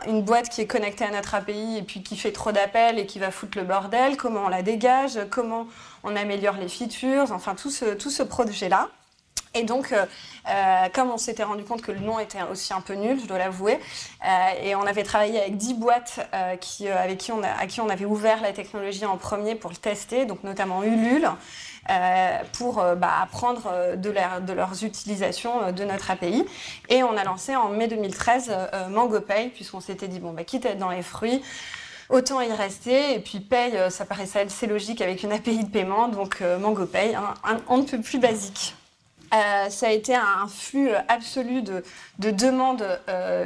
une 0.07 0.23
boîte 0.23 0.49
qui 0.49 0.61
est 0.61 0.67
connectée 0.67 1.05
à 1.05 1.11
notre 1.11 1.35
API 1.35 1.79
et 1.79 1.83
puis 1.83 2.03
qui 2.03 2.17
fait 2.17 2.33
trop 2.33 2.53
d'appels 2.53 2.99
et 2.99 3.07
qui 3.07 3.19
va 3.19 3.31
foutre 3.31 3.59
le 3.59 3.65
bordel, 3.65 4.17
comment 4.17 4.45
on 4.45 4.49
la 4.49 4.63
dégage, 4.63 5.19
comment 5.31 5.67
on 6.03 6.17
améliore 6.17 6.57
les 6.57 6.69
features, 6.69 7.33
enfin 7.33 7.55
tout 7.55 7.71
ce, 7.71 7.95
tout 7.95 8.11
ce 8.11 8.23
projet-là. 8.23 8.89
Et 9.55 9.63
donc, 9.63 9.95
comme 10.93 11.11
on 11.11 11.17
s'était 11.17 11.45
rendu 11.45 11.65
compte 11.65 11.83
que 11.83 11.93
le 11.93 12.01
nom 12.01 12.19
était 12.19 12.43
aussi 12.51 12.73
un 12.73 12.81
peu 12.81 12.95
nul, 12.95 13.21
je 13.21 13.27
dois 13.27 13.39
l'avouer, 13.39 13.79
et 14.63 14.75
on 14.75 14.83
avait 14.83 15.05
travaillé 15.05 15.41
avec 15.41 15.57
10 15.57 15.75
boîtes 15.75 16.21
qui, 16.61 16.89
avec 16.89 17.19
qui 17.19 17.33
on 17.33 17.43
à 17.43 17.67
qui 17.67 17.81
on 17.81 17.89
avait 17.89 18.05
ouvert 18.05 18.43
la 18.43 18.53
technologie 18.53 19.07
en 19.07 19.17
premier 19.17 19.55
pour 19.55 19.71
le 19.71 19.77
tester, 19.77 20.27
donc 20.27 20.43
notamment 20.43 20.83
Ulule, 20.83 21.31
euh, 21.91 22.39
pour 22.53 22.79
euh, 22.79 22.95
bah, 22.95 23.13
apprendre 23.21 23.69
euh, 23.71 23.97
de, 23.97 24.15
de, 24.41 24.53
leurs 24.55 24.85
utilisations 24.85 25.71
de 25.71 25.85
notre 25.85 26.11
API. 26.11 26.47
Et 26.89 27.03
on 27.03 27.15
a 27.15 27.25
lancé 27.25 27.55
en 27.57 27.69
mai 27.69 27.89
2013 27.89 28.51
MangoPay, 28.89 29.51
puisqu'on 29.55 29.81
s'était 29.81 30.09
dit, 30.09 30.19
bon, 30.19 30.33
bah, 30.33 30.45
quitte 30.45 30.65
à 30.65 30.71
être 30.71 30.79
dans 30.79 30.91
les 30.91 31.03
fruits, 31.03 31.43
autant 32.09 32.41
y 32.41 32.51
rester. 32.51 33.15
Et 33.15 33.19
puis 33.19 33.41
Pay, 33.41 33.91
ça 33.91 34.07
paraissait 34.07 34.41
assez 34.41 34.67
logique 34.67 35.03
avec 35.03 35.23
une 35.23 35.33
API 35.33 35.65
de 35.65 35.71
paiement, 35.71 36.09
donc 36.09 36.41
MangoPay, 36.41 37.15
hein, 37.15 37.35
on 37.69 37.79
ne 37.79 37.83
peut 37.83 38.01
plus 38.01 38.19
basique. 38.19 38.75
Ça 39.69 39.87
a 39.87 39.91
été 39.91 40.15
un 40.15 40.47
flux 40.49 40.91
absolu 41.09 41.63
de, 41.63 41.83
de 42.19 42.31
demandes 42.31 42.87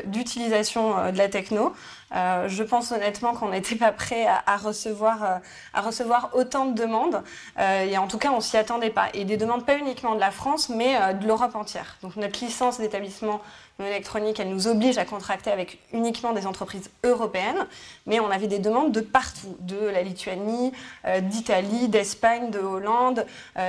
d'utilisation 0.07 1.11
de 1.13 1.19
la 1.19 1.29
techno. 1.29 1.73
Euh, 2.15 2.49
je 2.49 2.63
pense 2.63 2.91
honnêtement 2.93 3.35
qu'on 3.35 3.51
n'était 3.51 3.77
pas 3.77 3.93
prêt 3.93 4.27
à, 4.27 4.57
recevoir, 4.57 5.25
euh, 5.25 5.37
à 5.75 5.81
recevoir 5.83 6.31
autant 6.35 6.67
de 6.67 6.75
demandes. 6.75 7.23
Euh, 7.59 7.85
et 7.85 7.99
en 7.99 8.07
tout 8.07 8.19
cas, 8.19 8.31
on 8.33 8.41
s'y 8.41 8.57
attendait 8.57 8.91
pas. 8.91 9.09
Et 9.15 9.25
des 9.25 9.37
demandes 9.37 9.67
pas 9.67 9.77
uniquement 9.77 10.15
de 10.15 10.21
la 10.21 10.31
France, 10.31 10.69
mais 10.69 11.15
de 11.15 11.27
l'Europe 11.27 11.55
entière. 11.55 11.97
Donc 12.03 12.17
notre 12.17 12.43
licence 12.45 12.79
d'établissement 12.79 13.41
électronique, 13.85 14.41
elle 14.41 14.51
nous 14.51 14.67
oblige 14.67 14.99
à 14.99 15.05
contracter 15.05 15.51
avec 15.51 15.79
uniquement 15.93 16.33
des 16.33 16.47
entreprises 16.47 16.91
européennes, 17.05 17.67
mais 18.07 18.19
on 18.21 18.31
avait 18.31 18.49
des 18.49 18.59
demandes 18.59 18.93
de 18.93 19.01
partout, 19.01 19.57
de 19.61 19.77
la 19.77 20.03
Lituanie, 20.03 20.73
d'Italie, 21.23 21.89
d'Espagne, 21.89 22.51
de 22.51 22.59
Hollande, 22.59 23.25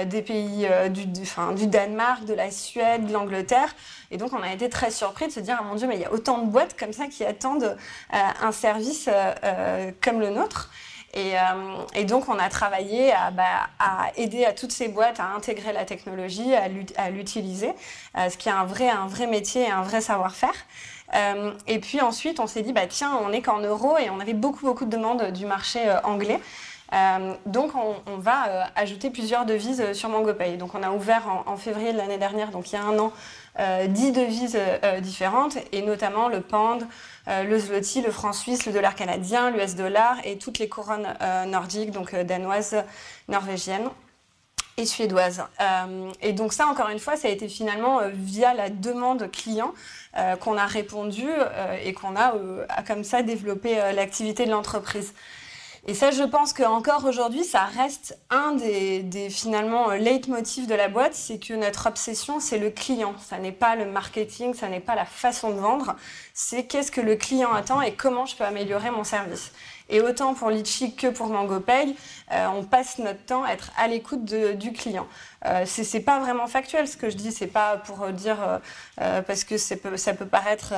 des 0.06 0.22
pays 0.24 0.68
du, 0.90 1.06
du, 1.06 1.24
du, 1.56 1.68
Danemark, 1.68 2.26
de 2.26 2.34
la 2.34 2.50
Suède, 2.50 3.06
de 3.06 3.14
l'Angleterre. 3.14 3.76
Et 4.12 4.18
donc 4.18 4.34
on 4.34 4.42
a 4.42 4.52
été 4.52 4.70
très 4.70 4.92
surpris 4.92 5.28
de 5.28 5.32
se 5.32 5.40
dire, 5.40 5.58
ah, 5.60 5.64
mon 5.64 5.76
Dieu, 5.76 5.88
mais 5.88 5.96
il 5.96 6.02
y 6.02 6.06
a 6.06 6.12
autant 6.12 6.40
de 6.40 6.50
boîtes 6.50 6.76
comme 6.78 6.94
ça 6.94 7.08
qui 7.08 7.24
attendent 7.24 7.78
un 8.12 8.52
service 8.52 9.08
euh, 9.08 9.34
euh, 9.44 9.92
comme 10.02 10.20
le 10.20 10.30
nôtre. 10.30 10.70
Et, 11.14 11.34
euh, 11.36 12.04
donc, 12.04 12.30
on 12.30 12.38
a 12.38 12.50
travaillé 12.50 13.14
bah, 13.34 13.70
à, 13.80 14.12
aider 14.16 14.46
à 14.46 14.54
toutes 14.54 14.72
ces 14.72 14.88
boîtes 14.88 15.20
à 15.20 15.26
intégrer 15.36 15.74
la 15.74 15.86
technologie, 15.86 16.54
à 16.54 17.10
l'utiliser, 17.10 17.74
ce 18.16 18.38
qui 18.38 18.50
est 18.50 18.54
un 18.54 18.66
vrai, 18.66 18.90
un 18.90 19.08
vrai 19.08 19.28
métier 19.28 19.64
et 19.64 19.72
un 19.72 19.82
vrai 19.82 20.02
savoir-faire. 20.02 20.54
et 21.68 21.80
puis 21.80 22.02
ensuite, 22.02 22.40
on 22.40 22.48
s'est 22.48 22.62
dit, 22.62 22.74
bah, 22.74 22.88
tiens, 22.88 23.18
on 23.24 23.30
n'est 23.30 23.42
qu'en 23.42 23.60
euros 23.60 23.98
et 23.98 24.10
on 24.10 24.20
avait 24.20 24.34
beaucoup, 24.34 24.66
beaucoup 24.66 24.86
de 24.86 24.92
demandes 24.92 25.32
du 25.32 25.46
marché 25.46 25.80
anglais. 26.04 26.40
donc, 27.46 27.72
on, 27.76 28.18
va 28.18 28.70
ajouter 28.76 29.10
plusieurs 29.10 29.46
devises 29.46 29.94
sur 29.94 30.10
MangoPay. 30.10 30.58
Donc, 30.58 30.76
on 30.76 30.84
a 30.84 30.92
ouvert 30.92 31.44
en 31.46 31.58
février 31.58 31.92
de 31.92 31.98
l'année 31.98 32.18
dernière, 32.18 32.50
donc 32.50 32.72
il 32.72 32.76
y 32.76 32.78
a 32.78 32.84
un 32.84 32.98
an, 33.00 33.12
10 33.60 34.12
devises 34.14 34.58
différentes, 35.02 35.58
et 35.72 35.82
notamment 35.82 36.30
le 36.30 36.42
PAND, 36.42 36.88
euh, 37.30 37.44
le 37.44 37.60
zloty, 37.60 38.02
le 38.02 38.12
franc 38.12 38.34
suisse, 38.34 38.66
le 38.66 38.72
dollar 38.72 38.96
canadien, 38.96 39.52
l'US 39.52 39.76
dollar 39.76 40.18
et 40.24 40.38
toutes 40.38 40.58
les 40.58 40.68
couronnes 40.68 41.14
euh, 41.22 41.46
nordiques, 41.46 41.92
donc 41.92 42.14
euh, 42.14 42.24
danoises, 42.24 42.76
norvégiennes 43.28 43.90
et 44.78 44.86
suédoises. 44.86 45.44
et 46.22 46.32
donc 46.32 46.54
ça, 46.54 46.66
encore 46.68 46.88
une 46.88 47.00
fois, 47.00 47.18
ça 47.18 47.28
a 47.28 47.32
été 47.32 47.50
finalement 47.50 48.00
via 48.14 48.54
la 48.54 48.70
demande 48.70 49.30
client 49.30 49.74
qu'on 50.40 50.58
a 50.58 50.66
répondu 50.66 51.28
et 51.84 51.92
qu'on 51.92 52.16
a 52.16 52.34
comme 52.88 53.04
ça 53.04 53.22
développé 53.22 53.76
l'activité 53.94 54.46
de 54.46 54.52
l'entreprise. 54.52 55.14
Et 55.90 55.96
ça, 55.96 56.12
je 56.12 56.22
pense 56.22 56.54
qu'encore 56.54 57.04
aujourd'hui, 57.06 57.44
ça 57.44 57.64
reste 57.64 58.16
un 58.30 58.52
des, 58.52 59.28
finalement 59.32 59.90
leitmotifs 59.90 60.68
de 60.68 60.76
la 60.76 60.88
boîte, 60.88 61.16
c'est 61.16 61.40
que 61.40 61.56
notre 61.56 61.88
obsession, 61.88 62.40
c'est 62.40 62.60
le 62.60 62.70
client. 62.70 63.16
Ça 63.18 63.40
n'est 63.40 63.52
pas 63.52 63.76
le 63.76 63.86
marketing, 63.86 64.54
ça 64.54 64.70
n'est 64.70 64.82
pas 64.82 64.94
la 64.94 65.06
façon 65.06 65.50
de 65.50 65.56
vendre, 65.56 65.96
c'est 66.36 66.66
qu'est-ce 66.68 66.92
que 66.92 67.02
le 67.02 67.16
client 67.16 67.52
attend 67.52 67.82
et 67.82 67.94
comment 67.94 68.28
je 68.28 68.36
peux 68.36 68.44
améliorer 68.44 68.92
mon 68.92 69.04
service. 69.04 69.52
Et 69.90 70.00
autant 70.00 70.36
pour 70.36 70.52
Litchi 70.52 70.94
que 70.94 71.08
pour 71.08 71.26
MangoPay, 71.30 71.96
euh, 72.34 72.48
on 72.56 72.64
passe 72.64 73.00
notre 73.00 73.26
temps 73.26 73.44
à 73.44 73.54
être 73.54 73.72
à 73.76 73.88
l'écoute 73.88 74.24
du 74.24 74.72
client. 74.74 75.08
Euh, 75.46 75.64
c'est 75.66 76.02
pas 76.02 76.20
vraiment 76.20 76.48
factuel 76.48 76.88
ce 76.88 76.98
que 76.98 77.10
je 77.10 77.16
dis, 77.16 77.32
c'est 77.32 77.48
pas 77.48 77.78
pour 77.78 78.08
dire 78.10 78.60
euh, 79.02 79.22
parce 79.22 79.44
que 79.44 79.58
ça 79.58 80.14
peut 80.14 80.26
paraître 80.26 80.74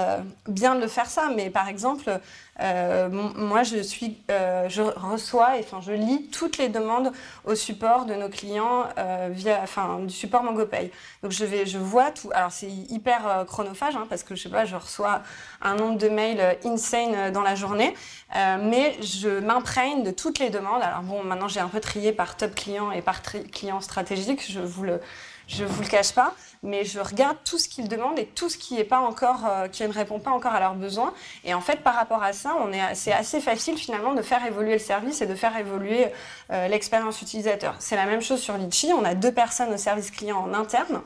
bien 0.48 0.76
de 0.76 0.88
faire 0.88 1.08
ça, 1.08 1.30
mais 1.36 1.50
par 1.50 1.68
exemple, 1.68 2.20
moi 2.60 3.64
je 3.64 3.82
suis, 3.82 4.18
je 4.30 4.82
reçois, 4.82 5.58
et, 5.58 5.62
enfin 5.62 5.80
je 5.82 5.94
lis 5.94 6.28
toutes 6.28 6.60
les 6.60 6.70
demandes 6.70 7.12
au 7.46 7.56
support 7.56 8.06
de 8.06 8.14
nos 8.14 8.30
clients 8.30 8.86
via, 9.30 9.60
enfin 9.64 10.00
du 10.00 10.14
support 10.14 10.44
MangoPay. 10.44 10.92
Donc 11.24 11.32
je 11.32 11.44
vais, 11.44 11.66
je 11.66 11.80
vois 11.80 12.12
tout. 12.12 12.30
Alors 12.34 12.52
c'est 12.52 12.70
hyper 12.70 13.46
chronophage 13.48 13.96
hein, 13.96 14.06
parce 14.10 14.22
que 14.22 14.36
je 14.36 14.44
sais 14.44 14.50
pas, 14.50 14.66
je 14.66 14.76
reçois 14.76 15.22
un 15.62 15.76
nombre 15.76 15.98
de 15.98 16.10
mails 16.10 16.58
insane 16.64 17.32
dans 17.32 17.42
la 17.42 17.56
journée, 17.56 17.96
mais 18.36 18.96
je 19.02 19.40
m'imprègne 19.40 20.04
de 20.04 20.12
toutes 20.12 20.38
les 20.38 20.52
demandes. 20.52 20.84
Alors 20.84 21.02
bon, 21.02 21.24
maintenant 21.24 21.48
j'ai 21.48 21.62
un 21.62 21.70
peu 21.70 21.80
trié 21.80 22.12
par 22.12 22.38
top 22.38 22.54
client 22.54 22.92
et 22.92 23.02
par 23.02 23.24
client 23.24 23.82
stratégique, 23.82 24.51
je 24.52 24.60
vous 24.60 24.84
le, 24.84 25.00
je 25.48 25.64
vous 25.64 25.82
le 25.82 25.88
cache 25.88 26.14
pas, 26.14 26.34
mais 26.64 26.86
je 26.86 27.00
regarde 27.00 27.38
tout 27.44 27.58
ce 27.58 27.68
qu'ils 27.68 27.88
demandent 27.88 28.20
et 28.20 28.26
tout 28.26 28.50
ce 28.50 28.58
qui 28.58 28.82
pas 28.84 29.00
encore, 29.00 29.46
euh, 29.46 29.68
qui 29.68 29.84
ne 29.84 29.94
répond 29.94 30.20
pas 30.20 30.32
encore 30.32 30.54
à 30.54 30.60
leurs 30.60 30.76
besoins. 30.76 31.14
Et 31.44 31.54
en 31.54 31.62
fait, 31.62 31.82
par 31.82 31.96
rapport 31.96 32.24
à 32.24 32.34
ça, 32.34 32.56
on 32.60 32.72
est, 32.72 32.96
c'est 32.96 33.12
assez 33.12 33.42
facile 33.42 33.78
finalement 33.78 34.14
de 34.14 34.22
faire 34.22 34.46
évoluer 34.46 34.74
le 34.74 34.80
service 34.80 35.22
et 35.22 35.28
de 35.28 35.36
faire 35.36 35.56
évoluer 35.58 36.08
euh, 36.52 36.68
l'expérience 36.68 37.22
utilisateur. 37.22 37.76
C'est 37.80 37.96
la 37.96 38.06
même 38.06 38.22
chose 38.22 38.42
sur 38.42 38.58
Litchi. 38.58 38.92
On 38.94 39.04
a 39.04 39.16
deux 39.16 39.32
personnes 39.32 39.74
au 39.74 39.78
service 39.78 40.12
client 40.12 40.38
en 40.38 40.54
interne 40.54 41.02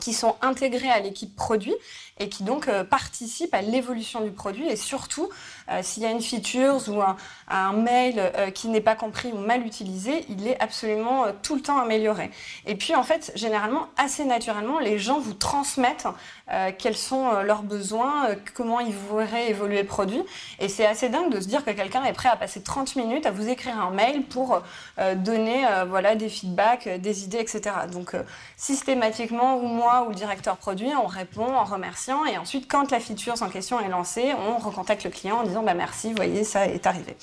qui 0.00 0.12
sont 0.12 0.36
intégrées 0.42 0.90
à 0.90 0.98
l'équipe 0.98 1.34
produit 1.36 1.74
et 2.18 2.28
qui 2.28 2.44
donc 2.44 2.68
euh, 2.68 2.84
participent 2.84 3.54
à 3.54 3.62
l'évolution 3.62 4.20
du 4.20 4.30
produit 4.30 4.68
et 4.68 4.76
surtout 4.76 5.28
euh, 5.68 5.80
s'il 5.82 6.02
y 6.02 6.06
a 6.06 6.10
une 6.10 6.22
feature 6.22 6.76
ou 6.88 7.02
un, 7.48 7.72
mail 7.72 8.14
euh, 8.18 8.50
qui 8.50 8.68
n'est 8.68 8.80
pas 8.80 8.94
compris 8.94 9.32
ou 9.32 9.38
mal 9.38 9.66
utilisé, 9.66 10.24
il 10.28 10.46
est 10.46 10.60
absolument 10.60 11.24
tout 11.42 11.56
le 11.56 11.60
temps 11.60 11.78
amélioré. 11.78 12.30
Et 12.66 12.76
puis 12.76 12.94
en 12.94 13.02
fait, 13.02 13.32
généralement, 13.34 13.88
assez 13.96 14.24
naturellement, 14.24 14.78
les 14.78 14.98
gens 14.98 15.18
vous 15.18 15.34
transmettent 15.34 16.06
quels 16.78 16.96
sont 16.96 17.40
leurs 17.40 17.62
besoins, 17.62 18.28
comment 18.54 18.78
ils 18.80 18.94
voudraient 18.94 19.48
évoluer 19.48 19.80
le 19.80 19.88
produit. 19.88 20.22
Et 20.58 20.68
c'est 20.68 20.84
assez 20.84 21.08
dingue 21.08 21.30
de 21.32 21.40
se 21.40 21.48
dire 21.48 21.64
que 21.64 21.70
quelqu'un 21.70 22.04
est 22.04 22.12
prêt 22.12 22.28
à 22.28 22.36
passer 22.36 22.62
30 22.62 22.96
minutes 22.96 23.24
à 23.24 23.30
vous 23.30 23.48
écrire 23.48 23.78
un 23.80 23.90
mail 23.90 24.24
pour 24.24 24.60
donner 25.16 25.66
voilà, 25.88 26.16
des 26.16 26.28
feedbacks, 26.28 26.88
des 27.00 27.24
idées, 27.24 27.38
etc. 27.38 27.62
Donc 27.90 28.14
systématiquement, 28.56 29.56
ou 29.56 29.66
moi 29.66 30.04
ou 30.06 30.10
le 30.10 30.14
directeur 30.14 30.56
produit, 30.58 30.90
on 30.94 31.06
répond 31.06 31.54
en 31.54 31.64
et 32.26 32.38
ensuite, 32.38 32.70
quand 32.70 32.90
la 32.90 33.00
feature 33.00 33.42
en 33.42 33.48
question 33.48 33.80
est 33.80 33.88
lancée, 33.88 34.32
on 34.48 34.58
recontacte 34.58 35.04
le 35.04 35.10
client 35.10 35.38
en 35.38 35.42
disant 35.44 35.62
bah, 35.62 35.74
merci, 35.74 36.08
vous 36.08 36.16
voyez, 36.16 36.44
ça 36.44 36.66
est 36.66 36.86
arrivé. 36.86 37.16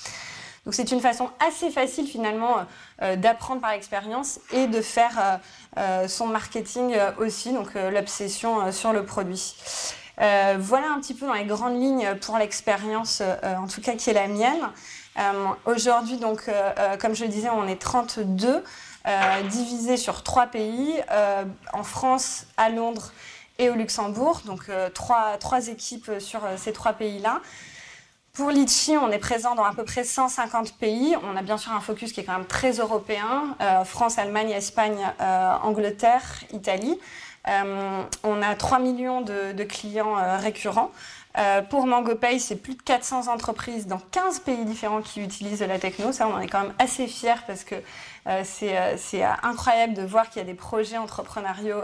Donc 0.65 0.75
c'est 0.75 0.91
une 0.91 1.01
façon 1.01 1.29
assez 1.45 1.71
facile 1.71 2.05
finalement 2.05 2.57
d'apprendre 3.17 3.61
par 3.61 3.71
expérience 3.71 4.39
et 4.51 4.67
de 4.67 4.79
faire 4.79 5.39
son 6.07 6.27
marketing 6.27 6.95
aussi, 7.17 7.51
donc 7.51 7.73
l'obsession 7.73 8.71
sur 8.71 8.93
le 8.93 9.03
produit. 9.03 9.55
voilà 10.17 10.91
un 10.91 10.99
petit 10.99 11.15
peu 11.15 11.25
dans 11.25 11.33
les 11.33 11.45
grandes 11.45 11.81
lignes 11.81 12.13
pour 12.21 12.37
l'expérience, 12.37 13.23
en 13.43 13.65
tout 13.65 13.81
cas 13.81 13.93
qui 13.93 14.11
est 14.11 14.13
la 14.13 14.27
mienne. 14.27 14.69
Aujourd'hui, 15.65 16.17
donc, 16.17 16.47
comme 16.99 17.15
je 17.15 17.23
le 17.23 17.31
disais, 17.31 17.49
on 17.49 17.67
est 17.67 17.81
32. 17.81 18.63
Euh, 19.07 19.41
divisé 19.49 19.97
sur 19.97 20.21
trois 20.21 20.45
pays, 20.45 20.93
euh, 21.09 21.43
en 21.73 21.83
France, 21.83 22.45
à 22.55 22.69
Londres 22.69 23.11
et 23.61 23.69
au 23.69 23.75
Luxembourg. 23.75 24.41
Donc 24.45 24.63
euh, 24.67 24.89
trois, 24.89 25.37
trois, 25.37 25.69
équipes 25.69 26.11
sur 26.19 26.41
ces 26.57 26.73
trois 26.73 26.93
pays-là. 26.93 27.39
Pour 28.33 28.49
Litchi, 28.49 28.97
on 28.97 29.11
est 29.11 29.19
présent 29.19 29.55
dans 29.55 29.63
à 29.63 29.73
peu 29.73 29.83
près 29.83 30.03
150 30.03 30.77
pays. 30.77 31.15
On 31.23 31.37
a 31.37 31.41
bien 31.41 31.57
sûr 31.57 31.71
un 31.71 31.81
focus 31.81 32.11
qui 32.11 32.19
est 32.21 32.23
quand 32.23 32.37
même 32.37 32.47
très 32.47 32.71
européen. 32.73 33.57
France, 33.83 34.17
Allemagne, 34.17 34.51
Espagne, 34.51 35.05
Angleterre, 35.63 36.23
Italie. 36.53 36.97
on 37.45 38.41
a 38.41 38.55
3 38.55 38.79
millions 38.79 39.19
de, 39.19 39.63
clients 39.65 40.15
récurrents. 40.39 40.91
Euh, 41.37 41.61
pour 41.61 41.87
MangoPay, 41.87 42.39
c'est 42.39 42.57
plus 42.57 42.75
de 42.75 42.81
400 42.81 43.31
entreprises 43.31 43.87
dans 43.87 43.99
15 44.11 44.39
pays 44.39 44.65
différents 44.65 45.01
qui 45.01 45.21
utilisent 45.21 45.61
la 45.61 45.79
techno. 45.79 46.11
Ça, 46.11 46.27
on 46.27 46.33
en 46.33 46.39
est 46.39 46.47
quand 46.47 46.61
même 46.61 46.73
assez 46.77 47.07
fiers 47.07 47.41
parce 47.47 47.63
que 47.63 47.75
euh, 47.75 47.79
euh, 47.79 48.10
c'est 48.43 49.23
incroyable 49.43 49.93
de 49.93 50.03
voir 50.03 50.29
qu'il 50.29 50.41
y 50.41 50.43
a 50.43 50.47
des 50.47 50.53
projets 50.53 50.97
entrepreneuriaux 50.97 51.81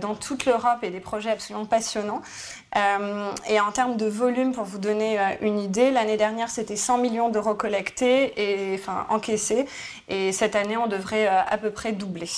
dans 0.00 0.14
toute 0.14 0.46
l'Europe 0.46 0.78
et 0.82 0.90
des 0.90 1.00
projets 1.00 1.30
absolument 1.30 1.66
passionnants. 1.66 2.22
et 2.74 3.60
en 3.60 3.72
termes 3.72 3.96
de 3.96 4.06
volume, 4.06 4.52
pour 4.52 4.64
vous 4.64 4.78
donner 4.78 5.18
une 5.40 5.58
idée, 5.58 5.90
l'année 5.90 6.16
dernière, 6.16 6.48
c'était 6.50 6.76
100 6.76 6.98
millions 6.98 7.28
d'euros 7.28 7.54
collectés 7.54 8.32
et 8.36 8.74
enfin 8.74 9.06
encaissés. 9.08 9.66
Et 10.08 10.32
cette 10.32 10.56
année, 10.56 10.76
on 10.76 10.86
devrait 10.86 11.26
à 11.26 11.58
peu 11.58 11.70
près 11.70 11.92
doubler. 11.92 12.30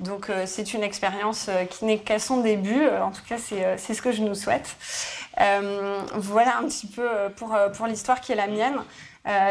Donc 0.00 0.30
c'est 0.46 0.74
une 0.74 0.82
expérience 0.82 1.50
qui 1.70 1.84
n'est 1.84 1.98
qu'à 1.98 2.18
son 2.18 2.40
début. 2.40 2.88
En 2.88 3.10
tout 3.10 3.22
cas, 3.28 3.36
c'est 3.38 3.94
ce 3.94 4.02
que 4.02 4.12
je 4.12 4.22
nous 4.22 4.34
souhaite. 4.34 4.76
Euh, 5.40 6.00
voilà 6.14 6.58
un 6.58 6.64
petit 6.64 6.86
peu 6.86 7.08
euh, 7.08 7.28
pour, 7.28 7.54
euh, 7.54 7.68
pour 7.68 7.86
l'histoire 7.86 8.20
qui 8.20 8.32
est 8.32 8.36
la 8.36 8.48
mienne. 8.48 8.82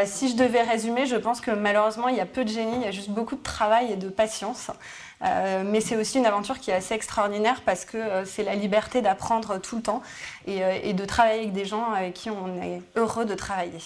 si 0.06 0.28
je 0.28 0.36
devais 0.36 0.62
résumer, 0.62 1.06
je 1.06 1.14
pense 1.14 1.40
que 1.40 1.52
malheureusement, 1.52 2.08
il 2.08 2.16
y 2.16 2.20
a 2.20 2.26
peu 2.26 2.44
de 2.44 2.48
génie, 2.48 2.76
il 2.76 2.82
y 2.82 2.88
a 2.88 2.90
juste 2.90 3.10
beaucoup 3.10 3.36
de 3.36 3.42
travail 3.42 3.92
et 3.92 3.96
de 3.96 4.08
patience. 4.08 4.72
mais 5.20 5.80
c'est 5.80 5.96
aussi 5.96 6.18
une 6.18 6.26
aventure 6.26 6.58
qui 6.58 6.72
est 6.72 6.74
assez 6.74 6.94
extraordinaire 6.94 7.62
parce 7.64 7.84
que 7.84 8.24
c'est 8.24 8.42
la 8.42 8.56
liberté 8.56 9.02
d'apprendre 9.02 9.58
tout 9.58 9.76
le 9.76 9.82
temps 9.82 10.02
et, 10.46 10.62
et, 10.82 10.94
de 10.94 11.04
travailler 11.04 11.42
avec 11.42 11.52
des 11.52 11.64
gens 11.64 11.92
avec 11.92 12.14
qui 12.14 12.28
on 12.28 12.60
est 12.60 12.82
heureux 12.96 13.24
de 13.24 13.34
travailler. 13.34 13.78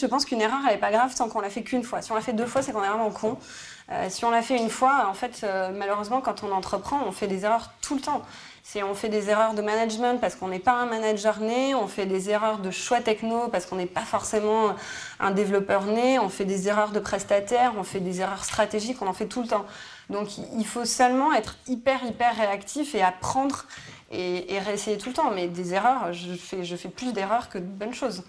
Je 0.00 0.06
pense 0.06 0.24
qu'une 0.24 0.40
erreur, 0.40 0.60
elle 0.66 0.74
n'est 0.74 0.80
pas 0.80 0.92
grave 0.92 1.12
tant 1.16 1.28
qu'on 1.28 1.40
l'a 1.40 1.50
fait 1.50 1.64
qu'une 1.64 1.82
fois. 1.82 2.00
Si 2.00 2.12
on 2.12 2.14
l'a 2.14 2.20
fait 2.20 2.34
deux 2.34 2.46
fois, 2.46 2.62
c'est 2.62 2.72
qu'on 2.72 2.84
est 2.84 2.88
vraiment 2.88 3.10
con. 3.10 3.38
si 4.08 4.24
on 4.24 4.30
l'a 4.30 4.42
fait 4.42 4.56
une 4.56 4.70
fois, 4.70 5.08
en 5.08 5.14
fait, 5.14 5.44
malheureusement, 5.74 6.20
quand 6.20 6.44
on 6.44 6.52
entreprend, 6.52 7.00
on 7.08 7.10
fait 7.10 7.26
des 7.26 7.44
erreurs 7.44 7.72
tout 7.82 7.96
le 7.96 8.02
temps. 8.02 8.22
Si 8.68 8.82
on 8.82 8.94
fait 8.94 9.08
des 9.08 9.30
erreurs 9.30 9.54
de 9.54 9.62
management 9.62 10.20
parce 10.20 10.34
qu'on 10.34 10.48
n'est 10.48 10.58
pas 10.58 10.72
un 10.72 10.86
manager 10.86 11.38
né, 11.38 11.76
on 11.76 11.86
fait 11.86 12.04
des 12.04 12.30
erreurs 12.30 12.58
de 12.58 12.72
choix 12.72 13.00
techno 13.00 13.46
parce 13.46 13.64
qu'on 13.64 13.76
n'est 13.76 13.86
pas 13.86 14.00
forcément 14.00 14.74
un 15.20 15.30
développeur 15.30 15.84
né, 15.84 16.18
on 16.18 16.28
fait 16.28 16.44
des 16.44 16.66
erreurs 16.66 16.90
de 16.90 16.98
prestataire, 16.98 17.74
on 17.78 17.84
fait 17.84 18.00
des 18.00 18.22
erreurs 18.22 18.44
stratégiques, 18.44 19.00
on 19.02 19.06
en 19.06 19.12
fait 19.12 19.26
tout 19.26 19.40
le 19.40 19.46
temps. 19.46 19.66
Donc 20.10 20.38
il 20.38 20.66
faut 20.66 20.84
seulement 20.84 21.32
être 21.32 21.58
hyper 21.68 22.02
hyper 22.06 22.34
réactif 22.34 22.96
et 22.96 23.02
apprendre 23.02 23.66
et, 24.10 24.58
réessayer 24.58 24.98
tout 24.98 25.10
le 25.10 25.14
temps. 25.14 25.30
Mais 25.30 25.46
des 25.46 25.72
erreurs, 25.72 26.12
je 26.12 26.32
fais, 26.34 26.64
je 26.64 26.74
fais 26.74 26.88
plus 26.88 27.12
d'erreurs 27.12 27.48
que 27.48 27.58
de 27.58 27.64
bonnes 27.64 27.94
choses. 27.94 28.24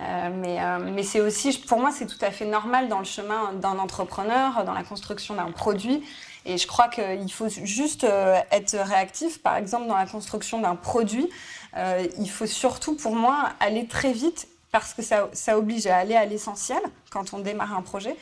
Euh, 0.00 0.30
mais, 0.32 0.62
euh, 0.62 0.78
mais 0.80 1.02
c'est 1.02 1.20
aussi, 1.20 1.58
pour 1.58 1.78
moi, 1.78 1.90
c'est 1.90 2.06
tout 2.06 2.24
à 2.24 2.30
fait 2.30 2.46
normal 2.46 2.88
dans 2.88 3.00
le 3.00 3.04
chemin 3.04 3.52
d'un 3.52 3.78
entrepreneur, 3.78 4.64
dans 4.64 4.72
la 4.72 4.84
construction 4.84 5.34
d'un 5.34 5.50
produit, 5.50 6.02
et 6.48 6.56
je 6.56 6.66
crois 6.66 6.88
qu'il 6.88 7.30
faut 7.30 7.48
juste 7.48 8.04
euh, 8.04 8.40
être 8.50 8.74
réactif. 8.74 9.40
Par 9.42 9.56
exemple, 9.56 9.86
dans 9.86 9.96
la 9.96 10.06
construction 10.06 10.60
d'un 10.60 10.76
produit, 10.76 11.28
euh, 11.76 12.06
il 12.18 12.30
faut 12.30 12.46
surtout, 12.46 12.96
pour 12.96 13.14
moi, 13.14 13.50
aller 13.60 13.86
très 13.86 14.12
vite 14.12 14.48
parce 14.72 14.94
que 14.94 15.02
ça, 15.02 15.58
oblige 15.58 15.86
à 15.86 15.98
aller 15.98 16.16
à 16.16 16.24
l'essentiel 16.24 16.80
quand 17.10 17.34
on 17.34 17.38
démarre 17.38 17.76
un 17.76 17.82
projet. 17.82 18.16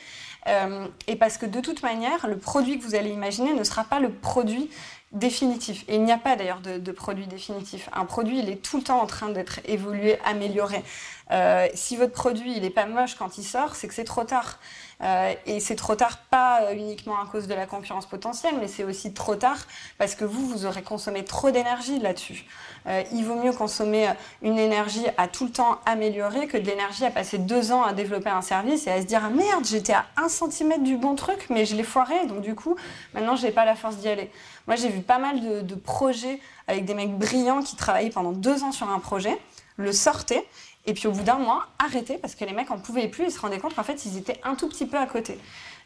Euh, 0.47 0.87
et 1.07 1.15
parce 1.15 1.37
que 1.37 1.45
de 1.45 1.59
toute 1.61 1.83
manière, 1.83 2.27
le 2.27 2.37
produit 2.37 2.79
que 2.79 2.83
vous 2.83 2.95
allez 2.95 3.09
imaginer 3.09 3.53
ne 3.53 3.63
sera 3.63 3.85
pas 3.85 3.99
le 3.99 4.11
produit 4.11 4.69
définitif. 5.13 5.85
Et 5.87 5.95
il 5.95 6.03
n'y 6.03 6.11
a 6.11 6.17
pas 6.17 6.35
d'ailleurs 6.35 6.59
de, 6.59 6.91
produit 6.91 7.27
définitif. 7.27 7.89
Un 7.93 8.05
produit, 8.05 8.39
il 8.39 8.49
est 8.49 8.61
tout 8.61 8.77
le 8.77 8.83
temps 8.83 9.01
en 9.01 9.07
train 9.07 9.29
d'être 9.29 9.59
évolué, 9.65 10.19
amélioré. 10.25 10.83
Euh, 11.31 11.67
si 11.73 11.97
votre 11.97 12.13
produit, 12.13 12.53
il 12.55 12.61
n'est 12.61 12.69
pas 12.69 12.85
moche 12.85 13.15
quand 13.15 13.37
il 13.37 13.43
sort, 13.43 13.75
c'est 13.75 13.87
que 13.87 13.93
c'est 13.93 14.03
trop 14.03 14.23
tard. 14.23 14.59
Euh, 15.03 15.33
et 15.45 15.59
c'est 15.59 15.75
trop 15.75 15.93
tard, 15.93 16.17
pas 16.31 16.73
uniquement 16.73 17.21
à 17.21 17.27
cause 17.27 17.47
de 17.47 17.53
la 17.53 17.67
concurrence 17.67 18.07
potentielle, 18.07 18.55
mais 18.59 18.67
c'est 18.67 18.83
aussi 18.83 19.13
trop 19.13 19.35
tard 19.35 19.57
parce 19.99 20.15
que 20.15 20.25
vous, 20.25 20.47
vous 20.47 20.65
aurez 20.65 20.81
consommé 20.81 21.23
trop 21.23 21.51
d'énergie 21.51 21.99
là-dessus. 21.99 22.45
Euh, 22.87 23.03
il 23.11 23.23
vaut 23.23 23.35
mieux 23.35 23.51
consommer 23.51 24.09
une 24.41 24.57
énergie 24.57 25.05
à 25.17 25.27
tout 25.27 25.45
le 25.45 25.51
temps 25.51 25.79
améliorer 25.85 26.47
que 26.47 26.57
de 26.57 26.65
l'énergie 26.65 27.05
à 27.05 27.11
passer 27.11 27.37
deux 27.37 27.71
ans 27.71 27.83
à 27.83 27.93
développer 27.93 28.29
un 28.29 28.41
service 28.41 28.87
et 28.87 28.91
à 28.91 29.01
se 29.01 29.05
dire 29.05 29.21
ah 29.23 29.29
merde, 29.29 29.65
j'étais 29.65 29.93
à 29.93 30.05
un 30.17 30.29
centimètre 30.29 30.83
du 30.83 30.97
bon 30.97 31.13
truc, 31.13 31.45
mais 31.51 31.65
je 31.65 31.75
l'ai 31.75 31.83
foiré, 31.83 32.25
donc 32.25 32.41
du 32.41 32.55
coup, 32.55 32.75
maintenant, 33.13 33.35
j'ai 33.35 33.51
pas 33.51 33.65
la 33.65 33.75
force 33.75 33.97
d'y 33.97 34.09
aller. 34.09 34.31
Moi, 34.65 34.77
j'ai 34.77 34.89
vu 34.89 35.01
pas 35.01 35.19
mal 35.19 35.65
de 35.65 35.75
projets 35.75 36.39
avec 36.67 36.85
des 36.85 36.95
mecs 36.95 37.15
brillants 37.17 37.61
qui 37.61 37.75
travaillaient 37.75 38.09
pendant 38.09 38.31
deux 38.31 38.63
ans 38.63 38.71
sur 38.71 38.89
un 38.89 38.99
projet, 38.99 39.37
le 39.77 39.91
sortaient 39.93 40.45
et 40.87 40.93
puis 40.93 41.07
au 41.07 41.11
bout 41.11 41.23
d'un 41.23 41.37
mois, 41.37 41.67
arrêter 41.77 42.17
parce 42.17 42.33
que 42.33 42.45
les 42.45 42.53
mecs 42.53 42.71
en 42.71 42.79
pouvaient 42.79 43.09
plus, 43.09 43.25
ils 43.25 43.31
se 43.31 43.39
rendaient 43.39 43.59
compte 43.59 43.75
qu'en 43.75 43.83
fait, 43.83 44.05
ils 44.05 44.17
étaient 44.17 44.39
un 44.43 44.55
tout 44.55 44.69
petit 44.69 44.85
peu 44.85 44.97
à 44.97 45.05
côté. 45.05 45.37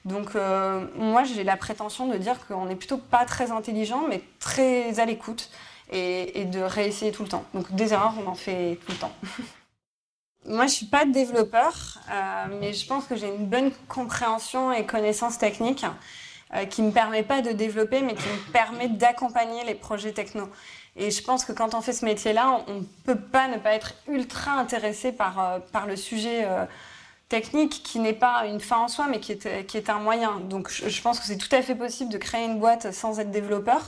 Donc 0.06 0.36
euh, 0.36 0.86
moi, 0.96 1.24
j'ai 1.24 1.44
la 1.44 1.58
prétention 1.58 2.08
de 2.08 2.18
dire 2.18 2.46
qu'on 2.48 2.66
n'est 2.66 2.76
plutôt 2.76 2.98
pas 2.98 3.26
très 3.26 3.52
intelligent, 3.52 4.06
mais 4.08 4.22
très 4.40 5.00
à 5.00 5.06
l'écoute 5.06 5.50
et, 5.92 6.46
de 6.46 6.62
réessayer 6.62 7.12
tout 7.12 7.24
le 7.24 7.30
temps. 7.30 7.44
Donc 7.54 7.74
des 7.74 7.94
erreurs, 7.94 8.14
on 8.24 8.28
en 8.30 8.36
fait 8.36 8.80
tout 8.86 8.92
le 8.92 8.98
temps. 8.98 9.14
moi, 10.46 10.68
je 10.68 10.72
suis 10.72 10.86
pas 10.86 11.06
développeur, 11.06 12.00
euh, 12.10 12.46
mais 12.60 12.74
je 12.74 12.86
pense 12.86 13.06
que 13.06 13.16
j'ai 13.16 13.28
une 13.28 13.48
bonne 13.48 13.72
compréhension 13.88 14.72
et 14.72 14.86
connaissance 14.86 15.38
technique 15.38 15.84
euh, 16.54 16.66
qui 16.66 16.82
me 16.82 16.92
permet 16.92 17.24
pas 17.24 17.42
de 17.42 17.52
développer, 17.52 18.02
mais 18.02 18.14
qui 18.14 18.28
me 18.28 18.52
permet 18.52 18.90
d'accompagner 18.90 19.64
les 19.64 19.76
projets 19.76 20.12
techno. 20.12 20.50
Et 20.98 21.10
je 21.10 21.24
pense 21.24 21.46
que 21.46 21.54
quand 21.54 21.74
on 21.76 21.82
fait 21.82 21.94
ce 21.94 22.04
métier-là, 22.04 22.66
on 22.68 22.80
ne 22.80 22.84
peut 23.06 23.20
pas 23.20 23.48
ne 23.48 23.58
pas 23.58 23.74
être 23.74 23.94
ultra 24.10 24.52
intéressé 24.52 25.14
par, 25.14 25.40
euh, 25.40 25.60
par 25.72 25.88
le 25.88 25.96
sujet 25.96 26.44
euh, 26.44 26.66
technique 27.30 27.84
qui 27.84 28.00
n'est 28.00 28.12
pas 28.12 28.46
une 28.48 28.60
fin 28.60 28.80
en 28.80 28.88
soi, 28.90 29.08
mais 29.10 29.22
qui 29.22 29.32
est, 29.32 29.66
qui 29.66 29.78
est 29.78 29.90
un 29.90 30.00
moyen. 30.00 30.42
Donc 30.42 30.70
je, 30.70 31.02
pense 31.02 31.22
que 31.22 31.26
c'est 31.26 31.38
tout 31.38 31.56
à 31.56 31.62
fait 31.62 31.76
possible 31.76 32.12
de 32.12 32.18
créer 32.18 32.46
une 32.46 32.60
boîte 32.60 32.92
sans 32.92 33.20
être 33.22 33.32
développeur. 33.32 33.82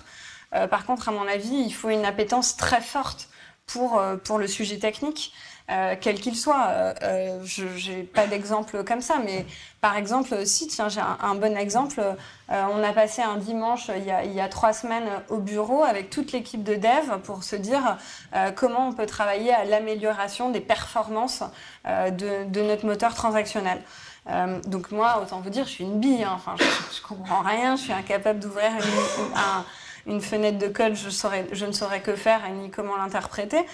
Euh, 0.55 0.65
par 0.67 0.85
contre, 0.85 1.09
à 1.09 1.11
mon 1.11 1.27
avis, 1.27 1.53
il 1.53 1.73
faut 1.73 1.89
une 1.89 2.05
appétence 2.05 2.55
très 2.55 2.81
forte 2.81 3.27
pour, 3.65 4.01
pour 4.23 4.37
le 4.37 4.47
sujet 4.47 4.77
technique. 4.77 5.33
Euh, 5.71 5.95
quel 5.99 6.19
qu'il 6.19 6.35
soit. 6.35 6.67
Euh, 6.67 6.93
euh 7.03 7.39
je 7.45 7.91
n'ai 7.91 8.03
pas 8.03 8.27
d'exemple 8.27 8.83
comme 8.83 9.01
ça, 9.01 9.15
mais 9.23 9.45
par 9.79 9.95
exemple, 9.95 10.45
si, 10.45 10.67
tiens, 10.67 10.89
j'ai 10.89 10.99
un, 11.01 11.35
bon 11.35 11.57
exemple. 11.57 12.01
On 12.49 12.83
a 12.83 12.93
passé 12.93 13.21
un 13.21 13.37
dimanche 13.37 13.89
il 13.95 14.33
y, 14.33 14.41
a, 14.41 14.47
trois 14.47 14.73
semaines 14.73 15.09
au 15.29 15.37
bureau 15.37 15.83
avec 15.83 16.09
toute 16.09 16.31
l'équipe 16.31 16.63
de 16.63 16.75
dev 16.75 17.19
pour 17.23 17.43
se 17.43 17.55
dire 17.55 17.97
comment 18.55 18.89
on 18.89 18.93
peut 18.93 19.07
travailler 19.07 19.51
à 19.51 19.65
l'amélioration 19.65 20.51
des 20.51 20.61
performances 20.61 21.43
de, 21.85 22.61
notre 22.61 22.85
moteur 22.85 23.15
transactionnel. 23.15 23.81
donc 24.67 24.91
moi, 24.91 25.19
autant 25.21 25.41
vous 25.41 25.49
dire, 25.49 25.65
je 25.65 25.71
suis 25.71 25.83
une 25.83 25.99
bille. 25.99 26.23
Hein. 26.23 26.33
Enfin, 26.35 26.55
je, 26.57 26.95
je, 26.95 27.01
comprends 27.01 27.41
rien. 27.41 27.75
Je 27.75 27.83
suis 27.83 27.93
incapable 27.93 28.39
d'ouvrir 28.39 28.71
un 29.35 29.65
une 30.05 30.21
fenêtre 30.21 30.57
de 30.57 30.67
code, 30.67 30.95
je, 30.95 31.65
ne 31.65 31.71
saurais 31.71 32.01
que 32.01 32.15
faire 32.15 32.41
ni 32.51 32.69
comment 32.69 32.97
l'interpréter. 32.97 33.65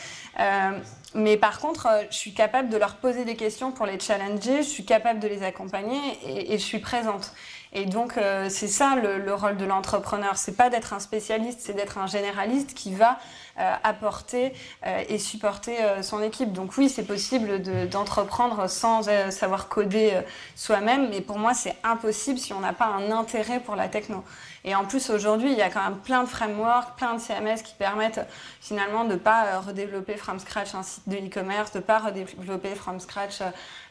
Mais 1.15 1.37
par 1.37 1.59
contre, 1.59 1.87
euh, 1.87 2.03
je 2.11 2.15
suis 2.15 2.33
capable 2.33 2.69
de 2.69 2.77
leur 2.77 2.95
poser 2.95 3.25
des 3.25 3.35
questions 3.35 3.71
pour 3.71 3.85
les 3.85 3.99
challenger, 3.99 4.57
je 4.57 4.69
suis 4.69 4.85
capable 4.85 5.19
de 5.19 5.27
les 5.27 5.43
accompagner 5.43 5.99
et, 6.25 6.57
je 6.57 6.63
suis 6.63 6.79
présente. 6.79 7.33
Et 7.73 7.85
donc, 7.85 8.17
euh, 8.17 8.47
c'est 8.49 8.67
ça 8.67 8.95
le, 8.95 9.17
le, 9.17 9.33
rôle 9.33 9.57
de 9.57 9.65
l'entrepreneur. 9.65 10.37
C'est 10.37 10.55
pas 10.55 10.69
d'être 10.69 10.93
un 10.93 10.99
spécialiste, 10.99 11.59
c'est 11.61 11.73
d'être 11.73 11.97
un 11.97 12.07
généraliste 12.07 12.73
qui 12.73 12.93
va 12.93 13.19
apporter 13.57 14.53
euh, 14.85 15.03
et 15.09 15.17
supporter 15.17 15.77
son 16.01 16.21
équipe. 16.21 16.53
Donc 16.53 16.77
oui, 16.77 16.89
c'est 16.89 17.03
possible 17.03 17.61
d'entreprendre 17.89 18.67
sans 18.69 19.03
savoir 19.31 19.67
coder 19.67 20.21
soi-même, 20.55 21.09
mais 21.09 21.21
pour 21.21 21.37
moi, 21.37 21.53
c'est 21.53 21.75
impossible 21.83 22.39
si 22.39 22.53
on 22.53 22.59
n'a 22.59 22.73
pas 22.73 22.85
un 22.85 23.11
intérêt 23.11 23.59
pour 23.59 23.75
la 23.75 23.87
techno. 23.87 24.23
Et 24.65 24.75
en 24.75 24.85
plus, 24.85 25.09
aujourd'hui, 25.09 25.51
il 25.51 25.57
y 25.57 25.61
a 25.61 25.69
quand 25.69 25.83
même 25.83 25.97
plein 25.99 26.23
de 26.23 26.27
frameworks, 26.27 26.95
plein 26.97 27.15
de 27.15 27.19
CMS 27.19 27.61
qui 27.63 27.73
permettent 27.75 28.27
finalement 28.61 29.05
de 29.05 29.13
ne 29.13 29.15
pas 29.15 29.59
redévelopper 29.59 30.17
from 30.17 30.39
scratch 30.39 30.75
un 30.75 30.83
site 30.83 31.07
de 31.07 31.15
e-commerce, 31.15 31.71
de 31.71 31.77
ne 31.77 31.83
pas 31.83 31.99
redévelopper 31.99 32.75
from 32.75 32.99
scratch 32.99 33.41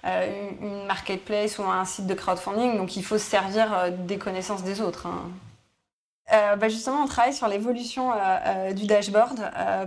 euh, 0.05 0.51
une 0.61 0.87
marketplace 0.87 1.59
ou 1.59 1.64
un 1.64 1.85
site 1.85 2.07
de 2.07 2.14
crowdfunding. 2.14 2.76
Donc 2.76 2.97
il 2.97 3.05
faut 3.05 3.18
se 3.18 3.24
servir 3.24 3.72
euh, 3.72 3.91
des 3.91 4.18
connaissances 4.18 4.62
des 4.62 4.80
autres. 4.80 5.07
Hein. 5.07 5.30
Euh, 6.33 6.57
bah, 6.57 6.68
justement, 6.68 7.03
on 7.03 7.07
travaille 7.07 7.33
sur 7.33 7.49
l'évolution 7.49 8.12
du 8.72 8.87
dashboard, 8.87 9.41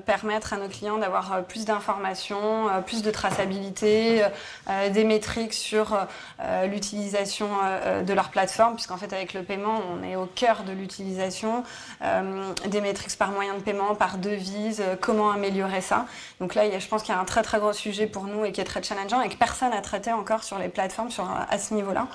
permettre 0.05 0.53
à 0.53 0.57
nos 0.57 0.67
clients 0.67 0.97
d'avoir 0.97 1.43
plus 1.43 1.65
d'informations, 1.65 2.67
plus 2.85 3.03
de 3.03 3.11
traçabilité, 3.11 4.23
des 4.91 5.03
métriques 5.03 5.53
sur 5.53 5.97
l'utilisation 6.65 7.47
de 8.05 8.13
leur 8.13 8.29
plateforme, 8.29 8.75
puisqu'en 8.75 8.97
fait, 8.97 9.13
avec 9.13 9.33
le 9.33 9.43
paiement, 9.43 9.81
on 9.91 10.03
est 10.03 10.15
au 10.15 10.25
cœur 10.25 10.63
de 10.63 10.71
l'utilisation, 10.71 11.63
des 12.67 12.81
métriques 12.81 13.17
par 13.17 13.31
moyen 13.31 13.53
de 13.55 13.59
paiement, 13.59 13.95
par 13.95 14.17
devise, 14.17 14.83
comment 14.99 15.31
améliorer 15.31 15.81
ça. 15.81 16.05
Donc 16.39 16.55
là, 16.55 16.63
je 16.77 16.87
pense 16.87 17.03
qu'il 17.03 17.13
y 17.13 17.17
a 17.17 17.21
un 17.21 17.25
très 17.25 17.43
très 17.43 17.59
gros 17.59 17.73
sujet 17.73 18.07
pour 18.07 18.25
nous 18.25 18.45
et 18.45 18.51
qui 18.51 18.61
est 18.61 18.65
très 18.65 18.81
challengeant 18.81 19.21
et 19.21 19.29
que 19.29 19.37
personne 19.37 19.71
n'a 19.71 19.81
traité 19.81 20.11
encore 20.11 20.43
sur 20.43 20.57
les 20.57 20.69
plateformes 20.69 21.11
sur, 21.11 21.29
à 21.29 21.57
ce 21.57 21.73
niveau-là. 21.73 22.07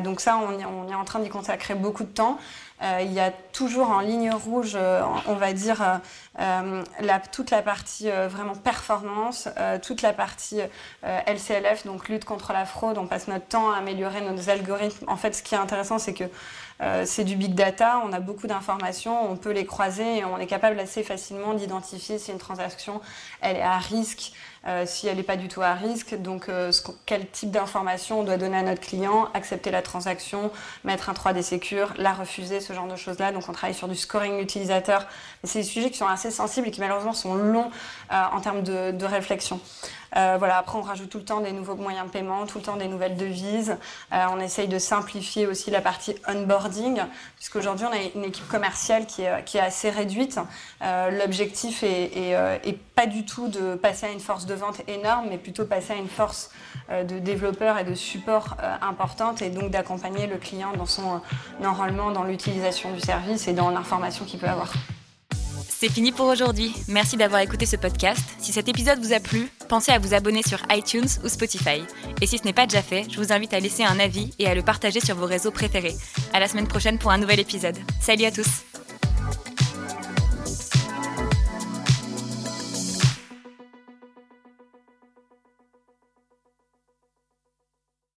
donc 0.00 0.20
ça, 0.20 0.38
on, 0.38 0.52
on 0.52 0.90
est 0.90 0.94
en 0.94 1.04
train 1.04 1.20
d'y 1.20 1.28
consacrer 1.28 1.74
beaucoup 1.74 2.04
de 2.04 2.08
temps. 2.08 2.38
Euh, 2.82 3.00
il 3.02 3.12
y 3.12 3.20
a 3.20 3.30
toujours 3.30 3.90
en 3.90 4.00
ligne 4.00 4.32
rouge, 4.32 4.72
euh, 4.74 5.02
on 5.26 5.34
va 5.34 5.52
dire, 5.52 6.00
euh, 6.40 6.82
toute 7.30 7.50
la 7.50 7.62
partie 7.62 8.10
vraiment 8.10 8.54
performance, 8.54 9.48
toute 9.82 10.02
la 10.02 10.12
partie 10.12 10.60
LCLF, 11.02 11.86
donc 11.86 12.08
lutte 12.08 12.24
contre 12.24 12.52
la 12.52 12.64
fraude. 12.64 12.98
On 12.98 13.06
passe 13.06 13.28
notre 13.28 13.46
temps 13.46 13.70
à 13.70 13.76
améliorer 13.76 14.20
nos 14.22 14.48
algorithmes. 14.48 15.08
En 15.08 15.16
fait, 15.16 15.34
ce 15.34 15.42
qui 15.42 15.54
est 15.54 15.58
intéressant, 15.58 15.98
c'est 15.98 16.14
que 16.14 16.24
c'est 17.04 17.24
du 17.24 17.36
big 17.36 17.54
data, 17.54 18.02
on 18.04 18.12
a 18.12 18.20
beaucoup 18.20 18.46
d'informations, 18.46 19.30
on 19.30 19.36
peut 19.36 19.52
les 19.52 19.66
croiser 19.66 20.18
et 20.18 20.24
on 20.24 20.38
est 20.38 20.46
capable 20.46 20.80
assez 20.80 21.02
facilement 21.02 21.54
d'identifier 21.54 22.18
si 22.18 22.32
une 22.32 22.38
transaction 22.38 23.00
elle 23.40 23.56
est 23.56 23.62
à 23.62 23.78
risque, 23.78 24.32
si 24.86 25.08
elle 25.08 25.16
n'est 25.16 25.22
pas 25.22 25.36
du 25.36 25.48
tout 25.48 25.62
à 25.62 25.74
risque. 25.74 26.14
Donc, 26.14 26.48
euh, 26.48 26.70
quel 27.06 27.28
type 27.28 27.50
d'information 27.50 28.20
on 28.20 28.22
doit 28.24 28.36
donner 28.36 28.58
à 28.58 28.62
notre 28.62 28.80
client, 28.80 29.28
accepter 29.34 29.70
la 29.70 29.82
transaction, 29.82 30.50
mettre 30.84 31.10
un 31.10 31.12
3D 31.12 31.42
Secure, 31.42 31.92
la 31.96 32.12
refuser, 32.12 32.60
ce 32.60 32.72
genre 32.72 32.86
de 32.86 32.96
choses-là. 32.96 33.32
Donc, 33.32 33.48
on 33.48 33.52
travaille 33.52 33.74
sur 33.74 33.88
du 33.88 33.96
scoring 33.96 34.40
utilisateur. 34.40 35.06
C'est 35.44 35.60
des 35.60 35.64
sujets 35.64 35.90
qui 35.90 35.98
sont 35.98 36.06
assez 36.06 36.30
sensibles 36.30 36.68
et 36.68 36.70
qui 36.70 36.80
malheureusement 36.80 37.12
sont 37.12 37.34
longs 37.34 37.70
euh, 38.12 38.22
en 38.32 38.40
termes 38.40 38.62
de, 38.62 38.92
de 38.92 39.04
réflexion. 39.04 39.60
Euh, 40.16 40.36
voilà, 40.38 40.58
après, 40.58 40.78
on 40.78 40.82
rajoute 40.82 41.08
tout 41.08 41.18
le 41.18 41.24
temps 41.24 41.40
des 41.40 41.52
nouveaux 41.52 41.74
moyens 41.74 42.06
de 42.06 42.10
paiement, 42.10 42.46
tout 42.46 42.58
le 42.58 42.64
temps 42.64 42.76
des 42.76 42.88
nouvelles 42.88 43.16
devises. 43.16 43.76
Euh, 44.12 44.26
on 44.30 44.40
essaye 44.40 44.68
de 44.68 44.78
simplifier 44.78 45.46
aussi 45.46 45.70
la 45.70 45.80
partie 45.80 46.14
onboarding, 46.28 47.00
puisqu'aujourd'hui, 47.36 47.86
on 47.86 47.92
a 47.92 48.00
une 48.14 48.24
équipe 48.24 48.46
commerciale 48.48 49.06
qui 49.06 49.22
est, 49.22 49.58
assez 49.58 49.90
réduite. 49.90 50.38
Euh, 50.82 51.10
L'objectif 51.10 51.82
est, 51.82 52.32
est, 52.32 52.78
pas 52.94 53.06
du 53.06 53.24
tout 53.24 53.48
de 53.48 53.74
passer 53.74 54.06
à 54.06 54.10
une 54.10 54.20
force 54.20 54.44
vente 54.54 54.82
énorme, 54.88 55.26
mais 55.30 55.38
plutôt 55.38 55.64
passer 55.64 55.92
à 55.92 55.96
une 55.96 56.08
force 56.08 56.50
de 56.90 57.18
développeurs 57.18 57.78
et 57.78 57.84
de 57.84 57.94
support 57.94 58.56
importante, 58.80 59.42
et 59.42 59.50
donc 59.50 59.70
d'accompagner 59.70 60.26
le 60.26 60.36
client 60.36 60.72
dans 60.76 60.86
son 60.86 61.20
enrôlement, 61.64 62.10
dans 62.10 62.24
l'utilisation 62.24 62.92
du 62.92 63.00
service 63.00 63.48
et 63.48 63.52
dans 63.52 63.70
l'information 63.70 64.24
qu'il 64.24 64.40
peut 64.40 64.48
avoir. 64.48 64.72
C'est 65.68 65.90
fini 65.90 66.12
pour 66.12 66.26
aujourd'hui. 66.26 66.72
Merci 66.86 67.16
d'avoir 67.16 67.40
écouté 67.40 67.66
ce 67.66 67.74
podcast. 67.74 68.22
Si 68.38 68.52
cet 68.52 68.68
épisode 68.68 69.00
vous 69.00 69.12
a 69.12 69.18
plu, 69.18 69.48
pensez 69.68 69.90
à 69.90 69.98
vous 69.98 70.14
abonner 70.14 70.42
sur 70.44 70.58
iTunes 70.70 71.08
ou 71.24 71.28
Spotify. 71.28 71.82
Et 72.20 72.26
si 72.28 72.38
ce 72.38 72.44
n'est 72.44 72.52
pas 72.52 72.66
déjà 72.66 72.82
fait, 72.82 73.04
je 73.10 73.16
vous 73.16 73.32
invite 73.32 73.52
à 73.52 73.58
laisser 73.58 73.82
un 73.82 73.98
avis 73.98 74.32
et 74.38 74.46
à 74.46 74.54
le 74.54 74.62
partager 74.62 75.00
sur 75.00 75.16
vos 75.16 75.26
réseaux 75.26 75.50
préférés. 75.50 75.96
À 76.32 76.38
la 76.38 76.46
semaine 76.46 76.68
prochaine 76.68 76.98
pour 76.98 77.10
un 77.10 77.18
nouvel 77.18 77.40
épisode. 77.40 77.78
Salut 78.00 78.26
à 78.26 78.30
tous! 78.30 78.71